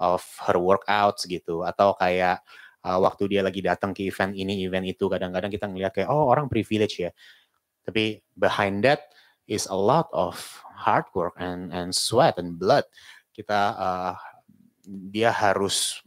of 0.00 0.24
her 0.48 0.56
workouts 0.56 1.24
gitu 1.28 1.64
atau 1.64 1.96
kayak 1.96 2.40
uh, 2.84 2.98
waktu 3.00 3.36
dia 3.36 3.40
lagi 3.44 3.60
datang 3.60 3.92
ke 3.92 4.08
event 4.08 4.32
ini 4.36 4.64
event 4.64 4.84
itu 4.88 5.08
kadang-kadang 5.08 5.52
kita 5.52 5.68
ngeliat 5.68 5.92
kayak 5.92 6.08
oh 6.08 6.32
orang 6.32 6.48
privilege 6.48 6.98
ya. 7.04 7.12
Tapi 7.84 8.18
behind 8.34 8.82
that 8.82 9.12
is 9.46 9.66
a 9.70 9.78
lot 9.78 10.10
of 10.10 10.36
hard 10.74 11.06
work 11.14 11.34
and 11.38 11.72
and 11.72 11.94
sweat 11.94 12.38
and 12.38 12.58
blood. 12.58 12.84
Kita 13.32 13.74
uh, 13.78 14.14
dia 14.86 15.30
harus 15.34 16.02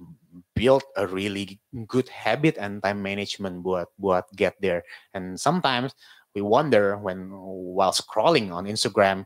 build 0.56 0.84
a 0.96 1.08
really 1.08 1.60
good 1.88 2.08
habit 2.12 2.60
and 2.60 2.84
time 2.84 3.00
management 3.00 3.64
buat 3.64 3.88
buat 4.00 4.28
get 4.36 4.60
there. 4.60 4.84
And 5.16 5.40
sometimes 5.40 5.96
we 6.36 6.44
wonder 6.44 7.00
when 7.00 7.32
while 7.76 7.96
scrolling 7.96 8.54
on 8.54 8.70
Instagram 8.70 9.26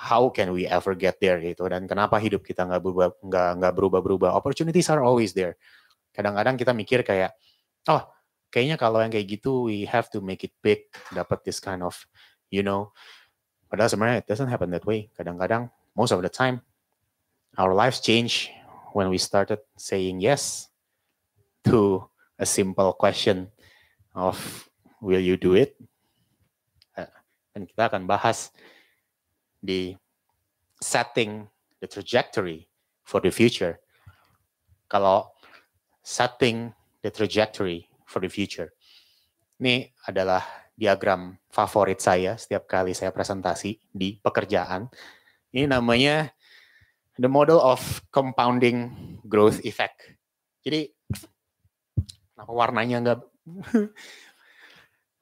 how 0.00 0.32
can 0.32 0.56
we 0.56 0.64
ever 0.64 0.96
get 0.96 1.20
there 1.20 1.36
gitu 1.44 1.68
dan 1.68 1.84
kenapa 1.84 2.16
hidup 2.16 2.40
kita 2.40 2.64
nggak 2.64 2.80
berubah 2.80 3.08
nggak 3.20 3.50
nggak 3.60 3.74
berubah 3.76 4.00
berubah 4.00 4.30
opportunities 4.32 4.88
are 4.88 5.04
always 5.04 5.36
there 5.36 5.60
kadang-kadang 6.16 6.56
kita 6.56 6.72
mikir 6.72 7.04
kayak 7.04 7.36
oh 7.84 8.08
kayaknya 8.48 8.80
kalau 8.80 9.04
yang 9.04 9.12
kayak 9.12 9.28
gitu 9.28 9.68
we 9.68 9.84
have 9.84 10.08
to 10.08 10.24
make 10.24 10.40
it 10.40 10.56
big 10.64 10.88
dapat 11.12 11.44
this 11.44 11.60
kind 11.60 11.84
of 11.84 11.92
you 12.48 12.64
know 12.64 12.88
Padahal 13.70 13.86
sebenarnya 13.86 14.18
it 14.20 14.26
doesn't 14.26 14.50
happen 14.50 14.74
that 14.74 14.82
way. 14.82 15.06
Kadang-kadang, 15.14 15.70
most 15.94 16.10
of 16.10 16.18
the 16.18 16.28
time, 16.28 16.58
our 17.54 17.70
lives 17.70 18.02
change 18.02 18.50
when 18.90 19.06
we 19.06 19.16
started 19.16 19.62
saying 19.78 20.18
yes 20.18 20.66
to 21.62 22.02
a 22.34 22.46
simple 22.46 22.90
question 22.98 23.46
of 24.10 24.66
will 24.98 25.22
you 25.22 25.38
do 25.38 25.54
it? 25.54 25.78
Uh, 26.98 27.06
dan 27.54 27.62
kita 27.62 27.86
akan 27.86 28.10
bahas 28.10 28.50
di 29.62 29.94
setting 30.82 31.46
the 31.78 31.86
trajectory 31.86 32.66
for 33.06 33.22
the 33.22 33.30
future. 33.30 33.78
Kalau 34.90 35.30
setting 36.02 36.74
the 37.06 37.10
trajectory 37.14 37.86
for 38.02 38.18
the 38.18 38.28
future. 38.28 38.74
Ini 39.60 39.92
adalah 40.08 40.42
diagram 40.80 41.36
favorit 41.52 42.00
saya 42.00 42.40
setiap 42.40 42.64
kali 42.64 42.96
saya 42.96 43.12
presentasi 43.12 43.76
di 43.92 44.16
pekerjaan. 44.16 44.88
Ini 45.52 45.68
namanya 45.68 46.32
the 47.20 47.28
model 47.28 47.60
of 47.60 47.84
compounding 48.08 48.88
growth 49.28 49.60
effect. 49.68 50.16
Jadi 50.64 50.88
kenapa 52.32 52.52
warnanya 52.56 52.96
enggak 53.04 53.20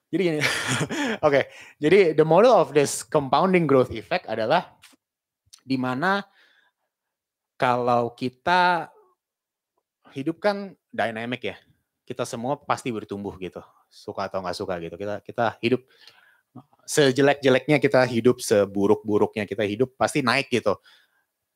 Jadi 0.09 0.23
gini. 0.25 0.41
Oke, 0.41 0.49
okay. 1.21 1.45
jadi 1.77 2.17
the 2.17 2.25
model 2.25 2.57
of 2.57 2.73
this 2.73 3.05
compounding 3.05 3.69
growth 3.69 3.93
effect 3.93 4.25
adalah 4.25 4.73
di 5.61 5.77
mana 5.77 6.25
kalau 7.61 8.17
kita 8.17 8.89
hidup 10.17 10.41
kan 10.41 10.73
dynamic 10.89 11.53
ya. 11.53 11.61
Kita 12.09 12.25
semua 12.25 12.57
pasti 12.57 12.89
bertumbuh 12.89 13.37
gitu 13.37 13.61
suka 13.89 14.29
atau 14.29 14.45
nggak 14.45 14.57
suka 14.57 14.75
gitu. 14.81 14.97
Kita 15.01 15.21
kita 15.25 15.57
hidup 15.65 15.83
sejelek-jeleknya 16.89 17.77
kita 17.77 18.01
hidup, 18.09 18.41
seburuk-buruknya 18.41 19.45
kita 19.45 19.65
hidup 19.69 19.93
pasti 20.01 20.25
naik 20.25 20.49
gitu. 20.49 20.81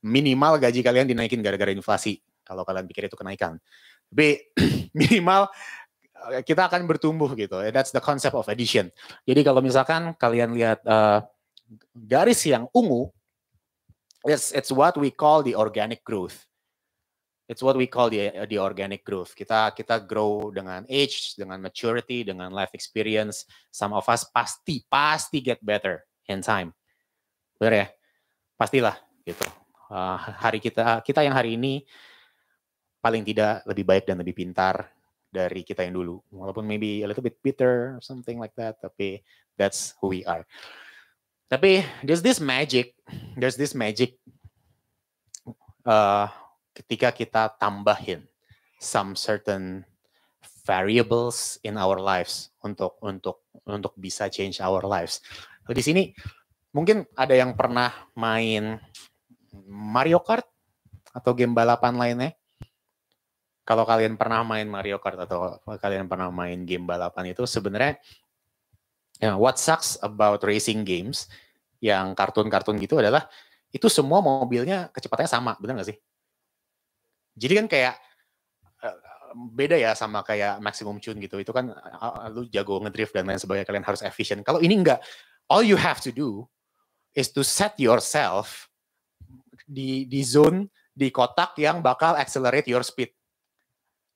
Minimal 0.05 0.61
gaji 0.61 0.85
kalian 0.85 1.09
dinaikin 1.09 1.41
gara-gara 1.41 1.73
inflasi 1.73 2.21
kalau 2.45 2.67
kalian 2.69 2.85
pikir 2.85 3.09
itu 3.09 3.17
kenaikan. 3.17 3.57
Tapi 4.13 4.53
minimal 4.99 5.49
eh, 6.37 6.43
kita 6.45 6.69
akan 6.69 6.85
bertumbuh 6.85 7.33
gitu. 7.33 7.65
That's 7.73 7.95
the 7.97 8.03
concept 8.05 8.37
of 8.37 8.45
addition. 8.53 8.93
Jadi 9.25 9.41
kalau 9.41 9.65
misalkan 9.65 10.13
kalian 10.21 10.53
lihat 10.53 10.85
uh, 10.85 11.25
garis 11.97 12.45
yang 12.45 12.69
ungu, 12.77 13.09
it's 14.29 14.53
it's 14.53 14.69
what 14.69 14.93
we 15.01 15.09
call 15.09 15.41
the 15.41 15.57
organic 15.57 16.05
growth. 16.05 16.45
It's 17.53 17.61
what 17.61 17.77
we 17.77 17.85
call 17.85 18.09
the 18.09 18.33
the 18.49 18.57
organic 18.57 19.05
growth. 19.05 19.37
Kita 19.37 19.77
kita 19.77 20.01
grow 20.01 20.49
dengan 20.49 20.89
age, 20.89 21.37
dengan 21.37 21.61
maturity, 21.61 22.25
dengan 22.25 22.49
life 22.49 22.73
experience. 22.73 23.45
Some 23.69 23.93
of 23.93 24.09
us 24.09 24.25
pasti 24.25 24.81
pasti 24.89 25.45
get 25.45 25.61
better 25.61 26.01
in 26.33 26.41
time. 26.41 26.73
Benar 27.61 27.75
ya? 27.77 27.87
Pastilah 28.57 28.97
gitu. 29.29 29.45
Uh, 29.93 30.17
hari 30.17 30.65
kita 30.65 31.05
kita 31.05 31.21
yang 31.21 31.37
hari 31.37 31.61
ini 31.61 31.85
paling 33.05 33.21
tidak 33.21 33.61
lebih 33.69 33.85
baik 33.85 34.09
dan 34.09 34.17
lebih 34.17 34.33
pintar 34.33 34.89
dari 35.29 35.61
kita 35.61 35.85
yang 35.85 36.01
dulu. 36.01 36.25
Walaupun 36.33 36.65
maybe 36.65 37.05
a 37.05 37.09
little 37.13 37.21
bit 37.21 37.37
bitter 37.45 38.01
or 38.01 38.01
something 38.01 38.41
like 38.41 38.57
that, 38.57 38.81
tapi 38.81 39.21
that's 39.61 39.93
who 40.01 40.09
we 40.09 40.25
are. 40.25 40.49
Tapi 41.53 41.85
there's 42.01 42.25
this 42.25 42.41
magic, 42.41 42.97
there's 43.37 43.61
this 43.61 43.77
magic 43.77 44.17
uh, 45.85 46.33
ketika 46.73 47.13
kita 47.13 47.53
tambahin 47.61 48.25
some 48.81 49.15
certain 49.15 49.87
variables 50.67 51.59
in 51.63 51.79
our 51.79 51.99
lives 51.99 52.51
untuk 52.63 52.99
untuk 53.03 53.43
untuk 53.67 53.93
bisa 53.99 54.27
change 54.33 54.59
our 54.59 54.83
lives. 54.83 55.23
Di 55.69 55.83
sini 55.83 56.11
mungkin 56.75 57.07
ada 57.15 57.37
yang 57.37 57.55
pernah 57.55 57.93
main 58.17 58.81
Mario 59.69 60.19
Kart 60.25 60.49
atau 61.13 61.37
game 61.37 61.53
balapan 61.53 61.95
lainnya. 61.95 62.33
Kalau 63.63 63.87
kalian 63.87 64.19
pernah 64.19 64.43
main 64.43 64.67
Mario 64.67 64.99
Kart 64.99 65.23
atau 65.23 65.63
kalian 65.79 66.11
pernah 66.11 66.35
main 66.35 66.67
game 66.67 66.83
balapan 66.83 67.31
itu 67.31 67.47
sebenarnya 67.47 67.95
ya, 69.23 69.39
what 69.39 69.55
sucks 69.55 69.95
about 70.03 70.43
racing 70.43 70.83
games 70.83 71.31
yang 71.79 72.15
kartun-kartun 72.19 72.79
gitu 72.83 72.99
adalah 72.99 73.31
itu 73.71 73.87
semua 73.87 74.19
mobilnya 74.19 74.91
kecepatannya 74.91 75.31
sama, 75.31 75.55
benar 75.63 75.79
nggak 75.79 75.95
sih? 75.95 75.99
Jadi 77.37 77.53
kan 77.59 77.67
kayak 77.69 77.95
eh, 78.85 78.97
beda 79.33 79.77
ya 79.81 79.97
sama 79.97 80.21
kayak 80.23 80.61
maximum 80.61 81.01
tune 81.01 81.21
gitu. 81.21 81.41
Itu 81.41 81.53
kan 81.57 81.73
uh, 81.73 82.29
lu 82.29 82.45
jago 82.53 82.81
ngedrift 82.85 83.17
dan 83.17 83.29
lain 83.29 83.41
sebagainya 83.41 83.67
kalian 83.69 83.87
harus 83.87 84.05
efisien. 84.05 84.45
Kalau 84.45 84.61
ini 84.61 84.77
enggak, 84.77 85.01
all 85.49 85.65
you 85.65 85.77
have 85.77 86.01
to 86.05 86.13
do 86.13 86.45
is 87.17 87.33
to 87.33 87.45
set 87.45 87.77
yourself 87.81 88.69
di 89.65 90.05
di 90.09 90.21
zone 90.25 90.69
di 90.93 91.09
kotak 91.09 91.57
yang 91.57 91.81
bakal 91.81 92.13
accelerate 92.17 92.69
your 92.69 92.85
speed 92.85 93.09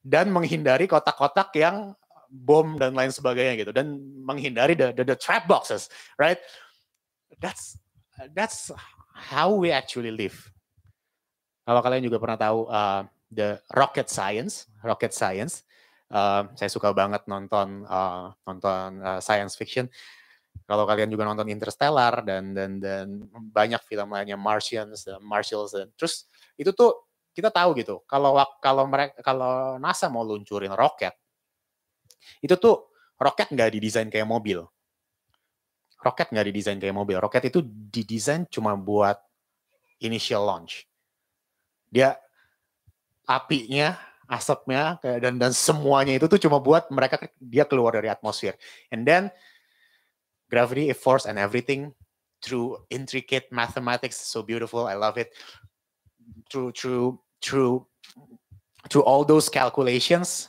dan 0.05 0.29
menghindari 0.29 0.85
kotak-kotak 0.85 1.51
yang 1.57 1.97
bom 2.29 2.77
dan 2.77 2.93
lain 2.93 3.09
sebagainya 3.09 3.55
gitu 3.65 3.73
dan 3.73 3.97
menghindari 4.23 4.77
the, 4.77 4.93
the 4.93 5.03
the 5.03 5.17
trap 5.17 5.49
boxes, 5.49 5.89
right? 6.21 6.39
That's 7.41 7.81
that's 8.37 8.71
how 9.13 9.57
we 9.57 9.73
actually 9.73 10.13
live 10.13 10.37
kalau 11.67 11.83
kalian 11.83 12.07
juga 12.07 12.23
pernah 12.23 12.39
tahu 12.39 12.71
uh, 12.71 13.03
the 13.35 13.59
rocket 13.75 14.07
science, 14.07 14.71
rocket 14.87 15.11
science, 15.11 15.67
uh, 16.15 16.47
saya 16.55 16.71
suka 16.71 16.95
banget 16.95 17.27
nonton 17.27 17.83
uh, 17.91 18.31
nonton 18.47 19.03
uh, 19.03 19.19
science 19.19 19.59
fiction. 19.59 19.91
Kalau 20.63 20.87
kalian 20.87 21.11
juga 21.11 21.27
nonton 21.27 21.51
Interstellar 21.51 22.23
dan 22.23 22.55
dan 22.55 22.79
dan 22.79 23.27
banyak 23.51 23.83
film 23.83 24.15
lainnya 24.15 24.39
Martians, 24.39 25.11
uh, 25.11 25.19
Martials 25.19 25.75
dan 25.75 25.91
terus 25.99 26.31
itu 26.55 26.71
tuh 26.71 27.03
kita 27.35 27.51
tahu 27.51 27.75
gitu. 27.83 27.99
Kalau 28.07 28.39
kalau 28.63 28.87
mereka 28.87 29.19
kalau 29.27 29.75
NASA 29.83 30.07
mau 30.07 30.23
luncurin 30.23 30.71
roket, 30.71 31.19
itu 32.47 32.55
tuh 32.55 32.95
roket 33.19 33.51
nggak 33.51 33.75
didesain 33.75 34.07
kayak 34.07 34.31
mobil. 34.31 34.63
Roket 35.99 36.31
nggak 36.31 36.47
didesain 36.47 36.79
kayak 36.79 36.95
mobil. 36.95 37.19
Roket 37.19 37.51
itu 37.51 37.59
didesain 37.67 38.47
cuma 38.47 38.79
buat 38.79 39.19
initial 39.99 40.47
launch 40.47 40.87
dia 41.97 42.21
apinya 43.25 43.97
asapnya 44.29 45.01
dan 45.01 45.41
dan 45.41 45.53
semuanya 45.57 46.13
itu 46.21 46.29
tuh 46.29 46.37
cuma 46.37 46.61
buat 46.61 46.93
mereka 46.93 47.25
dia 47.41 47.65
keluar 47.65 47.97
dari 47.97 48.13
atmosfer 48.13 48.53
and 48.93 49.09
then 49.09 49.33
gravity 50.53 50.93
force 50.93 51.25
and 51.25 51.41
everything 51.41 51.97
through 52.43 52.79
intricate 52.91 53.51
mathematics, 53.51 54.17
so 54.17 54.43
beautiful. 54.43 54.87
I 54.87 54.95
love 54.95 55.19
it. 55.19 55.33
Through 56.51 56.79
through 56.79 57.19
through 57.43 57.87
through 58.91 59.05
all 59.05 59.25
those 59.25 59.49
calculations 59.49 60.49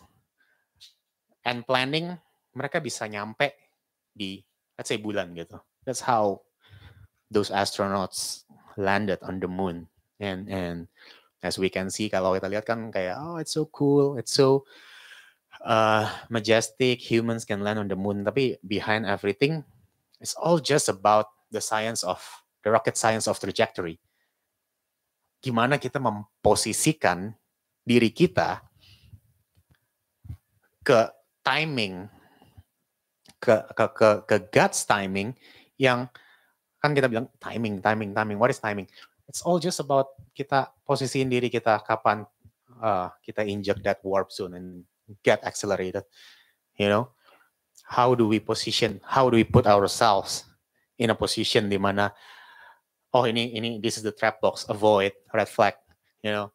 and 1.46 1.66
planning, 1.66 2.18
mereka 2.54 2.82
bisa 2.82 3.10
nyampe 3.10 3.54
di 4.14 4.42
let's 4.78 4.90
say 4.90 5.02
bulan 5.02 5.34
gitu. 5.34 5.58
That's 5.86 6.04
how 6.06 6.46
those 7.34 7.50
astronauts 7.50 8.46
landed 8.78 9.22
on 9.26 9.42
the 9.42 9.50
moon. 9.50 9.90
And 10.18 10.50
and 10.50 10.78
as 11.46 11.62
we 11.62 11.70
can 11.70 11.94
see 11.94 12.10
kalau 12.10 12.34
kita 12.34 12.50
lihat 12.50 12.66
kan 12.66 12.90
kayak 12.90 13.18
oh 13.18 13.38
it's 13.38 13.54
so 13.54 13.70
cool, 13.70 14.18
it's 14.18 14.34
so 14.34 14.66
uh, 15.64 16.06
majestic, 16.30 17.02
humans 17.02 17.46
can 17.46 17.62
land 17.62 17.80
on 17.80 17.88
the 17.90 17.98
moon. 17.98 18.26
Tapi 18.26 18.58
behind 18.66 19.06
everything, 19.06 19.64
it's 20.22 20.36
all 20.38 20.62
just 20.62 20.90
about 20.90 21.30
the 21.50 21.62
science 21.62 22.04
of 22.04 22.22
the 22.62 22.70
rocket 22.70 22.98
science 22.98 23.26
of 23.26 23.40
trajectory. 23.40 23.98
Gimana 25.42 25.78
kita 25.78 26.02
memposisikan 26.02 27.34
diri 27.86 28.10
kita 28.12 28.66
ke 30.82 31.08
timing, 31.46 32.10
ke 33.38 33.56
ke 33.72 33.86
ke, 33.94 34.10
ke 34.26 34.36
God's 34.52 34.82
timing 34.84 35.38
yang 35.78 36.10
kan 36.82 36.92
kita 36.94 37.08
bilang 37.08 37.30
timing, 37.38 37.80
timing, 37.80 38.12
timing. 38.12 38.38
What 38.42 38.50
is 38.50 38.60
timing? 38.60 38.90
It's 39.28 39.44
all 39.44 39.60
just 39.60 39.84
about 39.84 40.16
kita 40.32 40.72
posisiin 40.88 41.28
diri 41.28 41.52
kita 41.52 41.84
kapan 41.84 42.24
uh, 42.80 43.12
kita 43.20 43.44
injek 43.44 43.84
that 43.84 44.00
warp 44.04 44.32
zone 44.32 44.56
and 44.56 44.68
get 45.24 45.44
accelerated. 45.44 46.08
You 46.80 46.88
know, 46.88 47.06
how 47.84 48.16
do 48.16 48.28
we 48.28 48.40
position? 48.40 49.04
How 49.04 49.28
do 49.28 49.36
we 49.36 49.44
put 49.44 49.68
ourselves 49.68 50.48
in 50.96 51.12
a 51.12 51.18
position 51.18 51.68
di 51.68 51.76
mana 51.76 52.16
oh 53.12 53.28
ini 53.28 53.52
ini 53.56 53.70
this 53.84 54.00
is 54.00 54.04
the 54.08 54.16
trap 54.16 54.40
box, 54.40 54.64
avoid 54.72 55.12
red 55.36 55.52
flag. 55.52 55.76
You 56.24 56.32
know, 56.32 56.48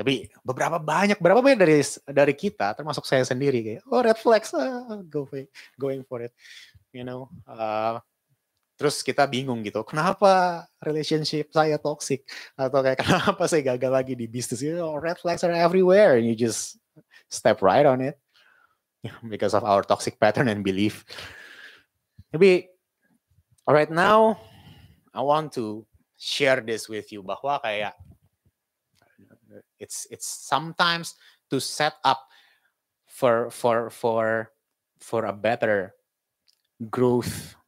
tapi 0.00 0.32
beberapa 0.40 0.80
banyak 0.80 1.20
berapa 1.20 1.44
banyak 1.44 1.60
dari 1.60 1.84
dari 2.08 2.32
kita 2.32 2.72
termasuk 2.72 3.04
saya 3.04 3.20
sendiri 3.20 3.60
kayak 3.60 3.82
oh 3.92 4.00
red 4.00 4.16
flags 4.16 4.48
uh, 4.56 5.04
go 5.12 5.28
for 5.28 5.44
it, 5.44 5.52
going 5.76 6.00
for 6.08 6.24
it 6.24 6.32
you 6.96 7.04
know 7.04 7.28
uh, 7.44 8.00
terus 8.80 9.04
kita 9.04 9.28
bingung 9.28 9.60
gitu 9.60 9.84
kenapa 9.84 10.64
relationship 10.80 11.52
saya 11.52 11.76
toxic? 11.76 12.24
Atau 12.56 12.80
kayak 12.80 12.96
kenapa 13.04 13.44
saya 13.44 13.76
gagal 13.76 13.92
lagi 13.92 14.16
di 14.16 14.24
bisnis? 14.24 14.64
You 14.64 14.80
know, 14.80 14.96
red 14.96 15.20
flags 15.20 15.44
are 15.44 15.52
everywhere 15.52 16.16
and 16.16 16.24
you 16.24 16.32
just 16.32 16.80
step 17.28 17.60
right 17.60 17.84
on 17.84 18.00
it. 18.00 18.16
Because 19.28 19.52
of 19.52 19.68
our 19.68 19.84
toxic 19.84 20.16
pattern 20.16 20.48
and 20.48 20.64
belief. 20.64 21.04
Tapi 22.32 22.72
right 23.68 23.92
now 23.92 24.40
I 25.12 25.20
want 25.20 25.52
to 25.60 25.84
share 26.16 26.64
this 26.64 26.88
with 26.88 27.12
you 27.12 27.20
bahwa 27.20 27.60
kayak 27.60 27.92
it's 29.76 30.08
it's 30.08 30.28
sometimes 30.28 31.20
to 31.52 31.60
set 31.60 32.00
up 32.00 32.24
for 33.04 33.52
for 33.52 33.92
for 33.92 34.52
for 35.00 35.28
a 35.28 35.36
better 35.36 35.92
growth 36.88 37.59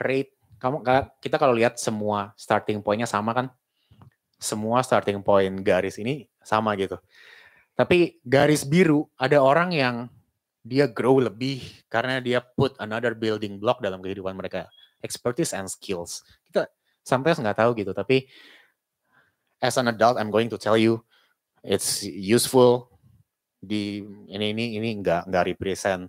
rate. 0.00 0.32
Kamu 0.60 0.84
kita 1.20 1.40
kalau 1.40 1.56
lihat 1.56 1.80
semua 1.80 2.36
starting 2.36 2.84
pointnya 2.84 3.08
sama 3.08 3.32
kan? 3.32 3.46
Semua 4.40 4.80
starting 4.80 5.20
point 5.20 5.52
garis 5.60 6.00
ini 6.00 6.28
sama 6.40 6.72
gitu. 6.76 6.96
Tapi 7.76 8.20
garis 8.24 8.64
biru 8.64 9.08
ada 9.16 9.40
orang 9.40 9.72
yang 9.72 9.96
dia 10.60 10.84
grow 10.84 11.16
lebih 11.16 11.64
karena 11.88 12.20
dia 12.20 12.44
put 12.44 12.76
another 12.76 13.16
building 13.16 13.56
block 13.56 13.80
dalam 13.80 14.04
kehidupan 14.04 14.36
mereka. 14.36 14.68
Expertise 15.00 15.56
and 15.56 15.68
skills. 15.68 16.20
Kita 16.44 16.68
sampai 17.04 17.32
nggak 17.32 17.58
tahu 17.58 17.70
gitu 17.80 17.92
tapi 17.96 18.28
as 19.60 19.76
an 19.80 19.88
adult 19.88 20.20
I'm 20.20 20.32
going 20.32 20.52
to 20.52 20.58
tell 20.60 20.76
you 20.76 21.00
it's 21.64 22.04
useful 22.04 22.92
di 23.60 24.00
ini 24.28 24.56
ini 24.56 24.80
ini 24.80 24.88
nggak 25.04 25.28
nggak 25.28 25.44
represent 25.56 26.08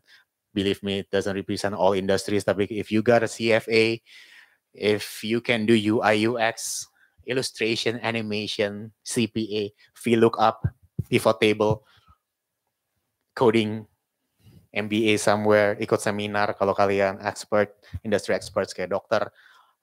believe 0.53 0.83
me, 0.83 0.99
it 0.99 1.09
doesn't 1.11 1.35
represent 1.35 1.75
all 1.75 1.93
industries. 1.93 2.43
Tapi 2.43 2.67
if 2.69 2.91
you 2.91 3.01
got 3.01 3.23
a 3.23 3.29
CFA, 3.29 4.01
if 4.73 5.23
you 5.23 5.41
can 5.41 5.65
do 5.65 5.75
UI 5.75 6.27
UX, 6.27 6.87
illustration, 7.25 7.99
animation, 8.01 8.91
CPA, 9.05 9.71
VLOOKUP, 9.95 10.55
pivot 11.09 11.37
table, 11.39 11.83
coding, 13.35 13.85
MBA 14.71 15.19
somewhere, 15.19 15.75
ikut 15.83 15.99
seminar 15.99 16.55
kalau 16.55 16.71
kalian 16.71 17.19
expert, 17.19 17.75
industry 18.07 18.31
experts 18.31 18.71
kayak 18.71 18.95
dokter, 18.95 19.27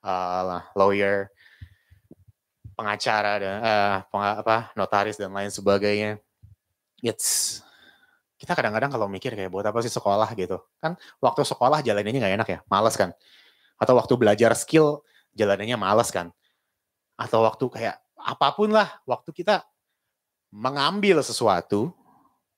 uh, 0.01 0.65
lawyer, 0.73 1.29
pengacara, 2.73 3.37
dan 3.37 3.55
uh, 3.61 3.95
peng, 4.09 4.25
apa, 4.25 4.73
notaris 4.73 5.19
dan 5.19 5.29
lain 5.29 5.53
sebagainya. 5.53 6.17
It's 7.05 7.61
kita 8.39 8.55
kadang-kadang 8.55 8.95
kalau 8.95 9.11
mikir 9.11 9.35
kayak 9.35 9.51
buat 9.51 9.67
apa 9.67 9.83
sih 9.83 9.91
sekolah? 9.91 10.31
gitu. 10.39 10.63
Kan 10.79 10.95
waktu 11.19 11.43
sekolah 11.43 11.83
jalannya 11.83 12.15
nggak 12.15 12.35
enak 12.39 12.47
ya 12.47 12.59
males 12.71 12.95
kan. 12.95 13.11
Atau 13.75 13.99
waktu 13.99 14.15
belajar 14.15 14.55
skill 14.55 15.03
jalannya 15.35 15.75
males 15.75 16.07
kan. 16.09 16.31
Atau 17.19 17.43
waktu 17.43 17.67
kayak 17.67 17.95
apa 18.15 18.47
pun 18.55 18.71
lah 18.71 18.87
waktu 19.03 19.35
kita 19.35 19.63
mengambil 20.51 21.21
sesuatu 21.21 21.93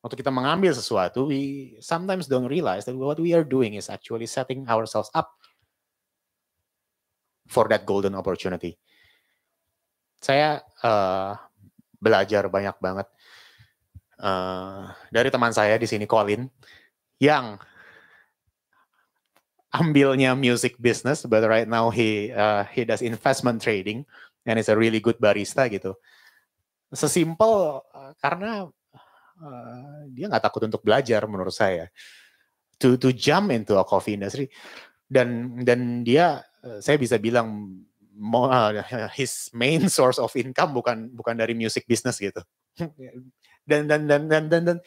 waktu 0.02 0.17
kita 0.17 0.34
mengambil 0.34 0.74
sesuatu 0.74 1.30
we 1.30 1.74
sometimes 1.78 2.26
don't 2.26 2.50
realize 2.50 2.89
that 2.89 2.98
what 2.98 3.22
we 3.22 3.38
are 3.38 3.46
doing 3.46 3.78
is 3.78 3.91
actually 3.91 4.26
setting 4.26 4.65
ourselves 4.65 5.13
up 5.13 5.38
for 7.52 7.67
that 7.67 7.84
golden 7.84 8.15
opportunity. 8.15 8.80
Saya 10.22 10.63
uh, 10.82 11.36
belajar 12.00 12.48
banyak 12.50 12.78
banget 12.80 13.08
uh, 14.21 14.93
dari 15.10 15.34
teman 15.34 15.51
saya 15.51 15.75
di 15.75 15.89
sini 15.89 16.05
Colin 16.05 16.45
yang 17.17 17.57
ambilnya 19.73 20.38
music 20.38 20.77
business 20.77 21.25
but 21.25 21.41
right 21.47 21.67
now 21.67 21.89
he 21.89 22.29
uh, 22.31 22.63
he 22.69 22.86
does 22.86 23.01
investment 23.01 23.60
trading 23.60 24.05
and 24.45 24.62
is 24.62 24.69
a 24.69 24.77
really 24.77 25.01
good 25.01 25.17
barista 25.17 25.65
gitu. 25.67 25.97
Sesimpel 26.91 27.81
uh, 27.81 28.13
karena 28.21 28.67
uh, 29.41 29.99
dia 30.12 30.29
nggak 30.29 30.43
takut 30.43 30.63
untuk 30.69 30.86
belajar 30.86 31.23
menurut 31.25 31.53
saya. 31.55 31.89
To 32.81 32.97
to 32.97 33.13
jump 33.13 33.53
into 33.53 33.77
a 33.77 33.86
coffee 33.86 34.17
industry. 34.17 34.49
Dan 35.12 35.60
dan 35.62 36.07
dia 36.07 36.41
saya 36.79 36.95
bisa 36.95 37.19
bilang 37.19 37.77
his 39.17 39.49
main 39.51 39.89
source 39.89 40.21
of 40.21 40.31
income 40.38 40.71
bukan 40.77 41.10
bukan 41.12 41.36
dari 41.36 41.51
music 41.57 41.84
business 41.89 42.21
gitu 42.21 42.39
dan 43.71 43.88
dan 43.88 44.27
dan 44.27 44.51
dan 44.51 44.63
dan 44.67 44.77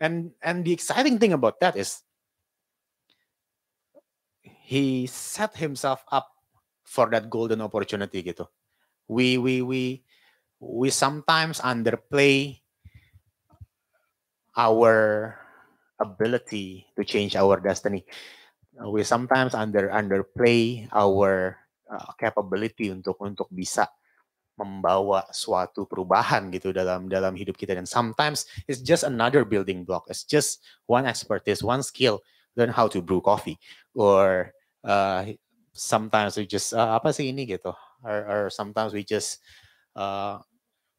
and 0.00 0.32
and 0.40 0.64
the 0.64 0.72
exciting 0.72 1.20
thing 1.20 1.36
about 1.36 1.60
that 1.60 1.76
is 1.76 2.00
he 4.42 5.04
set 5.04 5.52
himself 5.60 6.00
up 6.08 6.32
for 6.82 7.12
that 7.12 7.28
golden 7.28 7.60
opportunity 7.60 8.24
gitu. 8.24 8.48
We 9.04 9.36
we 9.36 9.60
we 9.60 9.82
we 10.56 10.88
sometimes 10.88 11.60
underplay 11.60 12.60
our 14.56 15.36
ability 16.00 16.88
to 16.96 17.04
change 17.04 17.36
our 17.36 17.60
destiny. 17.60 18.08
We 18.72 19.04
sometimes 19.04 19.52
under 19.52 19.92
underplay 19.92 20.88
our 20.90 21.60
uh, 21.86 22.10
capability 22.16 22.88
untuk 22.88 23.20
untuk 23.20 23.52
bisa 23.52 23.86
membawa 24.62 25.26
suatu 25.34 25.84
perubahan 25.84 26.48
gitu 26.54 26.70
dalam 26.70 27.10
dalam 27.10 27.34
hidup 27.34 27.58
kita. 27.58 27.74
Dan 27.74 27.84
sometimes 27.84 28.46
it's 28.70 28.80
just 28.80 29.02
another 29.02 29.42
building 29.42 29.82
block. 29.82 30.06
It's 30.06 30.22
just 30.22 30.62
one 30.86 31.04
expertise 31.04 31.60
one 31.60 31.82
skill 31.82 32.22
learn 32.54 32.70
how 32.70 32.86
to 32.86 33.02
brew 33.02 33.20
coffee. 33.20 33.58
Or 33.92 34.54
uh, 34.86 35.34
sometimes 35.74 36.38
we 36.38 36.46
just 36.46 36.72
uh, 36.72 36.96
apa 36.96 37.10
sih 37.10 37.34
ini 37.34 37.44
gitu? 37.44 37.74
Or, 38.02 38.18
or 38.26 38.42
sometimes 38.50 38.94
we 38.94 39.02
just 39.02 39.42
uh, 39.98 40.38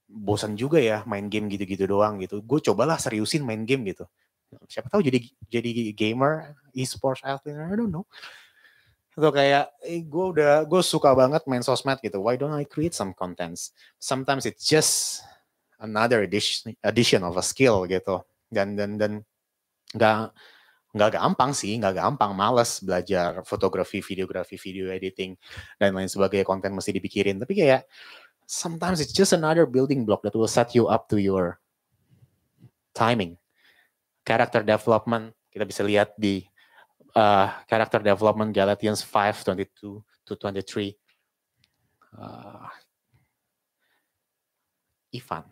bosan 0.07 0.59
juga 0.59 0.77
ya 0.77 1.01
main 1.07 1.31
game 1.31 1.47
gitu-gitu 1.47 1.87
doang 1.87 2.19
gitu. 2.21 2.43
Gue 2.43 2.59
cobalah 2.61 2.99
seriusin 2.99 3.41
main 3.41 3.63
game 3.63 3.87
gitu. 3.87 4.05
Siapa 4.69 4.85
tahu 4.91 5.01
jadi 5.01 5.17
jadi 5.49 5.95
gamer 5.97 6.53
e-sports 6.77 7.25
athlete 7.25 7.57
I 7.57 7.73
don't 7.73 7.89
know 7.89 8.05
atau 9.13 9.29
kayak 9.29 9.69
eh, 9.85 10.01
gue 10.01 10.25
udah 10.33 10.65
gue 10.65 10.81
suka 10.81 11.13
banget 11.13 11.45
main 11.45 11.61
sosmed 11.61 12.01
gitu. 12.01 12.17
Why 12.17 12.33
don't 12.33 12.53
I 12.53 12.65
create 12.65 12.97
some 12.97 13.13
contents? 13.13 13.69
Sometimes 14.01 14.49
it's 14.49 14.65
just 14.65 15.21
another 15.77 16.25
addition 16.25 16.73
addition 16.81 17.21
of 17.21 17.37
a 17.37 17.45
skill 17.45 17.85
gitu. 17.85 18.25
Dan 18.49 18.73
dan 18.73 18.97
dan 18.97 19.21
nggak 19.93 20.33
nggak 20.93 21.11
gampang 21.13 21.51
sih 21.53 21.77
nggak 21.77 21.93
gampang. 21.93 22.33
Males 22.33 22.81
belajar 22.81 23.45
fotografi 23.45 24.01
videografi 24.01 24.57
video 24.57 24.89
editing 24.89 25.37
dan 25.77 25.93
lain 25.93 26.09
sebagainya. 26.09 26.49
Konten 26.49 26.73
mesti 26.73 26.89
dipikirin. 26.97 27.37
Tapi 27.37 27.53
kayak 27.53 27.85
sometimes 28.49 28.97
it's 28.97 29.13
just 29.13 29.33
another 29.37 29.69
building 29.69 30.09
block 30.09 30.25
that 30.25 30.33
will 30.33 30.49
set 30.49 30.73
you 30.73 30.89
up 30.89 31.05
to 31.05 31.21
your 31.21 31.61
timing. 32.97 33.37
Character 34.25 34.65
development 34.65 35.37
kita 35.53 35.69
bisa 35.69 35.85
lihat 35.85 36.17
di 36.17 36.49
uh, 37.15 37.47
character 37.69 37.99
development 38.01 38.53
Galatians 38.53 39.01
5 39.05 39.45
22 39.45 40.01
to 40.25 40.33
23 40.35 40.93
uh, 42.17 42.69
Ivan. 45.13 45.43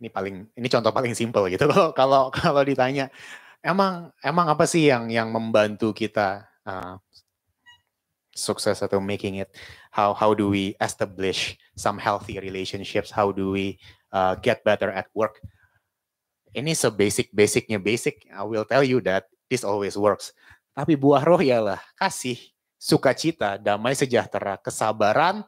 Ini 0.00 0.08
paling 0.08 0.36
ini 0.56 0.68
contoh 0.72 0.92
paling 0.92 1.12
simpel 1.12 1.48
gitu 1.52 1.68
kalau 1.68 1.92
kalau 2.00 2.22
kalau 2.32 2.62
ditanya 2.64 3.12
emang 3.60 4.08
emang 4.24 4.48
apa 4.48 4.64
sih 4.64 4.88
yang 4.88 5.12
yang 5.12 5.28
membantu 5.28 5.92
kita 5.92 6.48
uh, 6.64 6.96
sukses 8.32 8.80
atau 8.80 9.00
making 9.00 9.44
it? 9.44 9.52
How 9.92 10.16
how 10.16 10.32
do 10.32 10.48
we 10.48 10.72
establish 10.80 11.60
some 11.76 12.00
healthy 12.00 12.40
relationships? 12.40 13.12
How 13.12 13.32
do 13.32 13.52
we 13.52 13.76
uh, 14.12 14.40
get 14.40 14.64
better 14.64 14.88
at 14.88 15.12
work 15.12 15.40
ini 16.50 16.74
sebasic 16.74 17.30
basicnya 17.30 17.78
basic 17.78 18.26
I 18.30 18.42
will 18.42 18.66
tell 18.66 18.82
you 18.82 18.98
that 19.06 19.30
this 19.46 19.62
always 19.62 19.94
works. 19.94 20.34
Tapi 20.74 20.94
buah 20.94 21.22
roh 21.22 21.38
ialah 21.42 21.78
kasih 21.98 22.38
sukacita 22.80 23.60
damai 23.60 23.92
sejahtera 23.92 24.56
kesabaran 24.56 25.44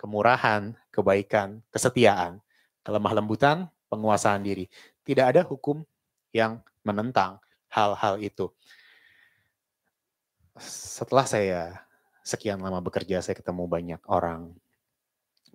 kemurahan 0.00 0.74
kebaikan 0.90 1.62
kesetiaan 1.70 2.42
kelemah 2.82 3.14
lembutan 3.14 3.70
penguasaan 3.86 4.42
diri. 4.42 4.66
Tidak 5.06 5.22
ada 5.22 5.42
hukum 5.46 5.86
yang 6.34 6.58
menentang 6.82 7.38
hal-hal 7.70 8.18
itu. 8.18 8.50
Setelah 10.58 11.24
saya 11.24 11.60
sekian 12.22 12.60
lama 12.60 12.82
bekerja 12.82 13.22
saya 13.22 13.38
ketemu 13.38 13.64
banyak 13.70 14.02
orang. 14.10 14.52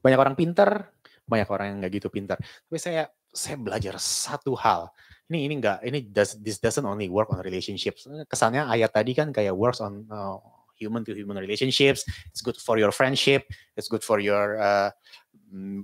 Banyak 0.01 0.19
orang 0.19 0.35
pinter 0.37 0.89
banyak 1.27 1.49
orang 1.51 1.65
yang 1.67 1.77
nggak 1.83 1.93
gitu 1.99 2.07
pinter. 2.07 2.39
Tapi 2.39 2.79
saya 2.79 3.11
saya 3.37 3.55
belajar 3.61 3.93
satu 4.01 4.57
hal. 4.57 4.89
Ini 5.29 5.45
ini 5.45 5.53
enggak 5.61 5.85
ini 5.85 6.01
does 6.09 6.39
this 6.41 6.57
doesn't 6.57 6.87
only 6.87 7.05
work 7.05 7.29
on 7.29 7.37
relationships. 7.45 8.09
Kesannya 8.25 8.65
ayat 8.65 8.89
tadi 8.95 9.13
kan 9.13 9.29
kayak 9.29 9.53
works 9.53 9.77
on 9.77 10.09
uh, 10.09 10.41
human 10.81 11.05
to 11.05 11.13
human 11.13 11.37
relationships. 11.37 12.01
It's 12.33 12.41
good 12.41 12.57
for 12.57 12.81
your 12.81 12.89
friendship. 12.89 13.45
It's 13.77 13.85
good 13.85 14.01
for 14.01 14.17
your 14.17 14.57
uh, 14.57 14.89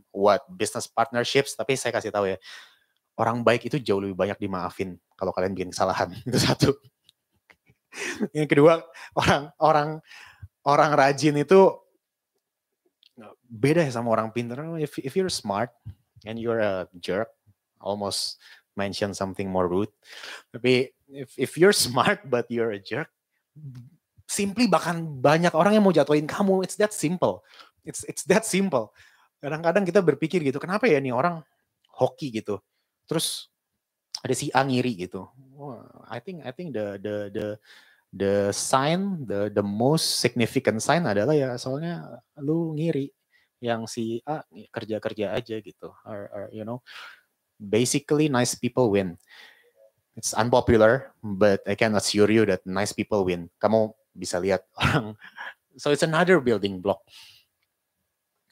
what 0.10 0.50
business 0.50 0.90
partnerships. 0.90 1.54
Tapi 1.54 1.78
saya 1.78 1.94
kasih 1.94 2.10
tahu 2.10 2.34
ya 2.34 2.38
orang 3.22 3.46
baik 3.46 3.70
itu 3.70 3.78
jauh 3.78 4.02
lebih 4.02 4.18
banyak 4.18 4.42
dimaafin 4.42 4.98
kalau 5.14 5.30
kalian 5.30 5.54
bikin 5.54 5.70
kesalahan. 5.70 6.10
Itu 6.28 6.40
satu. 6.42 6.70
Yang 8.34 8.48
kedua 8.58 8.82
orang 9.14 9.42
orang 9.62 9.90
orang 10.66 10.92
rajin 10.98 11.38
itu 11.38 11.70
beda 13.46 13.86
ya 13.86 13.92
sama 13.94 14.10
orang 14.10 14.34
pintar. 14.34 14.66
If 14.82 14.98
if 14.98 15.14
you're 15.14 15.30
smart 15.30 15.70
and 16.26 16.42
you're 16.42 16.58
a 16.58 16.90
jerk, 16.98 17.30
almost 17.84 18.40
mention 18.74 19.14
something 19.14 19.52
more 19.52 19.68
rude. 19.70 19.92
Tapi 20.50 20.96
if 21.12 21.36
if 21.38 21.52
you're 21.60 21.76
smart 21.86 22.26
but 22.26 22.50
you're 22.50 22.74
a 22.74 22.82
jerk, 22.82 23.12
simply 24.26 24.66
bahkan 24.66 25.04
banyak 25.04 25.54
orang 25.54 25.78
yang 25.78 25.84
mau 25.86 25.94
jatuhin 25.94 26.26
kamu. 26.26 26.66
It's 26.66 26.80
that 26.80 26.96
simple. 26.96 27.46
It's 27.86 28.02
it's 28.08 28.26
that 28.32 28.48
simple. 28.48 28.96
Kadang-kadang 29.44 29.84
kita 29.84 30.00
berpikir 30.00 30.40
gitu, 30.40 30.58
kenapa 30.58 30.88
ya 30.88 31.04
nih 31.04 31.12
orang 31.12 31.44
hoki 31.92 32.32
gitu. 32.32 32.64
Terus 33.06 33.52
ada 34.24 34.32
si 34.32 34.48
A 34.56 34.64
ngiri 34.64 35.06
gitu. 35.06 35.28
I 36.08 36.24
think 36.24 36.48
I 36.48 36.52
think 36.56 36.72
the 36.72 36.96
the 36.98 37.16
the 37.30 37.48
the 38.14 38.34
sign, 38.56 39.28
the 39.28 39.52
the 39.52 39.66
most 39.66 40.24
significant 40.24 40.80
sign 40.80 41.04
adalah 41.04 41.36
ya 41.36 41.60
soalnya 41.60 42.24
lu 42.40 42.72
ngiri 42.74 43.12
yang 43.60 43.84
si 43.88 44.24
A 44.24 44.44
kerja-kerja 44.48 45.36
aja 45.36 45.56
gitu. 45.60 45.92
Or, 46.08 46.32
or 46.32 46.44
you 46.56 46.64
know, 46.64 46.80
basically 47.64 48.28
nice 48.28 48.56
people 48.56 48.92
win. 48.92 49.16
It's 50.14 50.34
unpopular, 50.36 51.16
but 51.24 51.66
I 51.66 51.74
can 51.74 51.96
assure 51.96 52.30
you 52.30 52.46
that 52.46 52.62
nice 52.68 52.94
people 52.94 53.26
win. 53.26 53.50
Kamu 53.58 53.96
bisa 54.14 54.38
lihat 54.38 54.68
orang. 54.82 55.18
So 55.80 55.90
it's 55.90 56.06
another 56.06 56.38
building 56.44 56.84
block. 56.84 57.02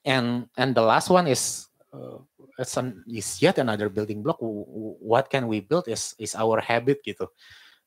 And 0.01 0.49
and 0.57 0.73
the 0.73 0.81
last 0.81 1.13
one 1.13 1.29
is 1.29 1.69
uh, 1.93 2.25
it's 2.57 2.73
an, 2.73 3.05
is 3.05 3.37
yet 3.37 3.61
another 3.61 3.93
building 3.93 4.25
block. 4.25 4.41
What 4.41 5.29
can 5.29 5.45
we 5.45 5.61
build 5.61 5.85
is 5.85 6.17
is 6.17 6.33
our 6.33 6.57
habit 6.57 7.05
gitu 7.05 7.29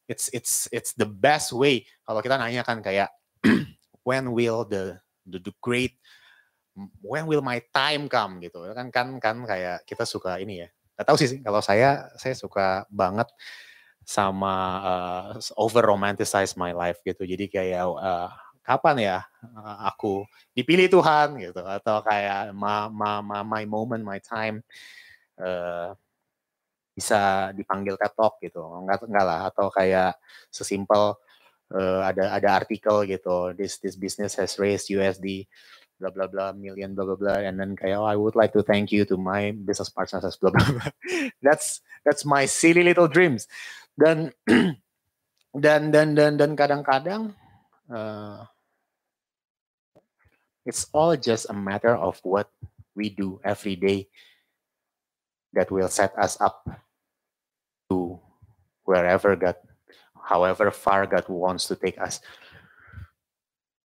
it's 0.08 0.28
it's 0.32 0.68
it's 0.68 0.92
the 0.92 1.08
best 1.08 1.52
way 1.52 1.84
kalau 2.04 2.20
kita 2.20 2.36
nanya 2.36 2.60
kan 2.60 2.84
kayak 2.84 3.08
when 4.08 4.32
will 4.36 4.64
the, 4.68 5.00
the 5.24 5.40
the 5.40 5.54
great 5.64 5.96
when 7.00 7.24
will 7.24 7.40
my 7.40 7.62
time 7.72 8.10
come 8.10 8.42
gitu 8.44 8.60
kan 8.76 8.88
kan 8.92 9.08
kan 9.22 9.36
kayak 9.48 9.86
kita 9.88 10.04
suka 10.04 10.36
ini 10.42 10.66
ya 10.66 10.68
nggak 10.94 11.06
tahu 11.06 11.16
sih 11.18 11.40
kalau 11.42 11.60
saya 11.62 12.08
saya 12.14 12.34
suka 12.38 12.86
banget 12.90 13.26
sama 14.04 14.54
uh, 14.84 15.26
over 15.58 15.82
romanticize 15.82 16.54
my 16.60 16.70
life 16.76 17.00
gitu 17.02 17.24
jadi 17.24 17.44
kayak 17.48 17.84
uh, 17.88 18.30
kapan 18.64 18.96
ya 19.00 19.18
uh, 19.58 19.76
aku 19.88 20.24
dipilih 20.56 20.88
Tuhan 20.88 21.36
gitu 21.40 21.60
atau 21.60 22.00
kayak 22.00 22.56
ma, 22.56 22.88
ma, 22.88 23.20
ma, 23.20 23.44
my 23.44 23.64
moment 23.68 24.00
my 24.00 24.20
time 24.20 24.64
uh, 25.40 25.92
bisa 26.94 27.50
dipanggil 27.52 27.98
Talk 27.98 28.38
gitu. 28.38 28.62
Enggak 28.62 29.02
enggak 29.04 29.26
lah 29.26 29.40
atau 29.50 29.66
kayak 29.68 30.14
sesimpel 30.48 31.18
uh, 31.74 32.00
ada 32.06 32.38
ada 32.38 32.48
artikel 32.54 33.02
gitu. 33.10 33.52
This 33.58 33.82
this 33.82 33.98
business 33.98 34.38
has 34.38 34.56
raised 34.62 34.88
USD 34.88 35.50
bla 36.00 36.10
bla 36.10 36.26
bla 36.26 36.52
million 36.52 36.94
bla 36.94 37.06
bla 37.06 37.16
bla 37.16 37.34
and 37.40 37.58
then 37.58 37.78
kayak 37.78 37.96
oh 37.96 38.08
I 38.08 38.18
would 38.18 38.34
like 38.34 38.52
to 38.58 38.66
thank 38.66 38.90
you 38.90 39.06
to 39.06 39.16
my 39.16 39.54
business 39.54 39.88
partners 39.88 40.36
bla 40.36 40.50
bla 40.50 40.64
bla. 40.66 40.86
That's 41.44 41.80
that's 42.02 42.26
my 42.26 42.44
silly 42.50 42.82
little 42.82 43.08
dreams. 43.08 43.46
Dan 43.94 44.34
dan 45.54 45.94
dan 45.94 46.18
dan 46.18 46.34
dan 46.34 46.58
kadang-kadang 46.58 47.30
uh, 47.86 48.42
it's 50.66 50.90
all 50.90 51.14
just 51.14 51.46
a 51.48 51.54
matter 51.54 51.94
of 51.94 52.18
what 52.26 52.50
we 52.98 53.10
do 53.10 53.38
every 53.44 53.76
day 53.76 54.10
that 55.54 55.70
will 55.70 55.88
set 55.88 56.10
us 56.18 56.34
up 56.42 56.66
to 57.88 58.18
wherever 58.82 59.36
God, 59.36 59.56
however 60.18 60.70
far 60.70 61.06
God 61.06 61.28
wants 61.30 61.70
to 61.70 61.78
take 61.78 62.00
us. 62.02 62.18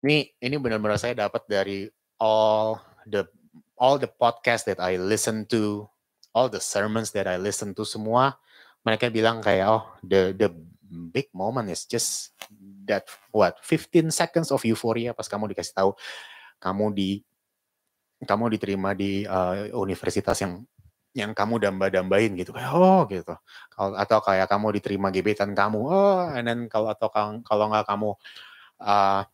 Ini 0.02 0.32
ini 0.40 0.56
benar-benar 0.56 0.96
saya 0.96 1.14
dapat 1.14 1.44
dari 1.46 1.86
all 2.20 2.84
the 3.08 3.26
all 3.80 3.96
the 3.96 4.06
podcast 4.06 4.68
that 4.68 4.78
I 4.78 5.00
listen 5.00 5.48
to, 5.50 5.88
all 6.36 6.52
the 6.52 6.60
sermons 6.60 7.16
that 7.16 7.24
I 7.24 7.40
listen 7.40 7.72
to 7.74 7.88
semua, 7.88 8.36
mereka 8.84 9.08
bilang 9.08 9.40
kayak 9.40 9.66
oh 9.66 9.84
the 10.04 10.36
the 10.36 10.52
big 11.10 11.32
moment 11.32 11.72
is 11.72 11.88
just 11.88 12.36
that 12.84 13.08
what 13.32 13.56
15 13.64 14.12
seconds 14.12 14.52
of 14.52 14.60
euphoria 14.66 15.16
pas 15.16 15.30
kamu 15.30 15.54
dikasih 15.54 15.74
tahu 15.74 15.90
kamu 16.60 16.92
di 16.92 17.10
kamu 18.20 18.52
diterima 18.52 18.92
di 18.92 19.24
uh, 19.24 19.72
universitas 19.80 20.36
yang 20.44 20.60
yang 21.10 21.32
kamu 21.34 21.58
damba-dambain 21.58 22.30
gitu. 22.38 22.54
Kayak 22.54 22.70
oh 22.76 23.02
gitu. 23.10 23.34
Kalau 23.72 23.96
atau 23.98 24.18
kayak 24.22 24.46
kamu 24.46 24.66
diterima 24.78 25.08
gebetan 25.10 25.56
kamu 25.56 25.80
oh 25.80 26.28
and 26.30 26.44
then 26.46 26.60
kalau 26.68 26.92
atau 26.92 27.08
kalau 27.42 27.64
nggak 27.72 27.88
kamu 27.88 28.10
uh, 28.84 29.24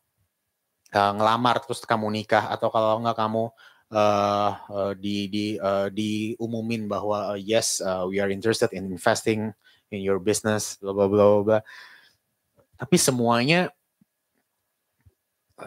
uh, 0.97 1.13
ngelamar 1.13 1.61
terus 1.61 1.85
kamu 1.85 2.09
nikah 2.09 2.49
atau 2.49 2.73
kalau 2.73 3.05
nggak 3.05 3.19
kamu 3.21 3.45
uh, 3.93 4.51
di 4.97 5.29
di 5.29 5.47
uh, 5.61 5.93
diumumin 5.93 6.89
bahwa 6.89 7.37
uh, 7.37 7.39
yes 7.39 7.85
uh, 7.85 8.09
we 8.09 8.17
are 8.17 8.33
interested 8.33 8.73
in 8.73 8.89
investing 8.89 9.53
in 9.93 10.01
your 10.01 10.17
business 10.17 10.81
bla 10.81 10.97
bla 10.97 11.07
bla 11.07 11.45
bla 11.45 11.61
tapi 12.81 12.97
semuanya 12.97 13.69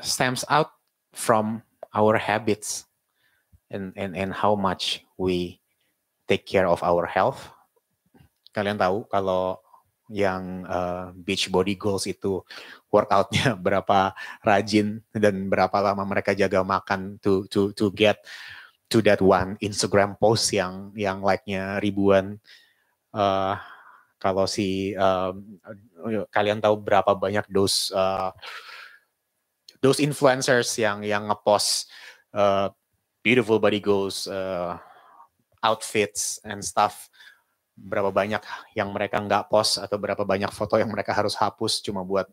stems 0.02 0.46
out 0.50 0.74
from 1.14 1.62
our 1.94 2.18
habits 2.18 2.86
and 3.74 3.94
and 3.98 4.14
and 4.14 4.34
how 4.34 4.54
much 4.54 5.02
we 5.18 5.58
take 6.30 6.46
care 6.46 6.70
of 6.70 6.86
our 6.86 7.10
health. 7.10 7.50
Kalian 8.54 8.78
tahu 8.78 9.10
kalau 9.10 9.58
yang 10.10 10.66
uh, 10.66 11.14
beach 11.14 11.54
body 11.54 11.78
goals 11.78 12.10
itu 12.10 12.42
workoutnya 12.90 13.54
berapa 13.66 14.12
rajin 14.42 15.06
dan 15.14 15.48
berapa 15.48 15.78
lama 15.80 16.04
mereka 16.04 16.34
jaga 16.34 16.66
makan 16.66 17.22
to 17.22 17.46
to 17.48 17.70
to 17.78 17.94
get 17.94 18.26
to 18.90 19.06
that 19.06 19.22
one 19.22 19.56
Instagram 19.62 20.18
post 20.18 20.50
yang 20.50 20.90
yang 20.98 21.22
like-nya 21.22 21.78
ribuan. 21.78 22.42
Uh, 23.14 23.54
kalau 24.20 24.50
si 24.50 24.98
uh, 24.98 25.32
kalian 26.34 26.60
tahu 26.60 26.76
berapa 26.82 27.16
banyak 27.16 27.46
those 27.54 27.94
uh, 27.94 28.34
those 29.80 30.04
influencers 30.04 30.74
yang 30.76 31.06
yang 31.06 31.30
ngepost 31.32 31.88
uh, 32.36 32.68
beautiful 33.24 33.62
body 33.62 33.80
goals 33.80 34.28
uh, 34.28 34.76
outfits 35.64 36.42
and 36.44 36.60
stuff 36.66 37.08
berapa 37.80 38.12
banyak 38.12 38.44
yang 38.76 38.92
mereka 38.92 39.24
nggak 39.24 39.48
post 39.48 39.80
atau 39.80 39.96
berapa 39.96 40.28
banyak 40.28 40.52
foto 40.52 40.76
yang 40.76 40.92
mereka 40.92 41.16
harus 41.16 41.34
hapus 41.40 41.80
cuma 41.80 42.04
buat 42.04 42.28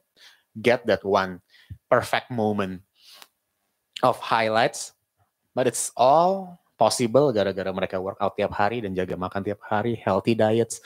get 0.58 0.82
that 0.88 1.04
one 1.06 1.38
perfect 1.86 2.32
moment 2.32 2.82
of 4.02 4.18
highlights. 4.18 4.92
But 5.56 5.70
it's 5.70 5.88
all 5.96 6.60
possible 6.76 7.32
gara-gara 7.32 7.72
mereka 7.72 7.96
workout 7.96 8.36
tiap 8.36 8.52
hari 8.52 8.84
dan 8.84 8.92
jaga 8.92 9.16
makan 9.16 9.40
tiap 9.40 9.64
hari 9.64 9.96
healthy 9.96 10.36
diets. 10.36 10.84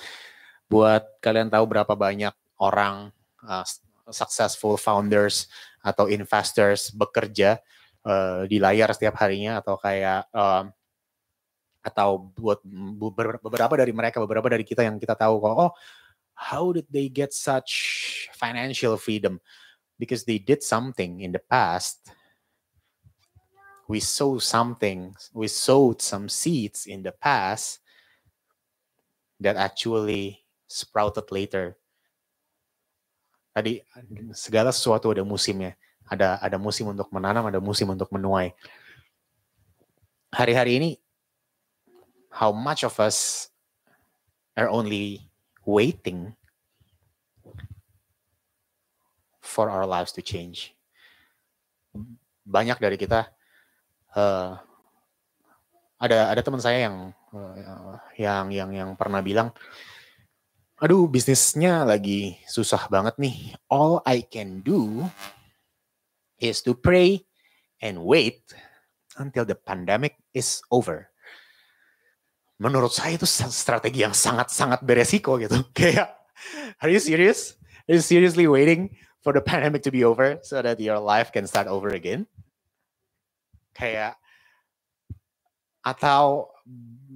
Buat 0.70 1.18
kalian 1.18 1.50
tahu 1.50 1.66
berapa 1.66 1.90
banyak 1.98 2.30
orang 2.62 3.10
uh, 3.42 3.66
successful 4.10 4.78
founders 4.78 5.50
atau 5.82 6.06
investors 6.06 6.94
bekerja 6.94 7.58
uh, 8.06 8.46
di 8.46 8.62
layar 8.62 8.94
setiap 8.94 9.18
harinya 9.18 9.58
atau 9.58 9.74
kayak 9.80 10.30
um, 10.30 10.70
atau 11.80 12.32
buat 12.36 12.60
beberapa 13.40 13.74
dari 13.80 13.92
mereka 13.96 14.20
beberapa 14.20 14.52
dari 14.52 14.64
kita 14.64 14.84
yang 14.84 15.00
kita 15.00 15.16
tahu 15.16 15.40
kok 15.40 15.56
oh 15.56 15.72
how 16.40 16.72
did 16.72 16.88
they 16.88 17.12
get 17.12 17.36
such 17.36 18.32
financial 18.32 18.96
freedom? 18.96 19.36
Because 20.00 20.24
they 20.24 20.40
did 20.40 20.64
something 20.64 21.20
in 21.20 21.36
the 21.36 21.44
past. 21.44 22.00
We 23.84 24.00
sow 24.00 24.38
something 24.38 25.12
we 25.34 25.50
sowed 25.50 26.00
some 26.00 26.30
seeds 26.30 26.86
in 26.86 27.02
the 27.02 27.12
past 27.12 27.82
that 29.42 29.60
actually 29.60 30.40
sprouted 30.64 31.28
later. 31.28 31.76
Tadi 33.50 33.82
segala 34.32 34.70
sesuatu 34.70 35.10
ada 35.12 35.26
musimnya. 35.26 35.74
Ada 36.06 36.38
ada 36.38 36.56
musim 36.56 36.86
untuk 36.86 37.10
menanam 37.10 37.50
ada 37.50 37.58
musim 37.58 37.90
untuk 37.90 38.08
menuai. 38.14 38.54
Hari-hari 40.30 40.78
ini 40.78 40.90
how 42.30 42.54
much 42.54 42.86
of 42.86 42.96
us 43.02 43.50
are 44.56 44.70
only 44.70 45.26
waiting 45.66 46.34
for 49.42 49.66
our 49.66 49.84
lives 49.84 50.14
to 50.14 50.22
change. 50.22 50.72
Banyak 52.46 52.78
dari 52.78 52.94
kita 52.94 53.26
uh, 54.14 54.54
ada 55.98 56.18
ada 56.32 56.40
teman 56.40 56.62
saya 56.62 56.86
yang 56.86 56.96
uh, 57.34 57.98
yang 58.14 58.46
yang 58.54 58.70
yang 58.70 58.90
pernah 58.94 59.20
bilang, 59.20 59.50
aduh 60.78 61.10
bisnisnya 61.10 61.82
lagi 61.82 62.38
susah 62.46 62.86
banget 62.86 63.18
nih. 63.18 63.58
All 63.66 64.00
I 64.06 64.22
can 64.22 64.62
do 64.62 65.10
is 66.38 66.62
to 66.64 66.72
pray 66.78 67.26
and 67.82 68.06
wait 68.06 68.40
until 69.18 69.44
the 69.44 69.58
pandemic 69.58 70.16
is 70.32 70.62
over 70.70 71.09
menurut 72.60 72.92
saya 72.92 73.16
itu 73.16 73.24
strategi 73.24 74.04
yang 74.04 74.12
sangat-sangat 74.12 74.84
beresiko 74.84 75.40
gitu. 75.40 75.64
Kayak, 75.76 76.12
are 76.84 76.92
you 76.92 77.00
serious? 77.00 77.56
Are 77.88 77.96
you 77.96 78.04
seriously 78.04 78.44
waiting 78.44 78.92
for 79.24 79.32
the 79.32 79.40
pandemic 79.40 79.80
to 79.88 79.90
be 79.90 80.04
over 80.04 80.36
so 80.44 80.60
that 80.60 80.76
your 80.76 81.00
life 81.00 81.32
can 81.32 81.48
start 81.48 81.64
over 81.64 81.96
again? 81.96 82.28
Kayak, 83.72 84.20
atau 85.80 86.52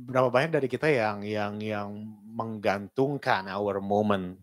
berapa 0.09 0.33
banyak 0.33 0.57
dari 0.57 0.69
kita 0.73 0.89
yang 0.89 1.21
yang 1.21 1.61
yang 1.61 1.89
menggantungkan 2.25 3.45
our 3.53 3.79
moment 3.85 4.41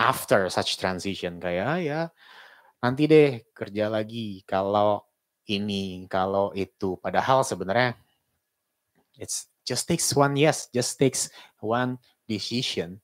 after 0.00 0.48
such 0.48 0.80
transition 0.80 1.38
kayak 1.38 1.66
ah, 1.68 1.78
ya 1.78 2.00
nanti 2.82 3.06
deh 3.06 3.44
kerja 3.54 3.86
lagi 3.86 4.42
kalau 4.48 5.04
ini 5.46 6.08
kalau 6.10 6.50
itu 6.56 6.98
padahal 6.98 7.46
sebenarnya 7.46 7.94
It's 9.18 9.48
just 9.66 9.88
takes 9.88 10.14
one 10.16 10.36
yes, 10.36 10.68
just 10.72 10.98
takes 10.98 11.30
one 11.60 11.98
decision 12.26 13.00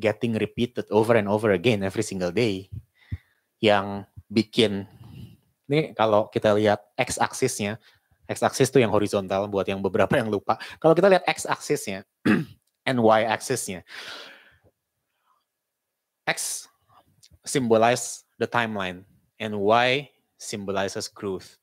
getting 0.00 0.36
repeated 0.36 0.84
over 0.92 1.16
and 1.16 1.28
over 1.28 1.56
again 1.56 1.80
every 1.80 2.04
single 2.04 2.32
day 2.32 2.68
yang 3.64 4.04
bikin 4.28 4.84
ini 5.66 5.96
kalau 5.96 6.28
kita 6.28 6.52
lihat 6.52 6.84
x 7.00 7.16
aksisnya 7.16 7.80
x 8.26 8.42
aksis 8.42 8.68
itu 8.68 8.82
yang 8.82 8.90
horizontal 8.90 9.46
buat 9.46 9.64
yang 9.66 9.80
beberapa 9.80 10.10
yang 10.18 10.28
lupa. 10.28 10.58
Kalau 10.82 10.92
kita 10.92 11.08
lihat 11.08 11.24
x 11.36 11.46
aksisnya 11.46 12.02
and 12.86 12.98
y 12.98 13.20
aksisnya 13.24 13.86
x 16.26 16.66
symbolize 17.46 18.26
the 18.42 18.46
timeline 18.50 19.06
and 19.38 19.54
y 19.54 20.10
symbolizes 20.36 21.06
growth. 21.06 21.56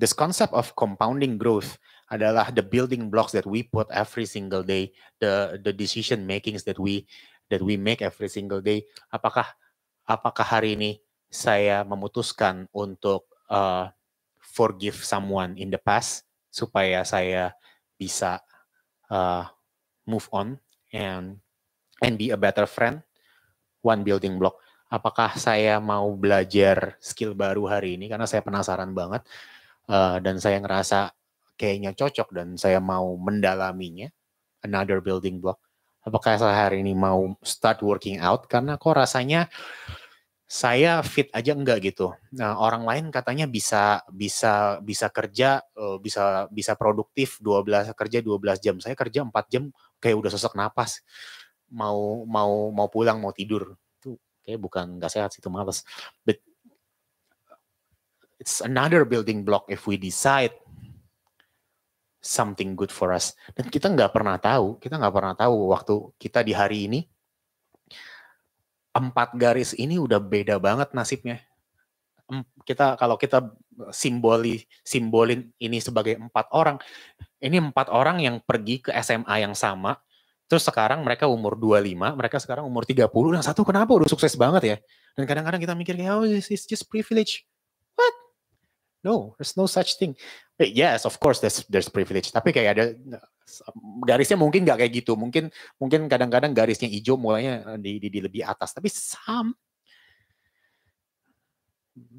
This 0.00 0.16
concept 0.16 0.54
of 0.56 0.72
compounding 0.78 1.36
growth 1.36 1.76
adalah 2.08 2.48
the 2.48 2.64
building 2.64 3.12
blocks 3.12 3.36
that 3.36 3.44
we 3.44 3.62
put 3.62 3.88
every 3.92 4.24
single 4.24 4.64
day, 4.64 4.92
the 5.20 5.60
the 5.60 5.72
decision 5.72 6.24
makings 6.24 6.64
that 6.64 6.80
we 6.80 7.04
that 7.52 7.60
we 7.60 7.76
make 7.76 8.00
every 8.00 8.32
single 8.32 8.64
day. 8.64 8.88
Apakah 9.12 9.44
apakah 10.08 10.44
hari 10.44 10.76
ini 10.76 10.90
saya 11.28 11.84
memutuskan 11.84 12.64
untuk 12.72 13.28
uh, 13.52 13.92
forgive 14.40 14.96
someone 15.04 15.60
in 15.60 15.68
the 15.68 15.80
past 15.80 16.24
supaya 16.48 17.04
saya 17.04 17.52
bisa 18.00 18.40
uh, 19.12 19.44
move 20.08 20.24
on 20.32 20.56
and 20.88 21.36
and 22.00 22.16
be 22.16 22.32
a 22.32 22.40
better 22.40 22.64
friend? 22.64 23.04
One 23.84 24.02
building 24.02 24.40
block. 24.40 24.58
Apakah 24.88 25.36
saya 25.36 25.76
mau 25.78 26.08
belajar 26.16 26.96
skill 27.04 27.36
baru 27.36 27.68
hari 27.68 28.00
ini 28.00 28.08
karena 28.08 28.24
saya 28.24 28.40
penasaran 28.40 28.96
banget 28.96 29.20
uh, 29.92 30.16
dan 30.24 30.40
saya 30.40 30.56
ngerasa 30.64 31.12
kayaknya 31.58 31.92
cocok 31.92 32.30
dan 32.30 32.54
saya 32.54 32.78
mau 32.78 33.18
mendalaminya, 33.18 34.06
another 34.62 35.02
building 35.02 35.42
block. 35.42 35.58
Apakah 36.06 36.38
saya 36.38 36.70
hari 36.70 36.80
ini 36.80 36.94
mau 36.94 37.36
start 37.42 37.82
working 37.82 38.22
out 38.22 38.46
karena 38.46 38.78
kok 38.78 38.96
rasanya 38.96 39.50
saya 40.48 41.04
fit 41.04 41.28
aja 41.36 41.52
enggak 41.52 41.92
gitu. 41.92 42.16
Nah, 42.32 42.56
orang 42.56 42.88
lain 42.88 43.04
katanya 43.12 43.44
bisa 43.44 44.00
bisa 44.08 44.80
bisa 44.80 45.12
kerja 45.12 45.60
eh, 45.60 45.96
bisa 46.00 46.48
bisa 46.48 46.72
produktif 46.72 47.36
12 47.44 47.92
kerja 47.92 48.18
12 48.24 48.64
jam. 48.64 48.76
Saya 48.80 48.96
kerja 48.96 49.28
4 49.28 49.52
jam 49.52 49.68
kayak 50.00 50.16
udah 50.16 50.30
sesak 50.32 50.56
napas. 50.56 51.04
Mau 51.68 52.24
mau 52.24 52.72
mau 52.72 52.88
pulang 52.88 53.20
mau 53.20 53.36
tidur. 53.36 53.76
Itu 54.00 54.16
kayak 54.40 54.56
bukan 54.64 54.96
enggak 54.96 55.12
sehat 55.12 55.36
sih 55.36 55.44
itu 55.44 55.52
males. 55.52 55.84
But 56.24 56.40
it's 58.40 58.64
another 58.64 59.04
building 59.04 59.44
block 59.44 59.68
if 59.68 59.84
we 59.84 60.00
decide 60.00 60.56
something 62.18 62.74
good 62.74 62.90
for 62.90 63.14
us. 63.14 63.34
Dan 63.54 63.70
kita 63.70 63.88
nggak 63.90 64.10
pernah 64.10 64.36
tahu, 64.36 64.78
kita 64.82 64.98
nggak 64.98 65.14
pernah 65.14 65.34
tahu 65.38 65.70
waktu 65.70 65.94
kita 66.18 66.42
di 66.42 66.52
hari 66.52 66.90
ini 66.90 67.00
empat 68.94 69.38
garis 69.38 69.78
ini 69.78 69.96
udah 70.00 70.18
beda 70.18 70.58
banget 70.58 70.90
nasibnya. 70.90 71.38
Kita 72.66 72.98
kalau 73.00 73.16
kita 73.16 73.40
simboli 73.94 74.60
simbolin 74.84 75.48
ini 75.62 75.80
sebagai 75.80 76.18
empat 76.18 76.52
orang, 76.52 76.76
ini 77.40 77.56
empat 77.62 77.88
orang 77.88 78.20
yang 78.20 78.36
pergi 78.42 78.84
ke 78.84 78.90
SMA 79.00 79.48
yang 79.48 79.56
sama, 79.56 79.96
terus 80.44 80.66
sekarang 80.66 81.00
mereka 81.06 81.24
umur 81.24 81.56
25, 81.56 82.18
mereka 82.18 82.36
sekarang 82.36 82.68
umur 82.68 82.84
30, 82.84 83.08
yang 83.32 83.46
satu 83.46 83.64
kenapa 83.64 83.96
udah 83.96 84.10
sukses 84.10 84.36
banget 84.36 84.62
ya? 84.66 84.76
Dan 85.16 85.24
kadang-kadang 85.24 85.60
kita 85.62 85.72
mikir 85.72 85.94
kayak, 85.96 86.20
oh 86.20 86.28
is 86.28 86.68
just 86.68 86.84
privilege. 86.92 87.48
What? 87.96 88.27
No, 89.06 89.38
there's 89.38 89.54
no 89.54 89.70
such 89.70 89.94
thing. 89.94 90.18
Eh, 90.58 90.74
yes, 90.74 91.06
of 91.06 91.14
course 91.22 91.38
there's 91.38 91.62
there's 91.70 91.86
privilege. 91.86 92.34
Tapi 92.34 92.50
kayak 92.50 92.70
ada 92.74 92.84
garisnya 94.02 94.34
mungkin 94.34 94.66
nggak 94.66 94.82
kayak 94.82 94.92
gitu. 95.04 95.14
Mungkin 95.14 95.54
mungkin 95.78 96.10
kadang-kadang 96.10 96.50
garisnya 96.50 96.90
hijau 96.90 97.14
mulainya 97.14 97.78
di, 97.78 98.02
di, 98.02 98.10
di 98.10 98.20
lebih 98.20 98.42
atas. 98.42 98.74
Tapi 98.74 98.90
some 98.90 99.54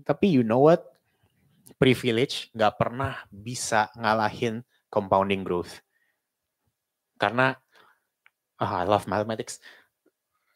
tapi 0.03 0.25
you 0.31 0.43
know 0.43 0.67
what? 0.67 0.83
Privilege 1.79 2.51
nggak 2.51 2.75
pernah 2.75 3.23
bisa 3.31 3.87
ngalahin 3.95 4.65
compounding 4.91 5.47
growth. 5.47 5.79
Karena 7.15 7.55
oh, 8.59 8.73
I 8.73 8.83
love 8.83 9.07
mathematics. 9.07 9.63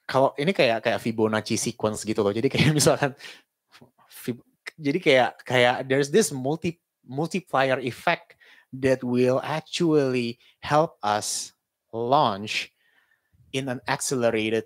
Kalau 0.04 0.36
ini 0.36 0.52
kayak 0.52 0.84
kayak 0.84 1.00
Fibonacci 1.00 1.56
sequence 1.56 2.04
gitu 2.04 2.20
loh. 2.26 2.36
Jadi 2.36 2.52
kayak 2.52 2.76
misalkan 2.80 3.16
jadi 4.80 5.00
kayak 5.00 5.32
kayak 5.46 5.76
there's 5.86 6.10
this 6.10 6.34
multi 6.34 6.82
multiplier 7.06 7.78
effect 7.84 8.38
that 8.74 9.04
will 9.06 9.38
actually 9.46 10.42
help 10.66 10.98
us 11.06 11.54
launch 11.94 12.74
in 13.54 13.70
an 13.70 13.80
accelerated 13.86 14.66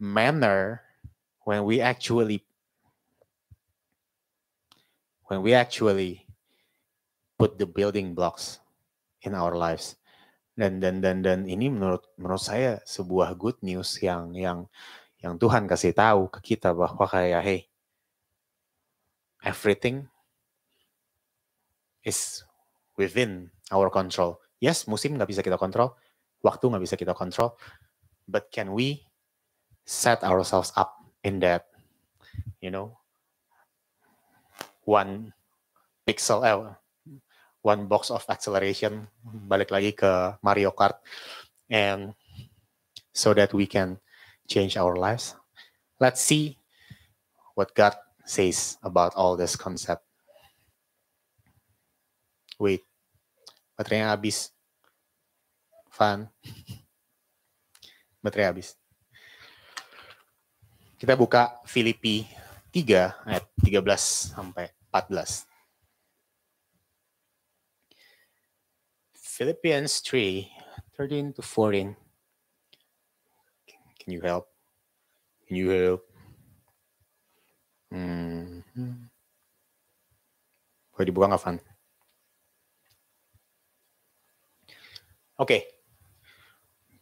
manner 0.00 0.80
when 1.44 1.68
we 1.68 1.84
actually 1.84 2.40
when 5.28 5.44
we 5.44 5.52
actually 5.52 6.24
put 7.36 7.58
the 7.60 7.68
building 7.68 8.16
blocks 8.16 8.58
in 9.20 9.36
our 9.36 9.52
lives. 9.52 9.96
Dan 10.52 10.84
dan 10.84 11.00
dan 11.00 11.24
dan 11.24 11.48
ini 11.48 11.72
menurut 11.72 12.04
menurut 12.20 12.44
saya 12.44 12.80
sebuah 12.84 13.36
good 13.40 13.56
news 13.64 13.96
yang 14.04 14.36
yang 14.36 14.68
yang 15.24 15.40
Tuhan 15.40 15.64
kasih 15.64 15.96
tahu 15.96 16.28
ke 16.28 16.52
kita 16.52 16.76
bahwa 16.76 17.08
kayak 17.08 17.40
hey 17.40 17.71
everything 19.42 20.08
is 22.06 22.42
within 22.96 23.50
our 23.70 23.90
control. 23.90 24.40
Yes, 24.62 24.86
musim 24.86 25.18
nggak 25.18 25.30
bisa 25.30 25.42
kita 25.42 25.58
kontrol, 25.58 25.98
waktu 26.42 26.70
nggak 26.70 26.84
bisa 26.86 26.96
kita 26.96 27.14
kontrol, 27.14 27.58
but 28.30 28.48
can 28.54 28.70
we 28.72 29.02
set 29.82 30.22
ourselves 30.22 30.70
up 30.78 30.94
in 31.26 31.42
that, 31.42 31.66
you 32.62 32.70
know, 32.70 32.94
one 34.86 35.34
pixel, 36.06 36.46
eh, 36.46 36.54
one 37.62 37.90
box 37.90 38.14
of 38.14 38.22
acceleration, 38.30 39.10
balik 39.26 39.74
lagi 39.74 39.94
ke 39.94 40.38
Mario 40.42 40.70
Kart, 40.70 41.02
and 41.66 42.14
so 43.10 43.34
that 43.34 43.50
we 43.50 43.66
can 43.66 43.98
change 44.46 44.78
our 44.78 44.94
lives. 44.94 45.34
let's 46.02 46.18
see 46.18 46.58
what 47.54 47.70
God 47.78 47.94
says 48.24 48.78
about 48.82 49.14
all 49.14 49.36
this 49.36 49.56
concept. 49.56 50.02
Wait, 52.58 52.86
baterainya 53.74 54.14
habis. 54.14 54.54
Fun. 55.92 56.30
Baterai 58.22 58.48
habis. 58.54 58.78
Kita 60.96 61.18
buka 61.18 61.58
Filipi 61.66 62.22
3 62.70 63.26
ayat 63.26 63.44
13 63.58 64.32
sampai 64.38 64.70
14. 64.94 65.50
Philippians 69.18 70.00
3, 70.06 70.46
13 70.94 71.34
to 71.34 71.42
14. 71.42 71.96
Can 73.98 74.10
you 74.14 74.22
help? 74.22 74.46
Can 75.48 75.56
you 75.56 75.68
help? 75.74 76.11
Hmm. 77.92 78.64
Boleh 80.96 81.04
dibuka 81.04 81.28
nggak, 81.28 81.44
Van? 81.44 81.56
Okay. 85.36 85.68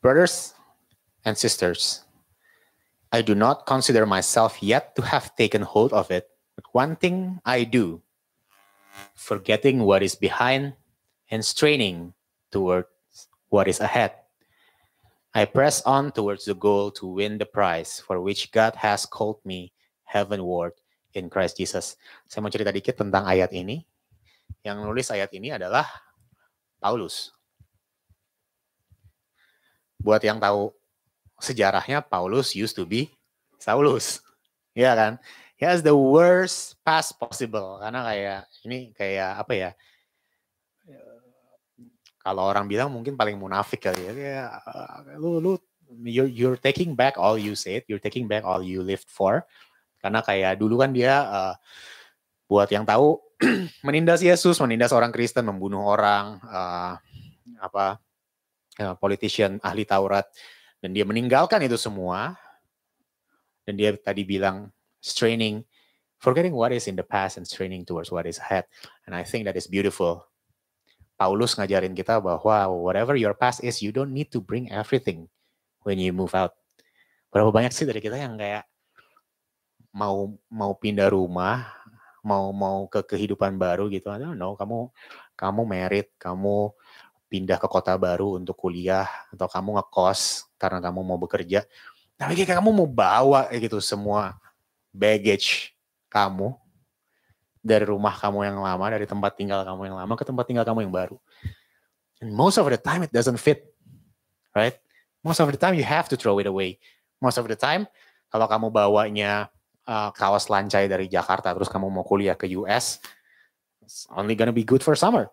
Brothers 0.03 0.59
and 1.23 1.39
sisters, 1.39 2.03
I 3.13 3.23
do 3.23 3.39
not 3.39 3.71
consider 3.71 4.03
myself 4.03 4.63
yet 4.65 4.97
to 4.97 5.03
have 5.07 5.37
taken 5.37 5.63
hold 5.63 5.93
of 5.93 6.11
it, 6.11 6.27
but 6.57 6.65
one 6.73 6.97
thing 6.97 7.39
I 7.45 7.63
do, 7.63 8.03
forgetting 9.15 9.85
what 9.85 10.03
is 10.03 10.17
behind 10.17 10.75
and 11.31 11.45
straining 11.45 12.15
towards 12.51 12.89
what 13.53 13.69
is 13.69 13.79
ahead. 13.79 14.17
I 15.37 15.45
press 15.45 15.83
on 15.87 16.11
towards 16.11 16.47
the 16.47 16.57
goal 16.57 16.91
to 16.99 17.07
win 17.07 17.39
the 17.39 17.47
prize 17.47 18.01
for 18.01 18.19
which 18.19 18.51
God 18.51 18.75
has 18.81 19.07
called 19.07 19.39
me 19.45 19.71
heavenward 20.03 20.80
in 21.15 21.31
Christ 21.33 21.59
Jesus. 21.59 21.99
Saya 22.27 22.41
mau 22.43 22.53
cerita 22.53 22.71
dikit 22.71 22.99
tentang 22.99 23.27
ayat 23.27 23.51
ini. 23.55 23.83
Yang 24.67 24.77
nulis 24.85 25.09
ayat 25.09 25.31
ini 25.33 25.55
adalah 25.55 25.89
Paulus. 26.79 27.33
Buat 30.01 30.25
yang 30.25 30.41
tahu 30.41 30.73
sejarahnya, 31.41 32.05
Paulus 32.05 32.57
used 32.57 32.77
to 32.77 32.85
be 32.85 33.13
Saulus. 33.61 34.25
Ya 34.73 34.95
kan? 34.95 35.21
He 35.61 35.69
has 35.69 35.85
the 35.85 35.93
worst 35.93 36.81
past 36.87 37.21
possible. 37.21 37.77
Karena 37.83 38.01
kayak, 38.07 38.41
ini 38.65 38.79
kayak 38.97 39.45
apa 39.45 39.53
ya, 39.53 39.71
kalau 42.21 42.45
orang 42.45 42.69
bilang 42.69 42.93
mungkin 42.93 43.17
paling 43.17 43.41
munafik 43.41 43.81
kali 43.89 44.05
ya. 44.05 44.13
ya 44.13 44.45
lu 45.17 45.41
lu 45.41 45.53
you're, 46.05 46.29
you're 46.29 46.61
taking 46.61 46.93
back 46.93 47.17
all 47.17 47.41
you 47.41 47.57
said, 47.57 47.83
you're 47.89 48.03
taking 48.03 48.29
back 48.29 48.45
all 48.45 48.61
you 48.61 48.85
lived 48.85 49.09
for. 49.09 49.43
Karena 50.01 50.25
kayak 50.25 50.57
dulu 50.57 50.81
kan 50.81 50.91
dia 50.91 51.15
uh, 51.29 51.55
buat 52.49 52.67
yang 52.73 52.89
tahu 52.89 53.21
menindas 53.87 54.25
Yesus, 54.25 54.59
menindas 54.61 54.91
orang 54.91 55.13
Kristen, 55.13 55.49
membunuh 55.49 55.85
orang, 55.85 56.41
uh, 56.45 56.97
apa 57.61 58.01
uh, 58.81 58.95
politician 58.97 59.61
ahli 59.61 59.85
Taurat, 59.85 60.25
dan 60.81 60.97
dia 60.97 61.05
meninggalkan 61.05 61.61
itu 61.65 61.77
semua. 61.77 62.37
Dan 63.69 63.77
dia 63.77 63.93
tadi 63.95 64.25
bilang 64.25 64.73
straining, 64.99 65.63
forgetting 66.17 66.57
what 66.57 66.73
is 66.73 66.89
in 66.89 66.97
the 66.97 67.05
past 67.05 67.37
and 67.37 67.47
straining 67.47 67.85
towards 67.85 68.09
what 68.09 68.25
is 68.25 68.41
ahead. 68.41 68.65
And 69.07 69.13
I 69.15 69.23
think 69.23 69.47
that 69.47 69.55
is 69.55 69.69
beautiful 69.69 70.31
Paulus 71.21 71.53
ngajarin 71.53 71.93
kita 71.93 72.17
bahwa 72.17 72.73
whatever 72.73 73.13
your 73.13 73.37
past 73.37 73.61
is, 73.61 73.85
you 73.85 73.93
don't 73.93 74.09
need 74.09 74.33
to 74.33 74.41
bring 74.41 74.73
everything 74.73 75.29
when 75.85 76.01
you 76.01 76.17
move 76.17 76.33
out. 76.33 76.57
Berapa 77.29 77.53
banyak 77.53 77.77
sih 77.77 77.85
dari 77.85 78.01
kita 78.01 78.17
yang 78.17 78.41
kayak 78.41 78.65
mau 79.91 80.39
mau 80.47 80.73
pindah 80.75 81.11
rumah, 81.11 81.67
mau 82.23 82.51
mau 82.55 82.87
ke 82.87 83.03
kehidupan 83.05 83.59
baru 83.59 83.91
gitu. 83.91 84.11
I 84.11 84.23
don't 84.23 84.39
know, 84.39 84.55
kamu 84.55 84.91
kamu 85.35 85.63
merit, 85.67 86.09
kamu 86.17 86.73
pindah 87.31 87.63
ke 87.63 87.67
kota 87.71 87.95
baru 87.95 88.39
untuk 88.43 88.59
kuliah 88.59 89.07
atau 89.31 89.47
kamu 89.47 89.79
ngekos 89.79 90.51
karena 90.59 90.83
kamu 90.83 91.01
mau 91.07 91.19
bekerja. 91.19 91.63
Tapi 92.19 92.37
kayak 92.37 92.61
kamu 92.61 92.71
mau 92.75 92.89
bawa 92.91 93.49
gitu 93.55 93.81
semua 93.81 94.37
baggage 94.91 95.73
kamu 96.11 96.53
dari 97.63 97.85
rumah 97.87 98.13
kamu 98.17 98.45
yang 98.45 98.59
lama, 98.61 98.85
dari 98.91 99.07
tempat 99.07 99.33
tinggal 99.39 99.63
kamu 99.63 99.93
yang 99.93 99.97
lama 99.97 100.13
ke 100.19 100.25
tempat 100.27 100.45
tinggal 100.45 100.67
kamu 100.67 100.89
yang 100.89 100.93
baru. 100.93 101.17
And 102.21 102.35
most 102.35 102.61
of 102.61 102.69
the 102.69 102.77
time 102.77 103.07
it 103.07 103.13
doesn't 103.15 103.41
fit, 103.41 103.73
right? 104.53 104.77
Most 105.25 105.41
of 105.41 105.49
the 105.49 105.57
time 105.57 105.77
you 105.77 105.87
have 105.87 106.09
to 106.13 106.17
throw 106.19 106.37
it 106.41 106.49
away. 106.49 106.77
Most 107.23 107.41
of 107.41 107.47
the 107.49 107.57
time 107.57 107.89
kalau 108.29 108.51
kamu 108.51 108.69
bawanya 108.69 109.49
uh, 109.91 110.15
kaos 110.15 110.47
lancai 110.47 110.87
dari 110.87 111.11
Jakarta 111.11 111.51
terus 111.51 111.67
kamu 111.67 111.91
mau 111.91 112.07
kuliah 112.07 112.39
ke 112.39 112.47
US, 112.63 113.03
it's 113.83 114.07
only 114.15 114.39
gonna 114.39 114.55
be 114.55 114.63
good 114.63 114.87
for 114.87 114.95
summer. 114.95 115.27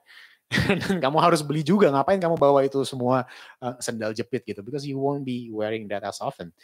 Kamu 1.03 1.19
harus 1.19 1.43
beli 1.43 1.59
juga. 1.59 1.91
Ngapain 1.91 2.23
kamu 2.23 2.39
bawa 2.39 2.63
itu 2.63 2.79
semua 2.87 3.27
uh, 3.59 3.75
sendal 3.83 4.15
jepit 4.15 4.47
gitu? 4.47 4.63
Because 4.63 4.87
you 4.87 4.95
won't 4.95 5.27
be 5.27 5.51
wearing 5.51 5.91
that 5.91 6.07
as 6.07 6.23
often 6.23 6.55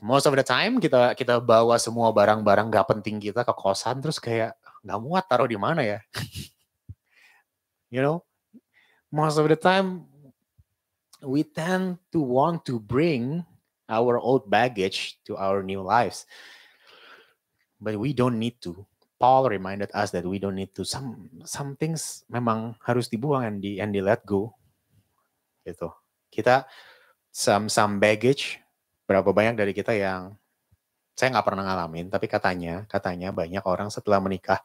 most 0.00 0.28
of 0.28 0.36
the 0.36 0.44
time 0.44 0.76
kita 0.76 1.16
kita 1.16 1.40
bawa 1.40 1.80
semua 1.80 2.12
barang-barang 2.12 2.68
gak 2.68 2.88
penting 2.92 3.16
kita 3.16 3.44
ke 3.44 3.52
kosan 3.56 4.00
terus 4.04 4.20
kayak 4.20 4.52
nggak 4.84 5.00
muat 5.00 5.24
taruh 5.24 5.48
di 5.48 5.56
mana 5.56 5.80
ya 5.80 5.98
you 7.94 8.04
know 8.04 8.20
most 9.08 9.40
of 9.40 9.48
the 9.48 9.56
time 9.56 10.04
we 11.24 11.40
tend 11.40 11.96
to 12.12 12.20
want 12.20 12.60
to 12.60 12.76
bring 12.76 13.40
our 13.88 14.18
old 14.18 14.50
baggage 14.50 15.18
to 15.26 15.38
our 15.38 15.62
new 15.62 15.82
lives. 15.82 16.26
But 17.78 17.98
we 17.98 18.12
don't 18.12 18.38
need 18.38 18.58
to. 18.66 18.86
Paul 19.16 19.48
reminded 19.48 19.88
us 19.96 20.12
that 20.12 20.28
we 20.28 20.36
don't 20.36 20.56
need 20.56 20.76
to. 20.76 20.84
Some 20.84 21.32
some 21.48 21.72
things 21.76 22.24
memang 22.28 22.76
harus 22.84 23.08
dibuang 23.08 23.48
and 23.48 23.56
di 23.64 23.80
and 23.80 23.92
di 23.92 24.04
let 24.04 24.24
go 24.28 24.52
gitu. 25.64 25.88
Kita 26.28 26.68
some 27.32 27.72
some 27.72 27.96
baggage 27.96 28.60
berapa 29.08 29.30
banyak 29.32 29.56
dari 29.56 29.72
kita 29.72 29.96
yang 29.96 30.36
saya 31.16 31.32
nggak 31.32 31.46
pernah 31.48 31.64
ngalamin, 31.64 32.12
tapi 32.12 32.28
katanya 32.28 32.84
katanya 32.92 33.32
banyak 33.32 33.64
orang 33.64 33.88
setelah 33.88 34.20
menikah 34.20 34.60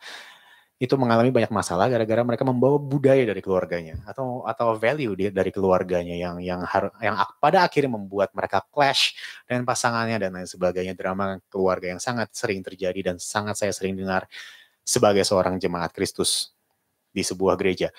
itu 0.81 0.97
mengalami 0.97 1.29
banyak 1.29 1.53
masalah 1.53 1.85
gara-gara 1.93 2.25
mereka 2.25 2.41
membawa 2.41 2.81
budaya 2.81 3.21
dari 3.21 3.37
keluarganya 3.37 4.01
atau 4.01 4.41
atau 4.49 4.73
value 4.73 5.13
dari 5.29 5.53
keluarganya 5.53 6.17
yang 6.17 6.41
yang 6.41 6.65
har, 6.65 6.89
yang 6.97 7.13
pada 7.37 7.69
akhirnya 7.69 8.01
membuat 8.01 8.33
mereka 8.33 8.65
clash 8.73 9.13
dengan 9.45 9.61
pasangannya 9.61 10.17
dan 10.17 10.33
lain 10.33 10.49
sebagainya 10.49 10.97
drama 10.97 11.37
keluarga 11.53 11.93
yang 11.93 12.01
sangat 12.01 12.33
sering 12.33 12.65
terjadi 12.65 13.13
dan 13.13 13.21
sangat 13.21 13.61
saya 13.61 13.69
sering 13.77 13.93
dengar 13.93 14.25
sebagai 14.81 15.21
seorang 15.21 15.61
jemaat 15.61 15.93
Kristus 15.93 16.57
di 17.13 17.21
sebuah 17.21 17.61
gereja. 17.61 17.93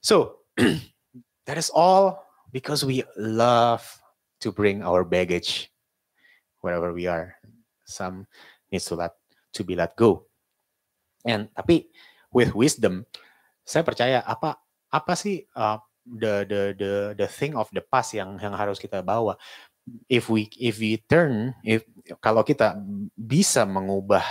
So 0.00 0.48
that 1.44 1.60
is 1.60 1.68
all 1.76 2.24
because 2.48 2.88
we 2.88 3.04
love 3.20 3.84
to 4.40 4.48
bring 4.48 4.80
our 4.80 5.04
baggage 5.04 5.68
wherever 6.64 6.88
we 6.88 7.04
are. 7.04 7.36
Some 7.84 8.24
needs 8.72 8.88
to 8.88 8.96
let 8.96 9.12
to 9.52 9.60
be 9.60 9.76
let 9.76 9.92
go. 9.92 10.24
And 11.28 11.52
tapi 11.52 11.92
with 12.34 12.50
wisdom, 12.52 13.06
saya 13.62 13.86
percaya 13.86 14.18
apa 14.26 14.58
apa 14.90 15.12
sih 15.14 15.46
uh, 15.54 15.78
the 16.04 16.44
the 16.44 16.62
the 16.76 16.92
the 17.16 17.28
thing 17.30 17.54
of 17.56 17.70
the 17.72 17.80
past 17.80 18.12
yang 18.12 18.36
yang 18.42 18.52
harus 18.52 18.76
kita 18.76 19.00
bawa. 19.00 19.38
If 20.10 20.32
we 20.32 20.50
if 20.58 20.80
we 20.80 21.00
turn 21.06 21.54
if 21.62 21.86
kalau 22.18 22.42
kita 22.42 22.76
bisa 23.14 23.62
mengubah 23.64 24.24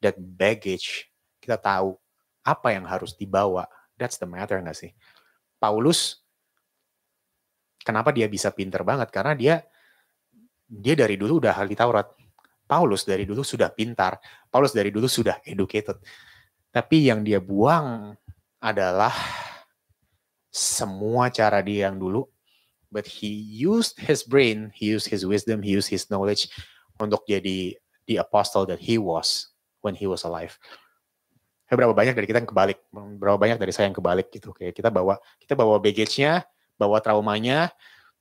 that 0.00 0.16
baggage, 0.16 1.06
kita 1.38 1.60
tahu 1.60 1.94
apa 2.42 2.74
yang 2.74 2.88
harus 2.88 3.14
dibawa. 3.14 3.68
That's 3.94 4.18
the 4.18 4.26
matter 4.26 4.58
nggak 4.58 4.74
sih? 4.74 4.90
Paulus 5.60 6.24
kenapa 7.84 8.10
dia 8.10 8.26
bisa 8.26 8.50
pinter 8.50 8.82
banget? 8.82 9.12
Karena 9.12 9.36
dia 9.36 9.54
dia 10.64 10.94
dari 10.96 11.14
dulu 11.20 11.44
udah 11.44 11.54
ahli 11.54 11.76
Taurat. 11.76 12.10
Paulus 12.64 13.04
dari 13.04 13.28
dulu 13.28 13.44
sudah 13.44 13.68
pintar. 13.70 14.16
Paulus 14.48 14.72
dari 14.72 14.88
dulu 14.88 15.04
sudah 15.04 15.38
educated. 15.44 16.00
Tapi 16.74 17.06
yang 17.06 17.22
dia 17.22 17.38
buang 17.38 18.18
adalah 18.58 19.14
semua 20.50 21.30
cara 21.30 21.62
dia 21.62 21.86
yang 21.86 22.02
dulu. 22.02 22.26
But 22.90 23.06
he 23.06 23.30
used 23.62 23.98
his 24.02 24.26
brain, 24.26 24.74
he 24.74 24.90
used 24.90 25.06
his 25.10 25.22
wisdom, 25.22 25.62
he 25.62 25.74
used 25.74 25.90
his 25.90 26.10
knowledge 26.10 26.50
untuk 26.98 27.26
jadi 27.26 27.78
the 28.06 28.16
apostle 28.18 28.66
that 28.70 28.82
he 28.82 28.98
was 28.98 29.54
when 29.86 29.94
he 29.94 30.10
was 30.10 30.26
alive. 30.26 30.58
Berapa 31.70 31.90
banyak 31.90 32.14
dari 32.14 32.26
kita 32.30 32.38
yang 32.38 32.50
kebalik, 32.50 32.78
berapa 32.94 33.34
banyak 33.34 33.58
dari 33.58 33.74
saya 33.74 33.90
yang 33.90 33.98
kebalik 33.98 34.30
gitu. 34.30 34.54
Kayak 34.54 34.78
kita 34.78 34.94
bawa 34.94 35.18
kita 35.42 35.58
bawa 35.58 35.82
baggage-nya, 35.82 36.46
bawa 36.78 37.02
traumanya, 37.02 37.74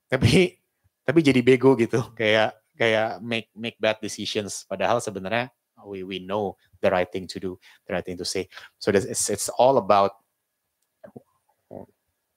tapi 0.10 0.58
tapi 1.04 1.20
jadi 1.20 1.42
bego 1.44 1.76
gitu 1.76 2.00
kayak 2.16 2.56
kayak 2.80 3.20
make 3.20 3.52
make 3.54 3.78
bad 3.78 4.00
decisions 4.00 4.64
padahal 4.66 5.04
sebenarnya 5.04 5.52
we 5.84 6.02
we 6.02 6.18
know 6.18 6.56
the 6.84 6.92
right 6.92 7.08
thing 7.08 7.24
to 7.32 7.40
do 7.40 7.56
the 7.88 7.96
right 7.96 8.04
thing 8.04 8.20
to 8.20 8.28
say. 8.28 8.52
So 8.78 8.92
it's 8.92 9.32
it's 9.32 9.48
all 9.56 9.80
about 9.80 10.20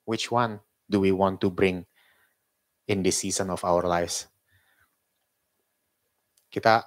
which 0.06 0.30
one 0.30 0.62
do 0.86 1.02
we 1.02 1.10
want 1.10 1.42
to 1.42 1.50
bring 1.50 1.84
in 2.86 3.02
this 3.02 3.18
season 3.20 3.50
of 3.50 3.66
our 3.66 3.82
lives. 3.82 4.30
Kita 6.46 6.86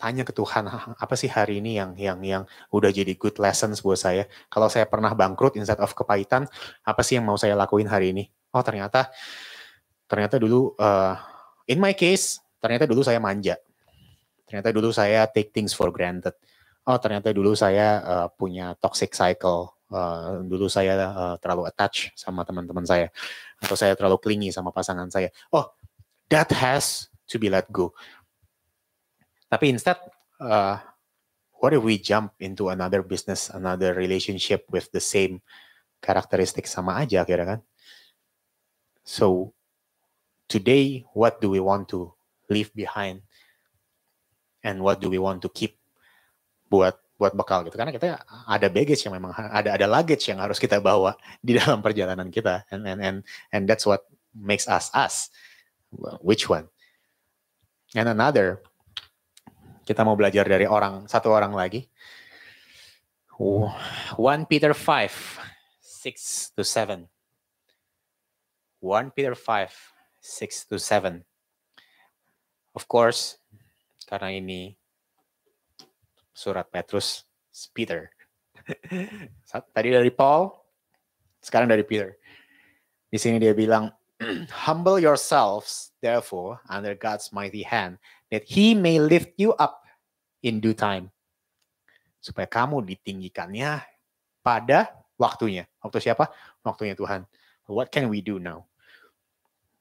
tanya 0.00 0.24
ke 0.24 0.32
Tuhan 0.32 0.64
apa 1.04 1.14
sih 1.14 1.28
hari 1.28 1.60
ini 1.60 1.76
yang 1.76 1.92
yang 1.98 2.18
yang 2.24 2.42
udah 2.72 2.88
jadi 2.88 3.12
good 3.14 3.36
lessons 3.36 3.84
buat 3.84 4.00
saya? 4.00 4.26
Kalau 4.48 4.72
saya 4.72 4.88
pernah 4.88 5.12
bangkrut 5.12 5.60
instead 5.60 5.78
of 5.78 5.92
kepahitan 5.92 6.48
apa 6.82 7.00
sih 7.04 7.20
yang 7.20 7.28
mau 7.28 7.36
saya 7.36 7.54
lakuin 7.54 7.86
hari 7.86 8.16
ini? 8.16 8.24
Oh 8.56 8.64
ternyata 8.64 9.12
ternyata 10.08 10.40
dulu 10.40 10.72
uh, 10.80 11.14
in 11.68 11.76
my 11.78 11.92
case 11.92 12.40
ternyata 12.58 12.88
dulu 12.88 13.04
saya 13.04 13.20
manja. 13.20 13.60
Ternyata 14.48 14.72
dulu 14.72 14.88
saya 14.88 15.28
take 15.28 15.52
things 15.52 15.76
for 15.76 15.92
granted 15.92 16.32
oh 16.88 16.98
ternyata 16.98 17.28
dulu 17.36 17.52
saya 17.52 18.00
uh, 18.00 18.28
punya 18.32 18.72
toxic 18.80 19.12
cycle. 19.12 19.76
Uh, 19.88 20.44
dulu 20.44 20.68
saya 20.68 21.00
uh, 21.00 21.36
terlalu 21.40 21.64
attach 21.64 22.12
sama 22.12 22.44
teman-teman 22.44 22.84
saya 22.84 23.08
atau 23.56 23.72
saya 23.72 23.96
terlalu 23.96 24.20
clingy 24.20 24.48
sama 24.52 24.68
pasangan 24.68 25.08
saya. 25.08 25.32
Oh 25.52 25.68
that 26.28 26.48
has 26.52 27.08
to 27.28 27.36
be 27.36 27.52
let 27.52 27.68
go. 27.68 27.92
Tapi 29.48 29.72
instead, 29.72 29.96
uh, 30.40 30.76
what 31.56 31.72
if 31.72 31.80
we 31.80 31.96
jump 31.96 32.36
into 32.36 32.68
another 32.68 33.00
business, 33.00 33.48
another 33.48 33.96
relationship 33.96 34.68
with 34.68 34.92
the 34.92 35.00
same 35.00 35.40
karakteristik 36.04 36.68
sama 36.68 37.00
aja 37.00 37.24
kira 37.24 37.56
kan? 37.56 37.60
So 39.08 39.56
today, 40.52 41.08
what 41.16 41.40
do 41.40 41.48
we 41.48 41.64
want 41.64 41.88
to 41.96 42.12
leave 42.52 42.72
behind, 42.76 43.24
and 44.60 44.84
what 44.84 45.00
do 45.00 45.08
we 45.08 45.16
want 45.16 45.40
to 45.44 45.48
keep 45.48 45.80
buat 46.68 46.96
buat 47.18 47.34
bekal 47.34 47.66
gitu? 47.66 47.74
Karena 47.74 47.90
kita 47.90 48.22
ada 48.24 48.66
baggage 48.70 49.02
yang 49.04 49.16
memang 49.16 49.34
ada 49.34 49.74
ada 49.74 49.86
luggage 49.90 50.30
yang 50.30 50.38
harus 50.38 50.56
kita 50.56 50.78
bawa 50.78 51.18
di 51.46 51.58
dalam 51.58 51.82
perjalanan 51.82 52.30
kita, 52.30 52.64
and 52.70 52.86
and 52.86 53.00
and 53.02 53.16
and 53.50 53.62
that's 53.66 53.84
what 53.84 54.06
makes 54.32 54.68
us 54.70 54.92
us. 54.94 55.32
which 56.20 56.52
one? 56.52 56.68
And 57.96 58.12
another 58.12 58.60
Kita 59.88 60.04
mau 60.04 60.12
belajar 60.20 60.44
dari 60.44 60.68
orang 60.68 61.08
satu 61.08 61.32
orang 61.32 61.56
lagi. 61.56 61.88
1 63.40 64.20
Peter 64.44 64.76
5 64.76 64.84
6 65.80 66.52
to 66.52 66.60
7. 66.60 67.08
1 68.84 69.16
Peter 69.16 69.32
5 69.32 69.40
6 70.20 70.68
to 70.68 70.76
7. 70.76 71.24
Of 72.76 72.84
course, 72.84 73.40
karena 74.04 74.36
ini 74.36 74.76
surat 76.38 76.70
Petrus, 76.70 77.26
Peter. 77.74 78.14
Tadi 79.74 79.90
dari 79.90 80.14
Paul, 80.14 80.54
sekarang 81.42 81.66
dari 81.66 81.82
Peter. 81.82 82.14
Di 83.10 83.18
sini 83.18 83.42
dia 83.42 83.50
bilang, 83.58 83.90
Humble 84.66 85.02
yourselves, 85.02 85.90
therefore, 85.98 86.62
under 86.70 86.94
God's 86.94 87.34
mighty 87.34 87.66
hand, 87.66 87.98
that 88.30 88.46
he 88.46 88.78
may 88.78 89.02
lift 89.02 89.34
you 89.34 89.58
up 89.58 89.82
in 90.46 90.62
due 90.62 90.78
time. 90.78 91.10
Supaya 92.22 92.46
kamu 92.46 92.86
ditinggikannya 92.86 93.82
pada 94.38 94.94
waktunya. 95.18 95.66
Waktu 95.82 95.98
siapa? 95.98 96.30
Waktunya 96.62 96.94
Tuhan. 96.94 97.26
What 97.66 97.90
can 97.90 98.06
we 98.06 98.22
do 98.22 98.38
now? 98.38 98.70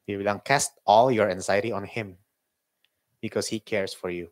Dia 0.09 0.17
bilang, 0.17 0.41
cast 0.41 0.79
all 0.87 1.11
your 1.13 1.29
anxiety 1.29 1.69
on 1.69 1.83
him 1.83 2.15
because 3.19 3.51
he 3.51 3.59
cares 3.59 3.91
for 3.91 4.07
you. 4.09 4.31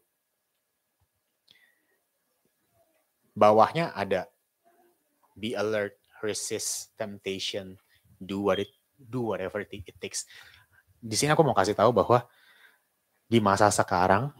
Bawahnya 3.36 3.92
ada 3.92 4.32
be 5.36 5.54
alert, 5.54 6.00
resist 6.24 6.96
temptation, 6.96 7.76
do 8.24 8.40
what 8.40 8.64
it 8.64 8.72
do 8.96 9.36
whatever 9.36 9.60
it 9.60 9.70
takes. 10.00 10.24
Di 11.04 11.20
sini 11.20 11.36
aku 11.36 11.44
mau 11.44 11.54
kasih 11.54 11.76
tahu 11.76 11.92
bahwa 11.92 12.24
di 13.28 13.44
masa 13.44 13.68
sekarang, 13.68 14.32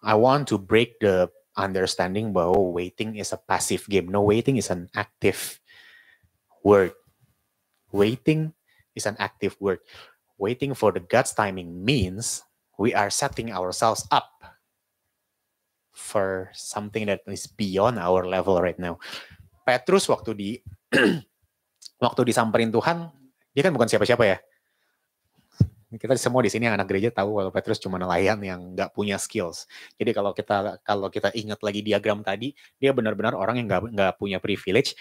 I 0.00 0.14
want 0.14 0.46
to 0.54 0.56
break 0.56 1.02
the 1.02 1.28
understanding 1.58 2.30
bahwa 2.30 2.54
waiting 2.70 3.18
is 3.18 3.34
a 3.34 3.40
passive 3.40 3.84
game. 3.90 4.10
No, 4.10 4.22
waiting 4.22 4.56
is 4.56 4.70
an 4.70 4.86
active 4.94 5.58
word. 6.62 6.94
Waiting 7.90 8.54
is 8.94 9.06
an 9.06 9.18
active 9.18 9.58
word. 9.58 9.82
Waiting 10.38 10.74
for 10.74 10.90
the 10.90 11.02
God's 11.02 11.34
timing 11.34 11.82
means 11.82 12.42
we 12.78 12.94
are 12.94 13.10
setting 13.10 13.54
ourselves 13.54 14.06
up 14.10 14.33
for 15.94 16.50
something 16.52 17.06
that 17.06 17.22
is 17.30 17.46
beyond 17.46 17.96
our 18.02 18.26
level 18.26 18.58
right 18.58 18.76
now. 18.76 18.98
Petrus 19.64 20.10
waktu 20.10 20.30
di 20.34 20.50
waktu 22.04 22.20
disamperin 22.26 22.74
Tuhan, 22.74 23.08
dia 23.54 23.62
kan 23.62 23.72
bukan 23.72 23.88
siapa-siapa 23.88 24.26
ya 24.26 24.38
kita 25.98 26.14
semua 26.18 26.42
di 26.42 26.50
sini 26.50 26.66
anak 26.66 26.86
gereja 26.90 27.10
tahu 27.10 27.38
kalau 27.38 27.50
Petrus 27.54 27.78
cuma 27.78 27.96
nelayan 27.98 28.38
yang 28.42 28.74
nggak 28.74 28.90
punya 28.94 29.18
skills. 29.18 29.66
Jadi 29.98 30.10
kalau 30.14 30.34
kita 30.34 30.80
kalau 30.82 31.08
kita 31.10 31.30
ingat 31.34 31.60
lagi 31.62 31.80
diagram 31.84 32.22
tadi, 32.24 32.54
dia 32.78 32.90
benar-benar 32.90 33.34
orang 33.38 33.62
yang 33.62 33.66
nggak 33.70 33.82
nggak 33.94 34.12
punya 34.18 34.38
privilege. 34.42 34.98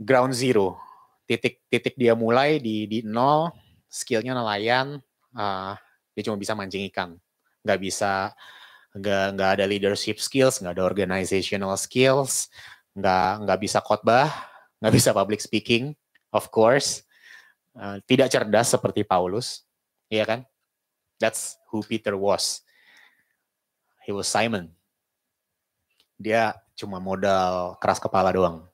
Ground 0.00 0.32
zero, 0.32 0.80
titik 1.28 1.60
titik 1.68 1.94
dia 1.96 2.16
mulai 2.16 2.56
di 2.56 2.88
di 2.88 2.98
nol, 3.04 3.52
skillnya 3.88 4.32
nelayan, 4.32 4.96
uh, 5.36 5.76
dia 6.16 6.22
cuma 6.24 6.40
bisa 6.40 6.56
mancing 6.56 6.88
ikan, 6.88 7.20
nggak 7.60 7.80
bisa 7.80 8.32
nggak 8.96 9.26
nggak 9.38 9.50
ada 9.58 9.64
leadership 9.66 10.18
skills, 10.18 10.58
nggak 10.58 10.74
ada 10.78 10.84
organizational 10.86 11.74
skills, 11.78 12.50
nggak 12.94 13.46
nggak 13.46 13.58
bisa 13.62 13.78
khotbah, 13.78 14.30
nggak 14.82 14.94
bisa 14.94 15.10
public 15.14 15.38
speaking, 15.38 15.94
of 16.34 16.50
course 16.50 17.06
Eh, 17.70 17.98
tidak 18.04 18.34
cerdas 18.34 18.74
seperti 18.74 19.06
Paulus, 19.06 19.62
ya 20.10 20.26
kan? 20.26 20.42
That's 21.22 21.54
who 21.70 21.86
Peter 21.86 22.18
was. 22.18 22.66
He 24.02 24.10
was 24.10 24.26
Simon. 24.26 24.74
Dia 26.18 26.58
cuma 26.74 26.98
modal 26.98 27.78
keras 27.78 28.02
kepala 28.02 28.34
doang. 28.34 28.66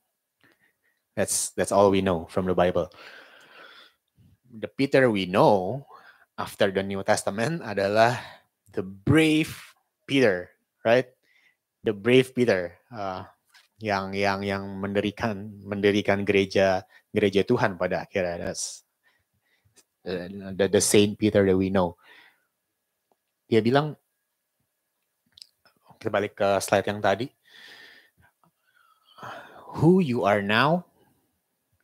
That's 1.13 1.53
that's 1.53 1.73
all 1.73 1.93
we 1.93 2.01
know 2.01 2.25
from 2.33 2.49
the 2.49 2.57
Bible. 2.57 2.89
The 4.49 4.71
Peter 4.71 5.13
we 5.13 5.29
know 5.29 5.85
after 6.41 6.73
the 6.73 6.81
New 6.81 7.05
Testament 7.05 7.61
adalah 7.61 8.17
the 8.73 8.85
brave 8.85 9.76
Peter, 10.07 10.55
right? 10.87 11.11
The 11.83 11.93
brave 11.93 12.33
Peter 12.33 12.79
uh, 12.95 13.27
yang 13.83 14.15
yang 14.15 14.41
yang 14.47 14.65
mendirikan 14.79 15.51
mendirikan 15.67 16.25
gereja 16.25 16.87
gereja 17.13 17.45
Tuhan 17.45 17.77
pada 17.77 18.07
akhirnya. 18.07 18.49
That's 18.49 18.87
Uh, 20.07 20.55
the, 20.55 20.71
the 20.71 20.79
Saint 20.79 21.19
Peter 21.19 21.43
that 21.43 21.59
we 21.59 21.67
know. 21.67 21.99
Dia 23.51 23.59
bilang, 23.59 23.99
kita 25.99 26.15
balik 26.15 26.39
ke 26.39 26.47
slide 26.63 26.87
yang 26.87 27.03
tadi, 27.03 27.27
who 29.83 29.99
you 29.99 30.23
are 30.23 30.39
now 30.39 30.87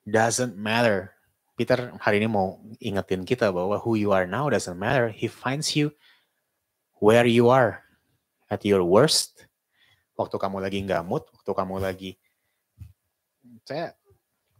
doesn't 0.06 0.54
matter. 0.54 1.18
Peter 1.58 1.90
hari 1.98 2.22
ini 2.22 2.30
mau 2.30 2.62
ingetin 2.78 3.26
kita 3.26 3.50
bahwa 3.50 3.82
who 3.82 3.98
you 3.98 4.14
are 4.14 4.30
now 4.30 4.46
doesn't 4.46 4.78
matter. 4.78 5.10
He 5.10 5.26
finds 5.26 5.74
you 5.74 5.90
where 7.02 7.26
you 7.26 7.50
are 7.50 7.81
at 8.52 8.60
your 8.68 8.84
worst. 8.84 9.48
Waktu 10.12 10.36
kamu 10.36 10.60
lagi 10.60 10.84
nggak 10.84 11.08
mood, 11.08 11.24
waktu 11.32 11.50
kamu 11.56 11.80
lagi 11.80 12.10
saya 13.64 13.96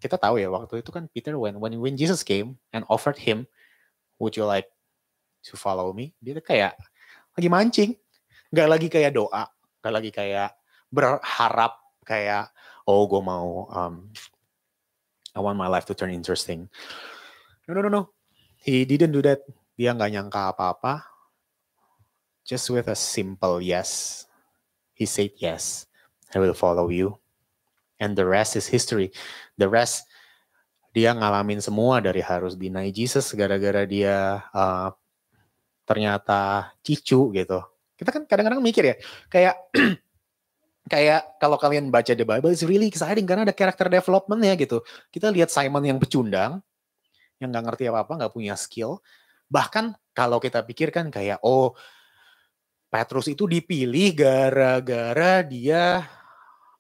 kita 0.03 0.19
tahu 0.19 0.41
ya 0.41 0.51
waktu 0.51 0.83
itu 0.83 0.91
kan 0.91 1.07
Peter 1.13 1.39
when 1.39 1.61
when 1.61 1.77
when 1.79 1.95
Jesus 1.95 2.25
came 2.25 2.57
and 2.73 2.83
offered 2.89 3.21
him, 3.21 3.45
would 4.17 4.35
you 4.35 4.49
like 4.49 4.67
to 5.45 5.55
follow 5.55 5.93
me? 5.93 6.17
Dia 6.19 6.41
kayak 6.41 6.75
lagi 7.37 7.49
mancing, 7.53 7.93
nggak 8.51 8.69
lagi 8.69 8.89
kayak 8.89 9.13
doa, 9.15 9.47
nggak 9.85 9.93
lagi 9.93 10.11
kayak 10.11 10.51
berharap 10.91 11.79
kayak 12.03 12.51
oh 12.89 13.07
gue 13.07 13.23
mau 13.23 13.71
um, 13.71 14.11
I 15.33 15.41
want 15.41 15.61
my 15.61 15.71
life 15.71 15.87
to 15.87 15.95
turn 15.95 16.11
interesting. 16.11 16.67
No 17.69 17.79
no 17.79 17.87
no 17.87 17.91
no, 17.93 18.03
he 18.59 18.83
didn't 18.83 19.15
do 19.15 19.23
that. 19.23 19.47
Dia 19.79 19.95
nggak 19.95 20.19
nyangka 20.19 20.51
apa-apa. 20.51 21.12
Just 22.43 22.71
with 22.71 22.91
a 22.91 22.99
simple 22.99 23.63
yes, 23.63 24.25
he 24.93 25.07
said 25.07 25.31
yes. 25.39 25.87
I 26.35 26.41
will 26.41 26.57
follow 26.57 26.89
you 26.89 27.23
and 28.03 28.19
the 28.19 28.27
rest 28.27 28.59
is 28.59 28.67
history. 28.67 29.15
The 29.55 29.71
rest 29.71 30.11
dia 30.93 31.15
ngalamin 31.15 31.63
semua 31.63 32.03
dari 32.03 32.21
harus 32.21 32.59
deny 32.59 32.91
Jesus 32.91 33.33
gara-gara 33.33 33.87
dia 33.87 34.43
uh, 34.51 34.91
ternyata 35.87 36.75
cicu 36.83 37.31
gitu. 37.31 37.63
Kita 37.95 38.11
kan 38.11 38.27
kadang-kadang 38.27 38.59
mikir 38.59 38.85
ya, 38.93 38.97
kayak 39.31 39.57
kayak 40.93 41.39
kalau 41.39 41.57
kalian 41.57 41.95
baca 41.95 42.13
the 42.13 42.27
Bible 42.27 42.51
it's 42.51 42.67
really 42.67 42.91
exciting 42.91 43.25
karena 43.25 43.47
ada 43.47 43.55
character 43.55 43.87
development 43.87 44.43
ya 44.43 44.59
gitu. 44.59 44.83
Kita 45.09 45.31
lihat 45.31 45.49
Simon 45.49 45.87
yang 45.87 46.03
pecundang, 46.03 46.61
yang 47.39 47.55
nggak 47.55 47.73
ngerti 47.73 47.89
apa-apa, 47.89 48.27
nggak 48.27 48.33
punya 48.35 48.59
skill. 48.59 49.01
Bahkan 49.49 49.97
kalau 50.13 50.43
kita 50.43 50.61
pikirkan 50.67 51.09
kayak 51.09 51.41
oh 51.41 51.73
Petrus 52.93 53.25
itu 53.25 53.49
dipilih 53.49 54.13
gara-gara 54.13 55.41
dia 55.41 56.05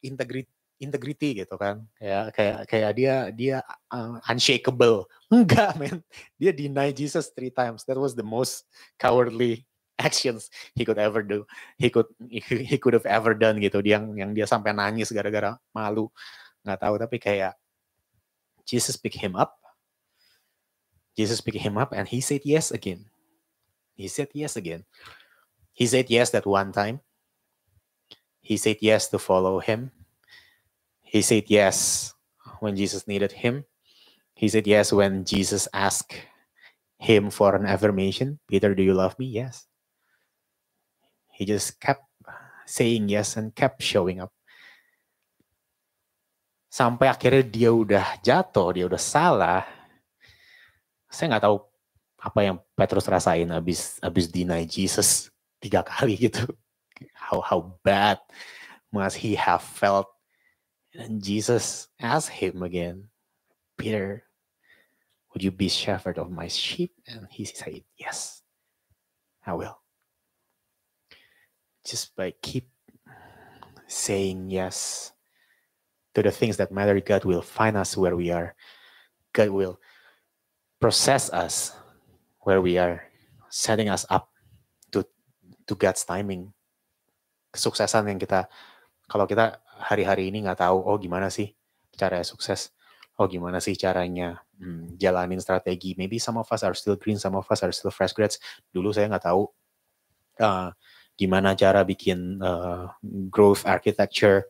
integritas 0.04 0.52
integrity 0.82 1.46
gitu 1.46 1.54
kan. 1.54 1.86
Kayak 1.94 2.24
kayak 2.34 2.58
kayak 2.66 2.90
dia 2.98 3.14
dia 3.30 3.56
uh, 3.94 4.18
unshakable 4.26 5.06
enggak 5.32 5.78
men. 5.78 6.02
Dia 6.36 6.50
deny 6.50 6.90
Jesus 6.90 7.30
three 7.30 7.54
times. 7.54 7.86
That 7.86 7.96
was 7.96 8.18
the 8.18 8.26
most 8.26 8.66
cowardly 8.98 9.62
actions 10.02 10.50
he 10.74 10.82
could 10.82 10.98
ever 10.98 11.22
do. 11.22 11.46
He 11.78 11.86
could 11.86 12.10
he 12.18 12.76
could 12.82 12.98
have 12.98 13.06
ever 13.06 13.38
done 13.38 13.62
gitu. 13.62 13.78
Dia 13.78 14.02
yang 14.02 14.18
yang 14.18 14.30
dia 14.34 14.50
sampai 14.50 14.74
nangis 14.74 15.14
gara-gara 15.14 15.54
malu. 15.70 16.10
Nggak 16.66 16.82
tahu 16.82 16.94
tapi 16.98 17.16
kayak 17.22 17.54
Jesus 18.66 18.98
pick 18.98 19.14
him 19.14 19.38
up. 19.38 19.54
Jesus 21.14 21.38
pick 21.38 21.54
him 21.54 21.78
up 21.78 21.94
and 21.94 22.10
he 22.10 22.18
said 22.18 22.42
yes 22.42 22.74
again. 22.74 23.06
He 23.94 24.10
said 24.10 24.34
yes 24.34 24.58
again 24.58 24.82
he 25.83 25.91
said 25.91 26.07
yes 26.07 26.30
that 26.30 26.47
one 26.47 26.70
time. 26.70 27.03
He 28.39 28.55
said 28.55 28.78
yes 28.78 29.11
to 29.11 29.18
follow 29.18 29.59
him. 29.59 29.91
He 31.03 31.26
said 31.26 31.51
yes 31.51 32.14
when 32.62 32.78
Jesus 32.78 33.11
needed 33.11 33.43
him. 33.43 33.66
He 34.39 34.47
said 34.47 34.70
yes 34.70 34.95
when 34.95 35.26
Jesus 35.26 35.66
asked 35.74 36.14
him 37.03 37.35
for 37.35 37.59
an 37.59 37.66
affirmation. 37.66 38.39
Peter 38.47 38.78
do 38.78 38.83
you 38.87 38.95
love 38.95 39.18
me? 39.18 39.26
Yes. 39.26 39.66
He 41.35 41.51
just 41.51 41.83
kept 41.83 42.07
saying 42.62 43.11
yes 43.11 43.35
and 43.35 43.51
kept 43.51 43.83
showing 43.83 44.22
up. 44.22 44.30
Sampai 46.70 47.11
akhirnya 47.11 47.43
dia 47.43 47.74
udah 47.74 48.22
jatuh, 48.22 48.70
dia 48.70 48.87
udah 48.87 49.03
salah. 49.03 49.66
Saya 51.11 51.35
nggak 51.35 51.43
tahu 51.43 51.59
apa 52.22 52.39
yang 52.47 52.57
Petrus 52.78 53.11
rasain 53.11 53.51
abis 53.51 53.99
abis 53.99 54.30
deny 54.30 54.62
Jesus 54.62 55.32
tiga 55.62 55.86
kali 55.86 56.18
gitu. 56.18 56.50
How 57.14 57.40
how 57.40 57.78
bad 57.86 58.18
must 58.90 59.16
he 59.16 59.38
have 59.38 59.62
felt? 59.62 60.10
And 60.92 61.22
Jesus 61.22 61.88
asked 62.02 62.28
him 62.28 62.60
again, 62.60 63.08
Peter, 63.78 64.28
would 65.32 65.42
you 65.42 65.50
be 65.50 65.68
shepherd 65.70 66.18
of 66.18 66.30
my 66.30 66.48
sheep? 66.48 66.92
And 67.08 67.26
he 67.30 67.46
said, 67.46 67.82
Yes, 67.96 68.42
I 69.46 69.54
will. 69.54 69.78
Just 71.86 72.14
by 72.14 72.34
keep 72.42 72.68
saying 73.88 74.50
yes 74.50 75.12
to 76.14 76.22
the 76.22 76.30
things 76.30 76.58
that 76.58 76.70
matter, 76.70 77.00
God 77.00 77.24
will 77.24 77.42
find 77.42 77.76
us 77.76 77.96
where 77.96 78.14
we 78.14 78.30
are. 78.30 78.54
God 79.32 79.48
will 79.48 79.80
process 80.80 81.30
us 81.30 81.72
where 82.40 82.60
we 82.60 82.76
are, 82.76 83.02
setting 83.48 83.88
us 83.88 84.04
up 84.10 84.32
to 85.72 85.80
God's 85.80 86.04
timing. 86.04 86.52
Kesuksesan 87.48 88.12
yang 88.12 88.20
kita 88.20 88.52
kalau 89.08 89.24
kita 89.24 89.64
hari-hari 89.80 90.28
ini 90.28 90.44
nggak 90.44 90.60
tahu, 90.60 90.84
oh 90.84 91.00
gimana 91.00 91.32
sih 91.32 91.56
cara 91.96 92.20
sukses, 92.20 92.72
oh 93.16 93.24
gimana 93.28 93.60
sih 93.60 93.72
caranya 93.76 94.44
hmm, 94.60 95.00
jalanin 95.00 95.40
strategi. 95.40 95.96
Maybe 95.96 96.20
some 96.20 96.36
of 96.36 96.48
us 96.52 96.60
are 96.60 96.76
still 96.76 97.00
green, 97.00 97.16
some 97.16 97.36
of 97.36 97.48
us 97.48 97.64
are 97.64 97.72
still 97.72 97.92
fresh 97.92 98.12
grads. 98.12 98.36
Dulu 98.72 98.92
saya 98.92 99.08
nggak 99.08 99.24
tahu 99.24 99.48
uh, 100.44 100.72
gimana 101.16 101.56
cara 101.56 101.84
bikin 101.84 102.40
uh, 102.40 102.92
growth 103.28 103.64
architecture 103.68 104.48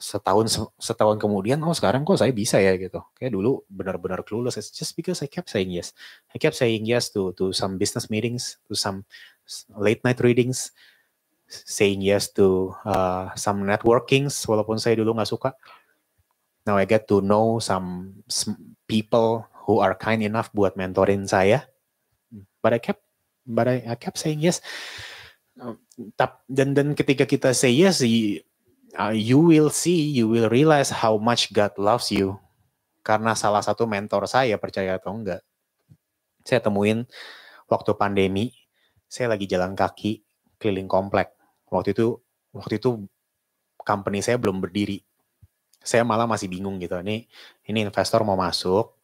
setahun 0.00 0.72
setahun 0.80 1.20
kemudian 1.20 1.60
oh 1.60 1.76
sekarang 1.76 2.08
kok 2.08 2.16
saya 2.16 2.32
bisa 2.32 2.56
ya 2.56 2.72
gitu 2.80 3.04
kayak 3.20 3.36
dulu 3.36 3.68
benar-benar 3.68 4.24
clueless 4.24 4.56
It's 4.56 4.72
just 4.72 4.96
because 4.96 5.20
I 5.20 5.28
kept 5.28 5.52
saying 5.52 5.68
yes 5.68 5.92
I 6.32 6.40
kept 6.40 6.56
saying 6.56 6.88
yes 6.88 7.12
to 7.12 7.36
to 7.36 7.52
some 7.52 7.76
business 7.76 8.08
meetings 8.08 8.56
to 8.64 8.72
some 8.72 9.04
late 9.76 10.02
night 10.02 10.20
readings 10.20 10.70
saying 11.50 11.98
yes 11.98 12.30
to 12.30 12.70
uh, 12.86 13.34
some 13.34 13.66
networkings 13.66 14.38
walaupun 14.46 14.78
saya 14.78 14.98
dulu 15.02 15.18
nggak 15.18 15.30
suka. 15.30 15.50
Now 16.62 16.78
I 16.78 16.86
get 16.86 17.10
to 17.10 17.18
know 17.18 17.58
some 17.58 18.20
people 18.86 19.48
who 19.66 19.82
are 19.82 19.98
kind 19.98 20.22
enough 20.22 20.52
buat 20.54 20.78
mentorin 20.78 21.26
saya. 21.26 21.66
But 22.62 22.76
I 22.76 22.80
kept 22.82 23.02
but 23.42 23.66
I, 23.66 23.82
I 23.82 23.94
kept 23.98 24.20
saying 24.20 24.44
yes. 24.44 24.62
Dan 26.46 26.76
dan 26.76 26.94
ketika 26.94 27.26
kita 27.26 27.50
say 27.50 27.74
yes 27.74 28.00
uh, 28.96 29.14
you 29.14 29.38
will 29.38 29.70
see, 29.70 30.10
you 30.10 30.26
will 30.26 30.48
realize 30.50 30.90
how 30.90 31.18
much 31.18 31.52
God 31.52 31.74
loves 31.78 32.10
you. 32.10 32.38
Karena 33.00 33.32
salah 33.32 33.64
satu 33.64 33.88
mentor 33.88 34.28
saya, 34.28 34.60
percaya 34.60 35.00
atau 35.00 35.16
enggak, 35.16 35.40
saya 36.44 36.60
temuin 36.60 37.08
waktu 37.64 37.90
pandemi, 37.96 38.52
saya 39.10 39.34
lagi 39.34 39.50
jalan 39.50 39.74
kaki 39.74 40.22
keliling 40.62 40.86
komplek. 40.86 41.34
Waktu 41.66 41.98
itu, 41.98 42.14
waktu 42.54 42.78
itu 42.78 43.10
company 43.82 44.22
saya 44.22 44.38
belum 44.38 44.62
berdiri. 44.62 45.02
Saya 45.82 46.06
malah 46.06 46.30
masih 46.30 46.46
bingung 46.46 46.78
gitu. 46.78 46.94
Ini, 47.02 47.26
ini 47.66 47.78
investor 47.82 48.22
mau 48.22 48.38
masuk, 48.38 48.94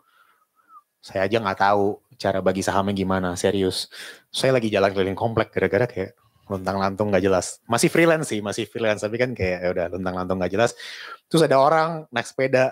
saya 1.03 1.27
aja 1.27 1.43
nggak 1.43 1.59
tahu 1.59 1.99
cara 2.15 2.39
bagi 2.39 2.63
sahamnya 2.63 2.95
gimana, 2.95 3.35
serius. 3.35 3.91
Saya 4.31 4.55
lagi 4.55 4.71
jalan 4.71 4.95
keliling 4.95 5.19
komplek 5.19 5.51
gara-gara 5.51 5.91
kayak 5.91 6.15
lontang 6.47 6.79
lantung 6.79 7.11
nggak 7.11 7.27
jelas 7.27 7.59
masih 7.67 7.91
freelance 7.91 8.31
sih 8.31 8.39
masih 8.39 8.71
freelance 8.71 9.03
tapi 9.03 9.19
kan 9.19 9.35
kayak 9.35 9.67
ya 9.67 9.69
udah 9.75 9.87
lontang 9.99 10.15
lantung 10.15 10.39
nggak 10.39 10.55
jelas 10.55 10.79
terus 11.27 11.43
ada 11.43 11.59
orang 11.59 12.07
naik 12.15 12.23
sepeda 12.23 12.71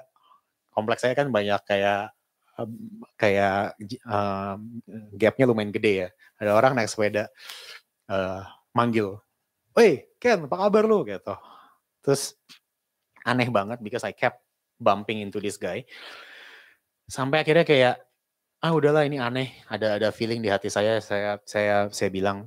kompleks 0.70 1.03
saya 1.03 1.18
kan 1.18 1.26
banyak 1.26 1.59
kayak 1.66 2.14
kayak 3.18 3.74
uh, 4.07 4.55
gapnya 5.18 5.45
lumayan 5.51 5.74
gede 5.74 6.07
ya 6.07 6.09
ada 6.45 6.53
orang 6.55 6.77
naik 6.77 6.93
sepeda 6.93 7.33
uh, 8.13 8.45
manggil 8.77 9.19
Woi 9.75 10.07
Ken 10.23 10.47
apa 10.47 10.57
kabar 10.57 10.87
lu? 10.87 11.03
Gitu. 11.03 11.35
Terus 12.01 12.39
aneh 13.27 13.51
banget 13.51 13.83
because 13.83 14.07
I 14.07 14.15
kept 14.15 14.39
bumping 14.79 15.21
into 15.21 15.43
this 15.43 15.59
guy. 15.59 15.83
Sampai 17.11 17.43
akhirnya 17.43 17.67
kayak 17.67 17.95
ah 18.63 18.73
udahlah 18.73 19.03
ini 19.05 19.19
aneh. 19.19 19.51
Ada 19.67 19.99
ada 19.99 20.09
feeling 20.15 20.41
di 20.41 20.49
hati 20.49 20.71
saya. 20.71 21.03
Saya 21.03 21.43
saya 21.43 21.91
saya 21.91 22.09
bilang 22.09 22.47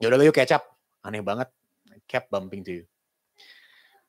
ya 0.00 0.08
udah 0.08 0.24
yuk 0.24 0.34
kecap 0.34 0.64
aneh 1.04 1.20
banget. 1.20 1.52
Kept 2.08 2.32
bumping 2.32 2.64
to 2.64 2.72
you. 2.82 2.84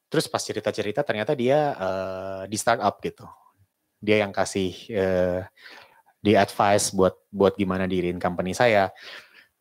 Terus 0.08 0.32
pas 0.32 0.40
cerita-cerita 0.40 1.04
ternyata 1.04 1.36
dia 1.36 1.76
uh, 1.76 2.44
di 2.48 2.56
startup 2.56 2.96
gitu. 3.04 3.28
Dia 4.00 4.24
yang 4.24 4.32
kasih 4.32 4.72
uh, 4.96 5.42
di 6.26 6.34
advice 6.34 6.90
buat 6.90 7.14
buat 7.30 7.54
gimana 7.54 7.86
dirin 7.86 8.18
company 8.18 8.58
saya. 8.58 8.90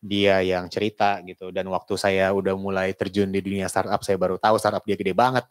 Dia 0.01 0.41
yang 0.41 0.73
cerita 0.73 1.21
gitu. 1.25 1.53
Dan 1.53 1.69
waktu 1.69 2.01
saya 2.01 2.33
udah 2.33 2.57
mulai 2.57 2.97
terjun 2.97 3.29
di 3.29 3.45
dunia 3.45 3.69
startup 3.69 4.01
saya 4.01 4.17
baru 4.17 4.41
tahu 4.41 4.57
startup 4.57 4.85
dia 4.89 4.97
gede 4.97 5.13
banget. 5.13 5.45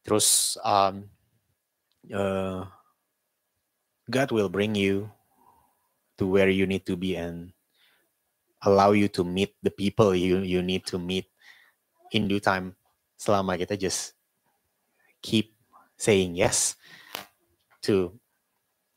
Terus 0.00 0.56
um, 0.64 1.04
uh, 2.12 2.64
God 4.08 4.28
will 4.32 4.48
bring 4.48 4.72
you 4.72 5.12
to 6.16 6.24
where 6.24 6.48
you 6.48 6.64
need 6.64 6.88
to 6.88 6.96
be 6.96 7.16
and 7.16 7.52
allow 8.64 8.96
you 8.96 9.08
to 9.12 9.20
meet 9.20 9.52
the 9.60 9.72
people 9.72 10.16
you 10.16 10.40
you 10.40 10.64
need 10.64 10.84
to 10.88 10.96
meet 10.96 11.28
in 12.16 12.24
due 12.24 12.40
time. 12.40 12.72
Selama 13.16 13.56
kita 13.56 13.76
just 13.76 14.16
keep 15.24 15.56
saying 15.96 16.36
yes 16.36 16.76
to 17.80 18.12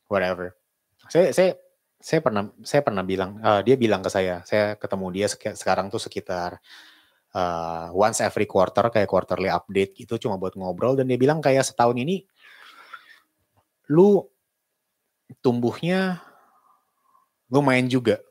whatever. 0.08 0.59
Saya 1.10 1.34
saya 1.34 1.50
saya 2.00 2.20
pernah 2.22 2.48
saya 2.64 2.80
pernah 2.80 3.04
bilang 3.04 3.42
uh, 3.42 3.60
dia 3.60 3.76
bilang 3.76 4.00
ke 4.00 4.08
saya 4.08 4.40
saya 4.46 4.78
ketemu 4.78 5.06
dia 5.12 5.26
sekarang 5.28 5.92
tuh 5.92 6.00
sekitar 6.00 6.56
uh, 7.36 7.92
once 7.92 8.24
every 8.24 8.48
quarter 8.48 8.88
kayak 8.88 9.10
quarterly 9.10 9.52
update 9.52 9.92
gitu 9.92 10.16
cuma 10.16 10.40
buat 10.40 10.56
ngobrol 10.56 10.96
dan 10.96 11.04
dia 11.10 11.20
bilang 11.20 11.44
kayak 11.44 11.66
setahun 11.66 11.98
ini 11.98 12.24
lu 13.92 14.24
tumbuhnya 15.44 16.24
lumayan 17.50 17.90
juga 17.90 18.22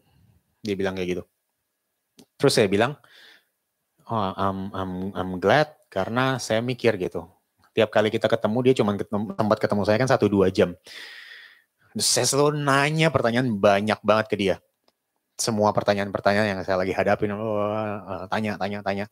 dia 0.63 0.75
bilang 0.75 0.95
kayak 0.95 1.19
gitu. 1.19 1.23
Terus 2.39 2.53
saya 2.55 2.67
bilang, 2.67 2.95
oh, 4.07 4.31
I'm, 4.35 4.71
I'm, 4.75 4.91
I'm 5.15 5.31
glad 5.39 5.71
karena 5.87 6.39
saya 6.39 6.59
mikir 6.59 6.99
gitu. 6.99 7.27
Tiap 7.71 7.89
kali 7.91 8.11
kita 8.11 8.27
ketemu 8.27 8.57
dia 8.71 8.73
cuma 8.75 8.91
ketemu, 8.95 9.35
tempat 9.35 9.57
ketemu 9.59 9.81
saya 9.87 9.97
kan 9.99 10.09
satu 10.09 10.27
dua 10.27 10.51
jam. 10.51 10.75
Saya 11.97 12.25
selalu 12.29 12.61
nanya 12.61 13.09
pertanyaan 13.09 13.57
banyak 13.57 13.97
banget 14.05 14.25
ke 14.29 14.35
dia. 14.37 14.55
Semua 15.39 15.71
pertanyaan-pertanyaan 15.71 16.51
yang 16.51 16.59
saya 16.67 16.75
lagi 16.75 16.91
hadapin, 16.91 17.31
oh, 17.31 17.63
uh, 17.63 18.27
tanya, 18.27 18.59
tanya, 18.59 18.83
tanya. 18.83 19.05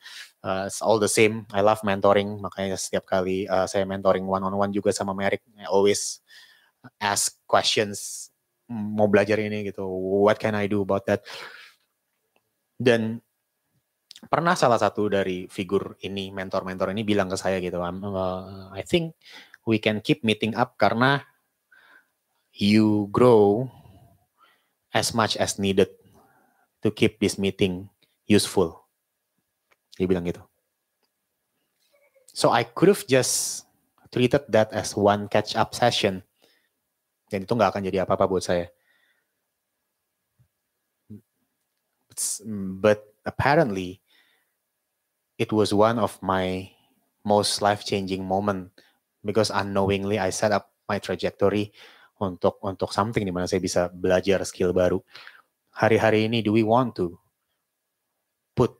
Uh, 0.43 0.67
all 0.83 0.99
the 0.99 1.07
same, 1.07 1.47
I 1.55 1.63
love 1.63 1.79
mentoring. 1.87 2.43
Makanya 2.43 2.75
setiap 2.75 3.07
kali 3.07 3.47
uh, 3.47 3.63
saya 3.63 3.87
mentoring 3.87 4.27
one 4.27 4.43
on 4.43 4.51
one 4.51 4.75
juga 4.75 4.91
sama 4.91 5.15
Merrick, 5.15 5.47
I 5.55 5.65
always 5.71 6.19
ask 6.99 7.39
questions 7.47 8.29
mau 8.67 9.07
belajar 9.07 9.39
ini 9.39 9.71
gitu. 9.71 9.87
What 9.87 10.35
can 10.37 10.51
I 10.53 10.67
do 10.67 10.83
about 10.83 11.07
that? 11.07 11.23
Dan 12.75 13.23
pernah 14.27 14.59
salah 14.59 14.77
satu 14.77 15.07
dari 15.07 15.47
figur 15.47 15.95
ini, 16.03 16.29
mentor-mentor 16.35 16.91
ini 16.91 17.07
bilang 17.07 17.31
ke 17.31 17.39
saya 17.39 17.63
gitu, 17.63 17.79
I 17.79 18.83
think 18.83 19.15
we 19.63 19.79
can 19.79 20.03
keep 20.03 20.27
meeting 20.27 20.53
up 20.59 20.75
karena 20.75 21.23
you 22.57 23.07
grow 23.13 23.69
as 24.93 25.13
much 25.13 25.37
as 25.37 25.61
needed 25.61 25.93
to 26.81 26.89
keep 26.89 27.21
this 27.21 27.37
meeting 27.37 27.89
useful. 28.25 28.81
Dia 29.97 30.09
bilang 30.09 30.25
gitu. 30.25 30.41
So 32.33 32.49
I 32.49 32.65
could 32.65 32.89
have 32.89 33.05
just 33.05 33.65
treated 34.09 34.49
that 34.49 34.73
as 34.73 34.97
one 34.97 35.29
catch 35.29 35.53
up 35.53 35.73
session 35.77 36.25
dan 37.27 37.43
itu 37.43 37.51
nggak 37.51 37.75
akan 37.75 37.83
jadi 37.87 38.03
apa-apa 38.03 38.27
buat 38.27 38.43
saya. 38.43 38.67
but 42.81 43.13
apparently 43.29 44.01
it 45.37 45.53
was 45.53 45.69
one 45.69 46.01
of 46.01 46.17
my 46.25 46.65
most 47.21 47.61
life-changing 47.61 48.25
moment 48.25 48.73
because 49.21 49.53
unknowingly 49.53 50.17
I 50.17 50.33
set 50.33 50.49
up 50.49 50.73
my 50.89 50.97
trajectory 50.97 51.69
untuk 52.21 52.57
untuk 52.65 52.89
something 52.93 53.23
di 53.23 53.33
mana 53.33 53.45
saya 53.45 53.61
bisa 53.61 53.89
belajar 53.93 54.41
skill 54.43 54.73
baru. 54.73 55.01
Hari-hari 55.77 56.25
ini 56.25 56.41
do 56.41 56.53
we 56.53 56.65
want 56.65 56.97
to 56.97 57.13
put 58.57 58.73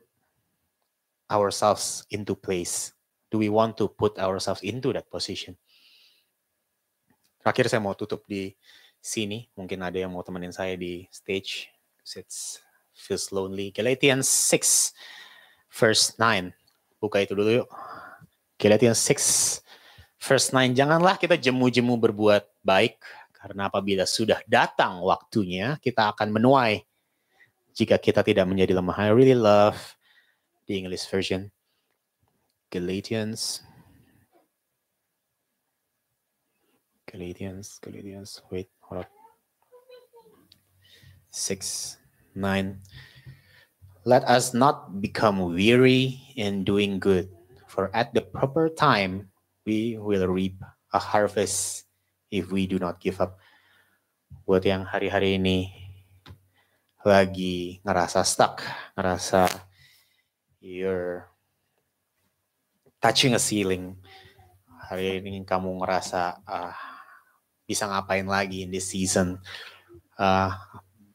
ourselves 1.30 2.02
into 2.10 2.34
place? 2.34 2.90
Do 3.30 3.38
we 3.38 3.52
want 3.52 3.76
to 3.78 3.86
put 3.86 4.18
ourselves 4.18 4.64
into 4.64 4.90
that 4.96 5.06
position? 5.06 5.54
Terakhir 7.38 7.70
saya 7.70 7.80
mau 7.80 7.94
tutup 7.94 8.26
di 8.26 8.56
sini. 8.98 9.46
Mungkin 9.54 9.78
ada 9.80 9.94
yang 9.94 10.10
mau 10.10 10.26
temenin 10.26 10.50
saya 10.50 10.74
di 10.74 11.06
stage. 11.14 11.70
It 12.16 12.32
feels 12.96 13.30
lonely. 13.30 13.70
Galatians 13.70 14.26
6 14.26 14.96
verse 15.70 16.16
9. 16.18 16.50
Buka 16.98 17.22
itu 17.22 17.36
dulu 17.36 17.62
yuk. 17.62 17.68
Galatians 18.58 18.98
6 18.98 19.62
verse 20.18 20.50
9. 20.50 20.74
Janganlah 20.74 21.14
kita 21.20 21.38
jemu-jemu 21.38 21.94
berbuat 21.94 22.48
baik 22.66 22.98
karena 23.48 23.72
apabila 23.72 24.04
sudah 24.04 24.44
datang 24.44 25.00
waktunya 25.00 25.80
kita 25.80 26.12
akan 26.12 26.36
menuai 26.36 26.84
jika 27.72 27.96
kita 27.96 28.20
tidak 28.20 28.44
menjadi 28.44 28.76
lemah. 28.76 29.00
I 29.00 29.08
really 29.16 29.38
love 29.38 29.80
the 30.68 30.76
English 30.76 31.08
version. 31.08 31.48
Galatians 32.68 33.64
Galatians, 37.08 37.80
Galatians, 37.80 38.44
wait, 38.52 38.68
hold 38.84 39.00
up. 39.00 39.10
6, 41.32 41.96
9. 42.36 42.76
Let 44.04 44.24
us 44.28 44.52
not 44.52 45.00
become 45.00 45.40
weary 45.56 46.20
in 46.36 46.64
doing 46.64 47.00
good, 47.00 47.32
for 47.66 47.88
at 47.96 48.12
the 48.12 48.20
proper 48.20 48.68
time 48.68 49.32
we 49.64 49.96
will 49.96 50.28
reap 50.28 50.60
a 50.92 51.00
harvest 51.00 51.87
if 52.28 52.52
we 52.52 52.68
do 52.68 52.80
not 52.80 53.00
give 53.00 53.20
up. 53.20 53.40
Buat 54.44 54.64
yang 54.64 54.84
hari-hari 54.84 55.40
ini 55.40 55.72
lagi 57.04 57.80
ngerasa 57.84 58.20
stuck, 58.24 58.60
ngerasa 58.92 59.48
you're 60.60 61.24
touching 63.00 63.32
a 63.32 63.40
ceiling. 63.40 63.96
Hari 64.88 65.20
ini 65.20 65.44
kamu 65.44 65.80
ngerasa 65.80 66.44
ah, 66.44 66.76
bisa 67.68 67.84
ngapain 67.84 68.24
lagi 68.24 68.64
in 68.64 68.72
this 68.72 68.88
season. 68.88 69.36
Uh, 70.16 70.50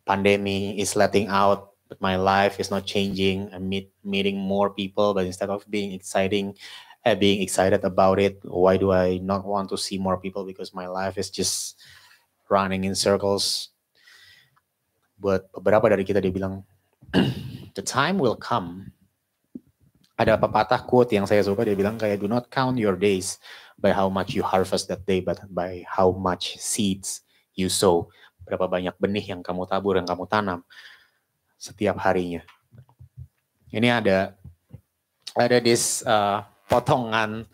pandemic 0.06 0.78
is 0.78 0.96
letting 0.96 1.28
out, 1.28 1.74
but 1.90 2.00
my 2.00 2.16
life 2.16 2.62
is 2.62 2.70
not 2.70 2.86
changing. 2.86 3.50
I'm 3.52 3.68
meet, 3.68 3.90
meeting 4.06 4.38
more 4.38 4.70
people, 4.70 5.18
but 5.18 5.26
instead 5.26 5.50
of 5.50 5.66
being 5.68 5.92
exciting, 5.92 6.54
uh, 6.54 6.93
being 7.20 7.44
excited 7.44 7.84
about 7.84 8.16
it, 8.20 8.40
why 8.48 8.80
do 8.80 8.96
I 8.96 9.20
not 9.20 9.44
want 9.44 9.68
to 9.76 9.78
see 9.78 10.00
more 10.00 10.16
people? 10.16 10.48
Because 10.48 10.72
my 10.72 10.88
life 10.88 11.20
is 11.20 11.28
just 11.28 11.76
running 12.48 12.88
in 12.88 12.96
circles. 12.96 13.76
Buat 15.20 15.52
beberapa 15.52 15.92
dari 15.92 16.08
kita 16.08 16.24
dia 16.24 16.32
bilang, 16.32 16.64
the 17.76 17.84
time 17.84 18.16
will 18.16 18.40
come. 18.40 18.96
Ada 20.16 20.40
pepatah 20.40 20.88
quote 20.88 21.12
yang 21.12 21.28
saya 21.28 21.44
suka 21.44 21.68
dia 21.68 21.76
bilang 21.76 22.00
kayak 22.00 22.24
do 22.24 22.30
not 22.32 22.48
count 22.48 22.80
your 22.80 22.96
days 22.96 23.42
by 23.76 23.92
how 23.92 24.08
much 24.08 24.32
you 24.32 24.46
harvest 24.46 24.88
that 24.88 25.04
day, 25.04 25.20
but 25.20 25.42
by 25.52 25.84
how 25.84 26.16
much 26.16 26.56
seeds 26.56 27.28
you 27.58 27.68
sow. 27.68 28.08
Berapa 28.48 28.72
banyak 28.72 28.96
benih 28.96 29.36
yang 29.36 29.42
kamu 29.44 29.68
tabur, 29.68 30.00
yang 30.00 30.08
kamu 30.08 30.24
tanam 30.32 30.64
setiap 31.60 32.00
harinya. 32.00 32.46
Ini 33.74 33.90
ada 33.90 34.38
ada 35.34 35.58
this 35.58 36.06
uh, 36.06 36.46
potongan 36.68 37.48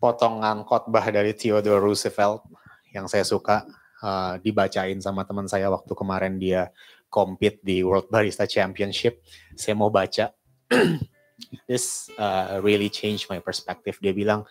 potongan 0.00 0.64
khotbah 0.64 1.04
dari 1.12 1.36
Theodore 1.36 1.84
Roosevelt 1.84 2.46
yang 2.90 3.06
saya 3.06 3.22
suka 3.22 3.68
uh, 4.02 4.40
dibacain 4.40 4.98
sama 4.98 5.28
teman 5.28 5.46
saya 5.46 5.68
waktu 5.68 5.92
kemarin 5.92 6.40
dia 6.40 6.72
compete 7.12 7.60
di 7.60 7.82
World 7.82 8.08
Barista 8.08 8.46
Championship. 8.46 9.20
Saya 9.58 9.76
mau 9.76 9.90
baca. 9.92 10.32
This 11.68 12.08
uh, 12.16 12.62
really 12.62 12.88
changed 12.88 13.26
my 13.28 13.42
perspective. 13.42 13.98
Dia 13.98 14.14
bilang, 14.14 14.46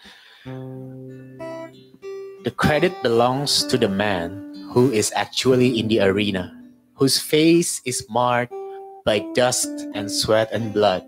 the 2.44 2.54
credit 2.54 2.92
belongs 3.02 3.64
to 3.72 3.78
the 3.80 3.90
man 3.90 4.52
who 4.74 4.92
is 4.92 5.14
actually 5.16 5.80
in 5.80 5.88
the 5.88 6.02
arena, 6.02 6.52
whose 6.98 7.18
face 7.18 7.82
is 7.86 8.06
marred 8.10 8.52
by 9.06 9.24
dust 9.34 9.70
and 9.96 10.12
sweat 10.12 10.52
and 10.52 10.74
blood, 10.74 11.06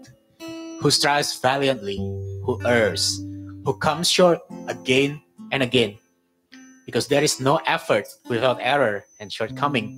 who 0.81 0.89
strives 0.89 1.37
valiantly, 1.37 1.97
who 2.43 2.59
errs, 2.65 3.21
who 3.63 3.77
comes 3.77 4.09
short 4.09 4.39
again 4.67 5.21
and 5.51 5.61
again. 5.61 5.95
Because 6.87 7.07
there 7.07 7.23
is 7.23 7.39
no 7.39 7.57
effort 7.67 8.07
without 8.27 8.57
error 8.59 9.05
and 9.19 9.31
shortcoming. 9.31 9.93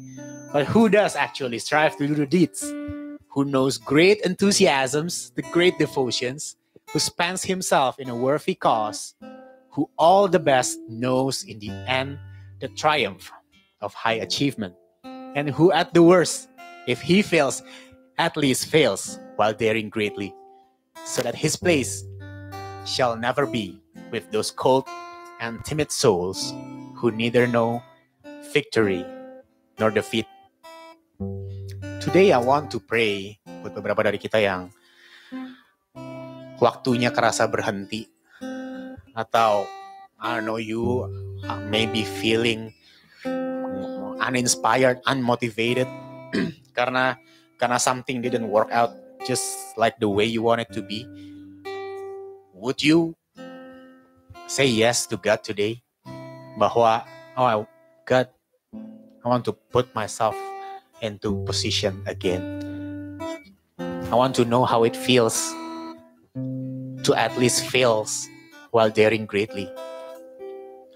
But 0.52 0.66
who 0.66 0.90
does 0.90 1.16
actually 1.16 1.60
strive 1.60 1.96
to 1.98 2.08
do 2.08 2.16
the 2.16 2.28
deeds? 2.28 2.62
Who 3.30 3.46
knows 3.46 3.78
great 3.78 4.20
enthusiasms, 4.22 5.32
the 5.36 5.42
great 5.54 5.80
devotions, 5.80 6.58
who 6.92 7.00
spends 7.00 7.44
himself 7.44 7.98
in 7.98 8.10
a 8.10 8.16
worthy 8.16 8.54
cause, 8.54 9.16
who 9.72 9.90
all 9.98 10.28
the 10.28 10.40
best 10.40 10.78
knows 10.90 11.46
in 11.46 11.60
the 11.60 11.72
end 11.88 12.20
the 12.60 12.68
triumph 12.68 13.32
of 13.80 13.94
high 13.94 14.20
achievement, 14.20 14.76
and 15.04 15.50
who 15.50 15.72
at 15.72 15.94
the 15.94 16.04
worst, 16.04 16.50
if 16.88 17.02
he 17.02 17.22
fails, 17.22 17.64
at 18.18 18.36
least 18.36 18.68
fails 18.68 19.18
while 19.38 19.54
daring 19.54 19.90
greatly, 19.90 20.36
so 21.04 21.22
that 21.22 21.36
his 21.36 21.56
place 21.56 22.04
shall 22.88 23.16
never 23.16 23.46
be 23.46 23.80
with 24.12 24.24
those 24.32 24.52
cold 24.52 24.88
and 25.40 25.64
timid 25.64 25.92
souls 25.92 26.56
who 26.96 27.12
neither 27.12 27.48
know 27.48 27.84
victory 28.56 29.06
nor 29.80 29.92
defeat. 29.92 30.28
Today 32.00 32.32
I 32.32 32.40
want 32.40 32.72
to 32.72 32.80
pray 32.80 33.40
buat 33.64 33.76
beberapa 33.76 34.08
dari 34.08 34.20
kita 34.20 34.40
yang 34.40 34.72
waktunya 36.60 37.12
kerasa 37.12 37.48
berhenti. 37.52 38.08
Atau 39.12 39.68
I 40.24 40.40
don't 40.40 40.48
know 40.48 40.60
you 40.60 41.08
maybe 41.68 42.08
feeling 42.08 42.72
uninspired, 44.24 45.04
unmotivated. 45.04 45.88
Karena 46.78 47.20
karena 47.60 47.78
something 47.78 48.24
didn't 48.24 48.48
work 48.48 48.72
out 48.72 49.03
just 49.26 49.78
like 49.78 50.00
the 50.00 50.10
way 50.10 50.26
you 50.26 50.42
want 50.42 50.62
it 50.62 50.72
to 50.74 50.82
be. 50.82 51.08
Would 52.54 52.84
you 52.84 53.16
say 54.48 54.66
yes 54.66 55.08
to 55.08 55.18
God 55.18 55.44
today? 55.44 55.84
Bahwa 56.60 57.04
oh 57.38 57.68
God, 58.06 58.30
I 59.24 59.30
want 59.30 59.46
to 59.46 59.54
put 59.54 59.94
myself 59.96 60.36
into 61.02 61.44
position 61.46 62.04
again. 62.06 62.44
I 63.80 64.16
want 64.16 64.36
to 64.36 64.46
know 64.46 64.64
how 64.66 64.84
it 64.84 64.96
feels 64.96 65.52
to 67.04 67.14
at 67.16 67.36
least 67.38 67.66
fail 67.68 68.08
while 68.72 68.90
daring 68.90 69.26
greatly. 69.26 69.70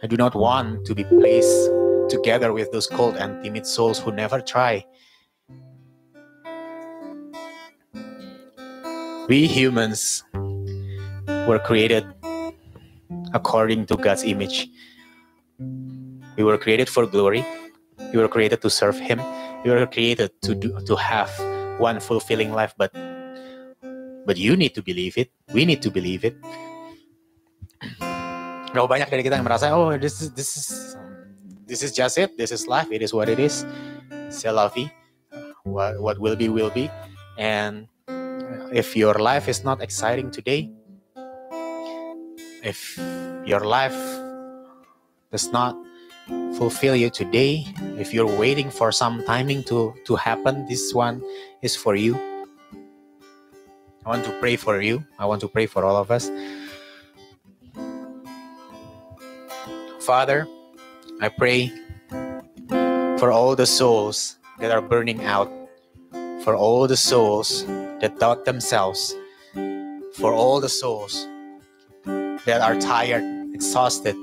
I 0.03 0.07
do 0.07 0.15
not 0.15 0.35
want 0.35 0.85
to 0.85 0.95
be 0.95 1.03
placed 1.03 1.69
together 2.09 2.53
with 2.53 2.71
those 2.71 2.87
cold 2.87 3.17
and 3.17 3.43
timid 3.43 3.65
souls 3.65 3.99
who 3.99 4.11
never 4.11 4.39
try. 4.39 4.85
We 9.27 9.47
humans 9.47 10.23
were 11.47 11.59
created 11.59 12.07
according 13.33 13.87
to 13.87 13.95
God's 13.95 14.23
image. 14.23 14.67
We 16.37 16.43
were 16.43 16.57
created 16.57 16.87
for 16.87 17.05
glory. 17.05 17.45
We 18.13 18.19
were 18.19 18.27
created 18.27 18.61
to 18.61 18.69
serve 18.69 18.97
Him. 18.99 19.19
We 19.63 19.71
were 19.71 19.85
created 19.85 20.31
to 20.43 20.55
do, 20.55 20.79
to 20.85 20.95
have 20.95 21.31
one 21.79 21.99
fulfilling 21.99 22.53
life. 22.53 22.73
But 22.77 22.95
But 24.27 24.35
you 24.35 24.59
need 24.59 24.75
to 24.75 24.83
believe 24.83 25.15
it. 25.15 25.31
We 25.55 25.63
need 25.63 25.79
to 25.83 25.89
believe 25.89 26.27
it. 26.27 26.35
Berapa 28.75 28.99
banyak 28.99 29.07
dari 29.07 29.23
kita 29.23 29.39
yang 29.39 29.47
merasa, 29.47 29.71
oh 29.71 29.95
this 29.95 30.19
is 30.19 30.35
this 30.35 30.59
is 30.59 30.67
this 31.63 31.79
is 31.79 31.95
just 31.95 32.19
it. 32.19 32.35
This 32.35 32.51
is 32.51 32.67
life. 32.67 32.91
It 32.91 32.99
is 32.99 33.15
what 33.15 33.31
it 33.31 33.39
is. 33.39 33.63
C'est 34.27 34.51
la. 34.51 34.67
What 35.63 36.03
what 36.03 36.19
will 36.19 36.35
be 36.35 36.51
will 36.51 36.67
be. 36.75 36.91
And 37.39 37.87
if 38.71 38.95
your 38.95 39.15
life 39.15 39.47
is 39.47 39.63
not 39.63 39.81
exciting 39.81 40.31
today, 40.31 40.69
if 42.63 42.97
your 43.45 43.61
life 43.61 43.95
does 45.31 45.51
not 45.51 45.75
fulfill 46.57 46.95
you 46.95 47.09
today, 47.09 47.65
if 47.97 48.13
you're 48.13 48.27
waiting 48.37 48.69
for 48.69 48.91
some 48.91 49.23
timing 49.25 49.63
to 49.63 49.93
to 50.05 50.15
happen, 50.15 50.67
this 50.67 50.93
one 50.93 51.23
is 51.61 51.75
for 51.75 51.95
you. 51.95 52.15
I 54.05 54.09
want 54.09 54.25
to 54.25 54.31
pray 54.39 54.55
for 54.55 54.81
you. 54.81 55.03
I 55.19 55.25
want 55.25 55.41
to 55.41 55.47
pray 55.47 55.65
for 55.65 55.83
all 55.83 55.95
of 55.95 56.11
us. 56.11 56.31
Father, 59.99 60.47
I 61.19 61.27
pray 61.27 61.71
for 63.19 63.31
all 63.31 63.55
the 63.55 63.65
souls 63.65 64.39
that 64.59 64.71
are 64.71 64.81
burning 64.81 65.23
out 65.23 65.51
for 66.43 66.55
all 66.55 66.87
the 66.87 66.95
souls 66.95 67.67
that 68.01 68.19
doubt 68.19 68.45
themselves, 68.45 69.15
for 70.15 70.33
all 70.33 70.59
the 70.59 70.69
souls 70.69 71.27
that 72.45 72.61
are 72.61 72.75
tired, 72.79 73.23
exhausted, 73.53 74.15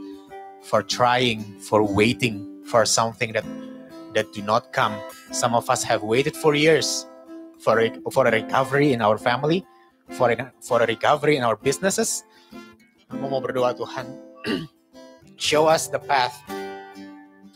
for 0.62 0.82
trying, 0.82 1.42
for 1.60 1.82
waiting 1.82 2.62
for 2.64 2.84
something 2.86 3.32
that 3.32 3.44
that 4.14 4.32
do 4.32 4.42
not 4.42 4.72
come. 4.72 4.94
Some 5.32 5.54
of 5.54 5.68
us 5.68 5.82
have 5.82 6.02
waited 6.02 6.36
for 6.36 6.54
years 6.54 7.06
for 7.58 7.80
a, 7.80 7.90
for 8.12 8.26
a 8.26 8.30
recovery 8.30 8.92
in 8.92 9.02
our 9.02 9.18
family, 9.18 9.64
for 10.10 10.30
a, 10.30 10.52
for 10.60 10.82
a 10.82 10.86
recovery 10.86 11.36
in 11.36 11.42
our 11.42 11.56
businesses. 11.56 12.24
Berdoa 13.10 13.72
Tuhan, 13.72 14.06
show 15.36 15.66
us 15.66 15.88
the 15.88 15.98
path. 15.98 16.36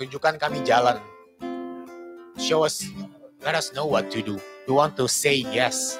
Tunjukkan 0.00 0.40
kami 0.40 0.64
jalan. 0.64 0.98
Show 2.38 2.64
us, 2.64 2.86
let 3.42 3.54
us 3.54 3.74
know 3.74 3.86
what 3.86 4.10
to 4.14 4.22
do. 4.22 4.40
We 4.66 4.72
want 4.72 4.96
to 4.96 5.08
say 5.08 5.42
yes 5.52 5.98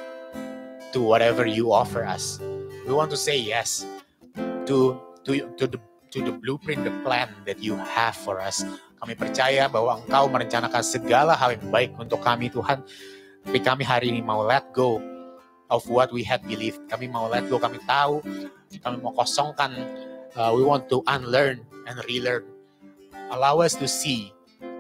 to 0.92 1.00
whatever 1.00 1.44
you 1.46 1.72
offer 1.72 2.04
us. 2.04 2.40
We 2.86 2.92
want 2.92 3.10
to 3.12 3.20
say 3.20 3.36
yes 3.36 3.84
to 4.66 4.96
to 5.24 5.30
to 5.60 5.64
the 5.68 5.78
to 6.12 6.18
the 6.24 6.32
blueprint, 6.32 6.84
the 6.84 6.94
plan 7.04 7.28
that 7.44 7.60
you 7.60 7.76
have 7.76 8.16
for 8.16 8.40
us. 8.40 8.64
Kami 8.98 9.14
percaya 9.14 9.70
bahwa 9.70 10.02
Engkau 10.02 10.26
merencanakan 10.26 10.82
segala 10.82 11.36
hal 11.36 11.54
yang 11.54 11.68
baik 11.70 11.90
untuk 12.00 12.18
kami 12.24 12.50
Tuhan. 12.50 12.82
Tapi 13.46 13.58
kami 13.62 13.84
hari 13.86 14.10
ini 14.10 14.20
mau 14.24 14.42
let 14.42 14.66
go 14.74 14.98
of 15.70 15.86
what 15.86 16.10
we 16.10 16.24
had 16.24 16.42
believed. 16.48 16.82
Kami 16.90 17.06
mau 17.06 17.30
let 17.30 17.46
go, 17.46 17.60
kami 17.60 17.78
tahu, 17.86 18.24
kami 18.82 18.96
mau 18.98 19.14
kosongkan. 19.14 19.70
Uh, 20.34 20.50
we 20.56 20.64
want 20.64 20.90
to 20.90 21.04
unlearn 21.06 21.62
and 21.86 21.96
relearn. 22.10 22.42
Allow 23.30 23.60
us 23.60 23.76
to 23.76 23.86
see 23.86 24.32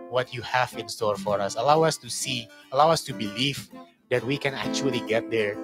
what 0.08 0.32
you 0.32 0.40
have 0.40 0.72
in 0.80 0.88
store 0.88 1.16
for 1.16 1.38
us. 1.38 1.54
Allow 1.54 1.84
us 1.84 2.00
to 2.00 2.08
see, 2.08 2.48
allow 2.72 2.88
us 2.90 3.04
to 3.04 3.12
believe 3.12 3.68
that 4.08 4.24
we 4.24 4.40
can 4.40 4.56
actually 4.56 5.04
get 5.04 5.28
there 5.30 5.54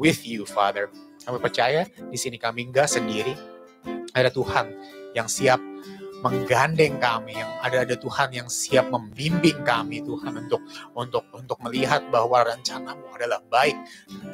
with 0.00 0.24
you, 0.24 0.48
Father. 0.48 0.88
Kami 1.20 1.36
percaya 1.36 1.84
di 1.84 2.16
sini 2.16 2.40
kami 2.40 2.72
enggak 2.72 2.88
sendiri. 2.88 3.36
Ada 4.16 4.32
Tuhan 4.32 4.72
yang 5.12 5.28
siap 5.28 5.60
menggandeng 6.20 7.00
kami 7.00 7.32
yang 7.32 7.48
ada 7.64 7.80
ada 7.80 7.96
Tuhan 7.96 8.28
yang 8.36 8.48
siap 8.52 8.92
membimbing 8.92 9.64
kami 9.64 10.04
Tuhan 10.04 10.36
untuk 10.36 10.60
untuk 10.92 11.24
untuk 11.32 11.56
melihat 11.64 12.04
bahwa 12.12 12.44
rencanamu 12.44 13.08
adalah 13.16 13.40
baik 13.48 13.72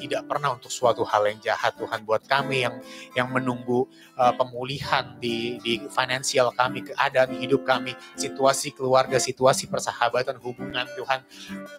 tidak 0.02 0.26
pernah 0.26 0.58
untuk 0.58 0.70
suatu 0.70 1.06
hal 1.06 1.30
yang 1.30 1.38
jahat 1.38 1.78
Tuhan 1.78 2.02
buat 2.02 2.26
kami 2.26 2.66
yang 2.66 2.82
yang 3.14 3.30
menunggu 3.30 3.86
uh, 4.18 4.34
pemulihan 4.34 5.14
di 5.22 5.62
di 5.62 5.78
finansial 5.86 6.50
kami 6.58 6.82
keadaan 6.90 7.38
hidup 7.38 7.62
kami 7.62 7.94
situasi 8.18 8.74
keluarga 8.74 9.22
situasi 9.22 9.70
persahabatan 9.70 10.42
hubungan 10.42 10.90
Tuhan 10.98 11.22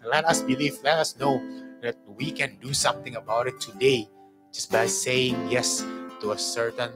let 0.08 0.24
us 0.24 0.40
believe 0.40 0.80
let 0.88 1.04
us 1.04 1.20
know 1.20 1.44
that 1.82 1.98
we 2.18 2.32
can 2.32 2.58
do 2.62 2.74
something 2.74 3.16
about 3.16 3.48
it 3.48 3.60
today 3.62 4.10
just 4.54 4.72
by 4.72 4.86
saying 4.86 5.38
yes 5.50 5.86
to 6.22 6.32
a 6.34 6.40
certain 6.40 6.90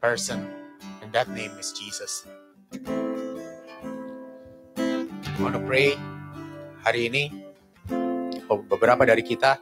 person 0.00 0.44
and 1.00 1.12
that 1.12 1.28
name 1.32 1.52
is 1.56 1.72
Jesus. 1.72 2.26
I 5.24 5.36
want 5.40 5.56
to 5.56 5.62
pray 5.64 5.96
hari 6.84 7.08
ini? 7.08 7.24
Beberapa 8.48 9.04
dari 9.04 9.20
kita 9.24 9.60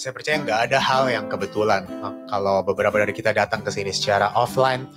saya 0.00 0.16
percaya 0.16 0.40
nggak 0.40 0.60
ada 0.72 0.80
hal 0.80 1.12
yang 1.12 1.28
kebetulan 1.28 1.84
kalau 2.32 2.64
beberapa 2.64 3.04
dari 3.04 3.12
kita 3.12 3.36
datang 3.36 3.60
ke 3.60 3.68
sini 3.68 3.92
secara 3.92 4.32
offline 4.32 4.88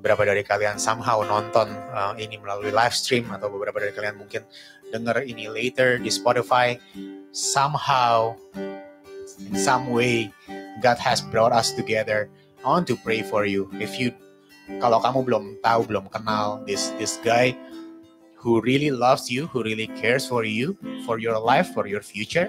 beberapa 0.00 0.24
dari 0.24 0.40
kalian 0.40 0.80
somehow 0.80 1.20
nonton 1.20 1.68
uh, 1.92 2.16
ini 2.16 2.40
melalui 2.40 2.72
live 2.72 2.96
stream 2.96 3.28
atau 3.28 3.52
beberapa 3.52 3.76
dari 3.84 3.92
kalian 3.92 4.16
mungkin 4.16 4.40
dengar 4.88 5.20
ini 5.20 5.52
later 5.52 6.00
di 6.00 6.08
Spotify. 6.08 6.80
Somehow 7.36 8.34
in 9.44 9.54
some 9.54 9.92
way 9.92 10.32
God 10.80 10.96
has 10.96 11.20
brought 11.20 11.52
us 11.52 11.76
together. 11.76 12.32
I 12.64 12.80
want 12.80 12.88
to 12.88 12.96
pray 12.96 13.20
for 13.20 13.44
you. 13.44 13.68
If 13.76 14.00
you 14.00 14.16
kalau 14.80 15.04
kamu 15.04 15.28
belum 15.28 15.44
tahu 15.60 15.84
belum 15.84 16.08
kenal 16.08 16.64
this 16.64 16.96
this 16.96 17.20
guy 17.20 17.52
who 18.40 18.64
really 18.64 18.88
loves 18.88 19.28
you 19.28 19.50
who 19.52 19.60
really 19.60 19.90
cares 20.00 20.24
for 20.24 20.48
you 20.48 20.78
for 21.04 21.20
your 21.20 21.36
life 21.36 21.68
for 21.76 21.84
your 21.90 22.00
future 22.00 22.48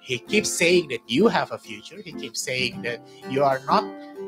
he 0.00 0.18
keeps 0.18 0.50
saying 0.50 0.88
that 0.88 1.00
you 1.06 1.28
have 1.28 1.52
a 1.52 1.58
future. 1.58 2.00
He 2.02 2.12
keeps 2.12 2.40
saying 2.40 2.82
that 2.82 3.00
you 3.28 3.44
are 3.44 3.60
not 3.66 3.84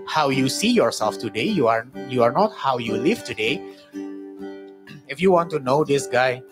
how 0.06 0.28
you 0.28 0.48
see 0.48 0.70
yourself 0.70 1.18
today. 1.18 1.44
You 1.44 1.68
are 1.68 1.86
you 2.08 2.22
are 2.22 2.32
not 2.32 2.54
how 2.54 2.78
you 2.78 2.96
live 2.96 3.24
today. 3.24 3.62
If 5.08 5.20
you 5.20 5.30
want 5.32 5.50
to 5.50 5.58
know 5.58 5.84
this 5.84 6.06
guy 6.06 6.42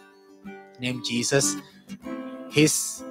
named 0.80 1.04
jesus 1.04 1.56
he's 2.50 3.04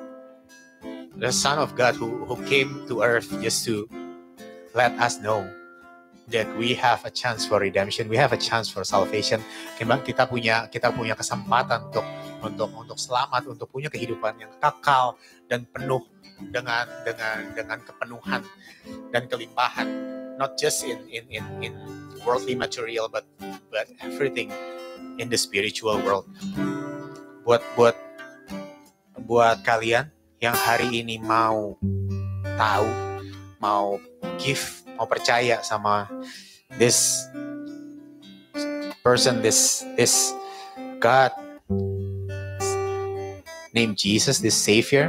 the 1.17 1.31
son 1.31 1.59
of 1.59 1.75
god 1.75 1.95
who, 1.95 2.25
who 2.25 2.35
came 2.45 2.85
to 2.87 3.01
earth 3.03 3.29
just 3.41 3.63
to 3.63 3.87
let 4.73 4.91
us 4.99 5.19
know 5.19 5.45
that 6.29 6.47
we 6.57 6.77
have 6.77 7.01
a 7.05 7.11
chance 7.11 7.45
for 7.45 7.59
redemption, 7.59 8.07
we 8.07 8.17
have 8.17 8.33
a 8.33 8.39
chance 8.39 8.69
for 8.69 8.85
salvation. 8.85 9.41
Kita 9.77 10.29
punya 10.29 10.69
kita 10.69 10.93
punya 10.93 11.17
kesempatan 11.17 11.89
untuk 11.89 12.05
untuk 12.45 12.69
untuk 12.77 12.97
selamat, 12.97 13.49
untuk 13.49 13.67
punya 13.69 13.89
kehidupan 13.89 14.37
yang 14.37 14.51
kekal 14.61 15.17
dan 15.49 15.65
penuh 15.69 16.05
dengan 16.53 16.87
dengan 17.03 17.37
dengan 17.57 17.79
kepenuhan 17.83 18.41
dan 19.11 19.23
kelimpahan. 19.27 19.87
Not 20.39 20.55
just 20.55 20.87
in 20.87 21.03
in 21.11 21.27
in 21.27 21.45
in 21.59 21.73
worldly 22.23 22.55
material, 22.55 23.11
but 23.11 23.27
but 23.67 23.91
everything 23.99 24.53
in 25.19 25.27
the 25.27 25.35
spiritual 25.35 25.99
world. 25.99 26.29
Buat 27.43 27.65
buat 27.75 27.95
buat 29.27 29.61
kalian 29.67 30.07
yang 30.39 30.55
hari 30.55 31.03
ini 31.03 31.19
mau 31.19 31.75
tahu, 32.55 32.87
mau 33.59 33.99
give 34.39 34.78
mau 34.99 35.07
percaya 35.07 35.63
sama 35.63 36.11
this 36.75 37.23
person, 38.99 39.39
this 39.39 39.87
this 39.95 40.35
God 40.99 41.31
named 43.71 43.95
Jesus, 43.95 44.43
this 44.43 44.59
Savior. 44.59 45.07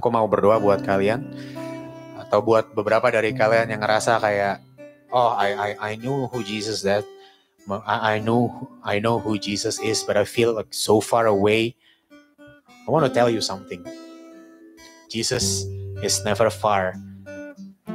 Aku 0.00 0.08
mau 0.08 0.24
berdoa 0.24 0.56
buat 0.56 0.80
kalian 0.80 1.20
atau 2.16 2.40
buat 2.40 2.72
beberapa 2.72 3.12
dari 3.12 3.36
kalian 3.36 3.76
yang 3.76 3.84
ngerasa 3.84 4.16
kayak 4.16 4.64
oh 5.12 5.36
I 5.36 5.52
I 5.52 5.70
I 5.76 5.92
knew 6.00 6.32
who 6.32 6.40
Jesus 6.40 6.80
that 6.88 7.04
I, 7.68 8.16
I 8.16 8.24
know 8.24 8.72
I 8.80 9.04
know 9.04 9.20
who 9.20 9.36
Jesus 9.36 9.76
is 9.84 10.00
but 10.00 10.16
I 10.16 10.24
feel 10.24 10.56
like 10.56 10.72
so 10.72 11.04
far 11.04 11.28
away. 11.28 11.76
I 12.82 12.88
want 12.88 13.04
to 13.04 13.12
tell 13.12 13.28
you 13.28 13.44
something. 13.44 13.84
Jesus 15.12 15.68
is 16.00 16.24
never 16.24 16.48
far. 16.48 16.96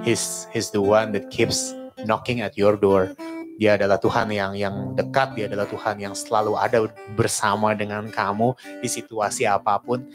He's 0.07 0.47
He's 0.55 0.71
the 0.71 0.79
one 0.79 1.11
that 1.19 1.27
keeps 1.27 1.75
knocking 2.07 2.39
at 2.39 2.55
your 2.55 2.79
door. 2.79 3.11
Dia 3.59 3.75
adalah 3.75 3.99
Tuhan 3.99 4.31
yang 4.31 4.55
yang 4.55 4.95
dekat, 4.95 5.35
dia 5.35 5.51
adalah 5.51 5.67
Tuhan 5.67 5.99
yang 5.99 6.15
selalu 6.15 6.55
ada 6.55 6.87
bersama 7.19 7.75
dengan 7.75 8.07
kamu 8.07 8.55
di 8.79 8.87
situasi 8.87 9.43
apa 9.43 9.75
pun. 9.83 10.07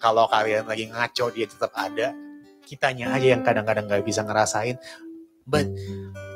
Kalau 0.00 0.24
kalian 0.32 0.64
lagi 0.64 0.88
ngaco, 0.88 1.28
dia 1.28 1.44
tetap 1.44 1.76
ada. 1.76 2.16
Kitanya 2.64 3.12
aja 3.12 3.36
yang 3.36 3.44
kadang-kadang 3.44 3.84
gak 3.84 4.00
bisa 4.00 4.24
ngerasain. 4.24 4.80
But 5.44 5.68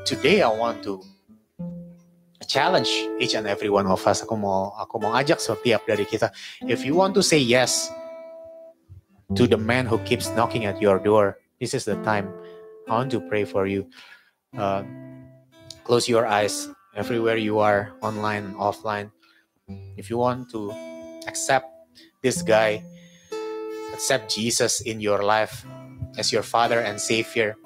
today 0.04 0.44
I 0.44 0.52
want 0.52 0.84
to 0.84 1.00
challenge 2.44 2.92
each 3.16 3.32
and 3.32 3.48
every 3.48 3.72
one 3.72 3.88
of 3.88 4.04
us. 4.04 4.20
Aku 4.20 4.36
mau 4.36 4.76
aku 4.76 5.00
mau 5.00 5.16
ajak 5.16 5.40
setiap 5.40 5.88
dari 5.88 6.04
kita. 6.04 6.28
If 6.68 6.84
you 6.84 6.92
want 6.92 7.16
to 7.16 7.24
say 7.24 7.40
yes 7.40 7.88
to 9.32 9.48
the 9.48 9.56
man 9.56 9.88
who 9.88 9.96
keeps 10.04 10.28
knocking 10.36 10.68
at 10.68 10.76
your 10.82 11.00
door, 11.00 11.40
this 11.56 11.72
is 11.72 11.88
the 11.88 11.96
time 12.04 12.28
I 12.88 12.92
want 12.92 13.10
to 13.12 13.20
pray 13.20 13.44
for 13.44 13.66
you. 13.66 13.90
Uh, 14.56 14.82
close 15.84 16.08
your 16.08 16.26
eyes 16.26 16.68
everywhere 16.94 17.36
you 17.36 17.58
are, 17.58 17.92
online 18.00 18.44
and 18.44 18.56
offline. 18.56 19.10
If 19.96 20.08
you 20.08 20.18
want 20.18 20.50
to 20.50 20.70
accept 21.26 21.66
this 22.22 22.42
guy, 22.42 22.84
accept 23.92 24.30
Jesus 24.30 24.80
in 24.80 25.00
your 25.00 25.22
life 25.22 25.66
as 26.16 26.32
your 26.32 26.42
Father 26.42 26.80
and 26.80 27.00
Savior, 27.00 27.56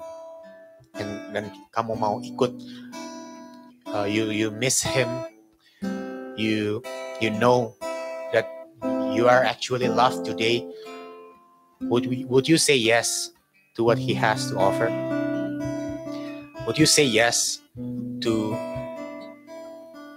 and 0.95 1.35
then 1.35 1.51
kamu 1.71 1.95
mau 1.97 2.19
ikut, 2.19 2.51
uh, 3.93 4.09
you 4.09 4.33
you 4.33 4.49
miss 4.49 4.81
him, 4.81 5.07
you 6.35 6.81
you 7.21 7.29
know 7.29 7.77
that 8.33 8.49
you 9.13 9.29
are 9.29 9.43
actually 9.45 9.87
loved 9.87 10.25
today. 10.25 10.65
Would 11.81 12.05
we, 12.05 12.25
would 12.25 12.49
you 12.49 12.57
say 12.57 12.77
yes 12.77 13.31
to 13.75 13.83
what 13.83 13.97
he 13.97 14.13
has 14.13 14.49
to 14.51 14.57
offer? 14.57 15.10
Would 16.71 16.79
you 16.79 16.87
say 16.87 17.03
yes 17.03 17.59
to 18.23 18.55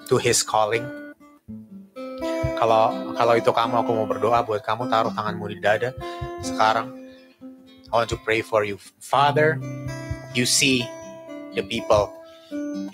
to 0.07 0.15
his 0.23 0.47
calling? 0.47 0.87
Kalau 2.55 3.11
kalau 3.19 3.35
itu 3.35 3.51
kamu 3.51 3.83
aku 3.83 3.91
mau 3.91 4.07
berdoa 4.07 4.47
buat 4.47 4.63
kamu 4.63 4.87
taruh 4.87 5.11
tanganmu 5.11 5.51
di 5.51 5.59
dada 5.59 5.91
sekarang. 6.47 6.95
I 7.91 7.95
want 7.99 8.07
to 8.15 8.19
pray 8.23 8.39
for 8.39 8.63
you. 8.63 8.79
Father, 9.03 9.59
you 10.31 10.47
see 10.47 10.87
the 11.59 11.67
people. 11.67 12.15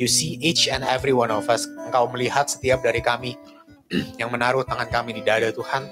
You 0.00 0.08
see 0.08 0.40
each 0.40 0.64
and 0.64 0.80
every 0.80 1.12
one 1.12 1.28
of 1.28 1.44
us. 1.52 1.68
Engkau 1.68 2.08
melihat 2.16 2.48
setiap 2.48 2.80
dari 2.80 3.04
kami 3.04 3.36
yang 4.24 4.32
menaruh 4.32 4.64
tangan 4.64 4.88
kami 4.88 5.12
di 5.12 5.20
dada 5.20 5.52
Tuhan. 5.52 5.84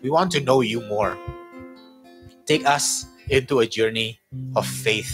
We 0.00 0.08
want 0.08 0.32
to 0.32 0.40
know 0.40 0.64
you 0.64 0.80
more. 0.88 1.12
Take 2.48 2.64
us 2.64 3.04
into 3.28 3.60
a 3.60 3.68
journey 3.68 4.24
of 4.56 4.64
faith. 4.64 5.12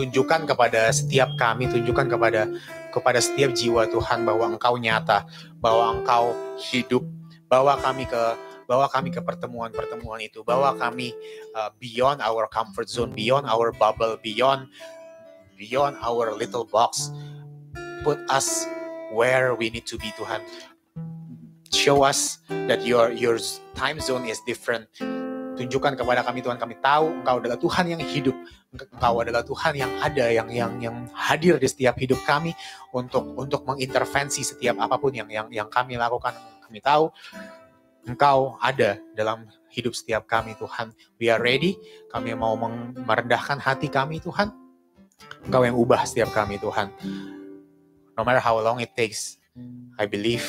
Tunjukkan 0.00 0.48
kepada 0.48 0.88
setiap 0.88 1.36
kami, 1.36 1.68
tunjukkan 1.68 2.08
kepada 2.08 2.48
kepada 2.88 3.20
setiap 3.20 3.52
jiwa 3.52 3.84
Tuhan 3.84 4.24
bahwa 4.24 4.56
Engkau 4.56 4.80
nyata, 4.80 5.28
bahwa 5.60 6.00
Engkau 6.00 6.32
hidup, 6.56 7.04
bawa 7.52 7.76
kami 7.76 8.08
ke 8.08 8.22
bawa 8.64 8.88
kami 8.88 9.12
ke 9.12 9.20
pertemuan-pertemuan 9.20 10.24
itu, 10.24 10.40
bawa 10.40 10.72
kami 10.80 11.12
uh, 11.52 11.68
beyond 11.76 12.24
our 12.24 12.48
comfort 12.48 12.88
zone, 12.88 13.12
beyond 13.12 13.44
our 13.44 13.76
bubble, 13.76 14.16
beyond 14.24 14.72
beyond 15.60 16.00
our 16.00 16.32
little 16.32 16.64
box. 16.64 17.12
Put 18.00 18.16
us 18.32 18.64
where 19.12 19.52
we 19.52 19.68
need 19.68 19.84
to 19.92 20.00
be, 20.00 20.08
Tuhan. 20.16 20.40
Show 21.76 22.00
us 22.08 22.40
that 22.48 22.80
your 22.88 23.12
your 23.12 23.36
time 23.76 24.00
zone 24.00 24.24
is 24.24 24.40
different. 24.48 24.88
Tunjukkan 25.60 26.00
kepada 26.00 26.24
kami 26.24 26.40
Tuhan, 26.40 26.56
kami 26.56 26.80
tahu 26.80 27.20
Engkau 27.20 27.36
adalah 27.44 27.60
Tuhan 27.60 27.84
yang 27.92 28.00
hidup. 28.00 28.32
Engkau 28.70 29.18
adalah 29.18 29.42
Tuhan 29.42 29.74
yang 29.74 29.92
ada, 29.98 30.30
yang 30.30 30.46
yang 30.46 30.72
yang 30.78 30.96
hadir 31.10 31.58
di 31.58 31.66
setiap 31.66 31.98
hidup 31.98 32.22
kami 32.22 32.54
untuk 32.94 33.34
untuk 33.34 33.66
mengintervensi 33.66 34.46
setiap 34.46 34.78
apa 34.78 34.94
pun 34.94 35.10
yang 35.10 35.26
yang 35.26 35.50
yang 35.50 35.66
kami 35.66 35.98
lakukan. 35.98 36.30
Kami 36.62 36.78
tahu 36.78 37.10
Engkau 38.06 38.54
ada 38.62 39.02
dalam 39.18 39.50
hidup 39.74 39.90
setiap 39.90 40.30
kami 40.30 40.54
Tuhan. 40.54 40.94
We 41.18 41.34
are 41.34 41.42
ready. 41.42 41.82
Kami 42.14 42.30
mau 42.38 42.54
merendahkan 42.94 43.58
hati 43.58 43.90
kami 43.90 44.22
Tuhan. 44.22 44.54
Engkau 45.50 45.66
yang 45.66 45.74
ubah 45.74 46.06
setiap 46.06 46.30
kami 46.30 46.62
Tuhan. 46.62 46.94
No 48.14 48.22
matter 48.22 48.40
how 48.40 48.54
long 48.62 48.78
it 48.78 48.94
takes, 48.94 49.42
I 49.98 50.06
believe 50.06 50.46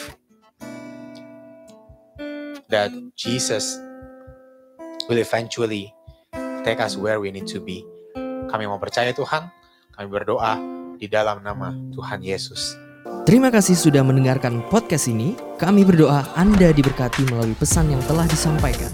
that 2.70 2.94
Jesus 3.18 3.82
will 5.10 5.18
eventually 5.18 5.90
take 6.64 6.80
us 6.80 6.94
where 6.96 7.20
we 7.20 7.34
need 7.34 7.50
to 7.50 7.60
be. 7.60 7.82
Kami 8.52 8.68
mau 8.68 8.78
percaya 8.78 9.16
Tuhan. 9.16 9.48
Kami 9.96 10.08
berdoa 10.12 10.60
di 11.00 11.08
dalam 11.08 11.40
nama 11.40 11.72
Tuhan 11.96 12.20
Yesus. 12.20 12.76
Terima 13.24 13.48
kasih 13.48 13.80
sudah 13.80 14.04
mendengarkan 14.04 14.60
podcast 14.68 15.08
ini. 15.08 15.40
Kami 15.56 15.88
berdoa 15.88 16.28
Anda 16.36 16.76
diberkati 16.76 17.32
melalui 17.32 17.56
pesan 17.56 17.90
yang 17.96 18.04
telah 18.12 18.28
disampaikan. 18.28 18.92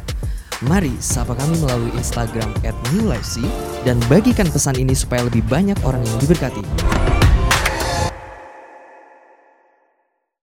Mari 0.65 0.93
sapa 1.01 1.37
kami 1.37 1.57
melalui 1.61 1.89
Instagram 1.97 2.49
@newlifec 2.93 3.45
dan 3.85 3.97
bagikan 4.09 4.49
pesan 4.49 4.77
ini 4.77 4.93
supaya 4.93 5.25
lebih 5.25 5.45
banyak 5.45 5.77
orang 5.85 6.01
yang 6.05 6.17
diberkati. 6.21 6.61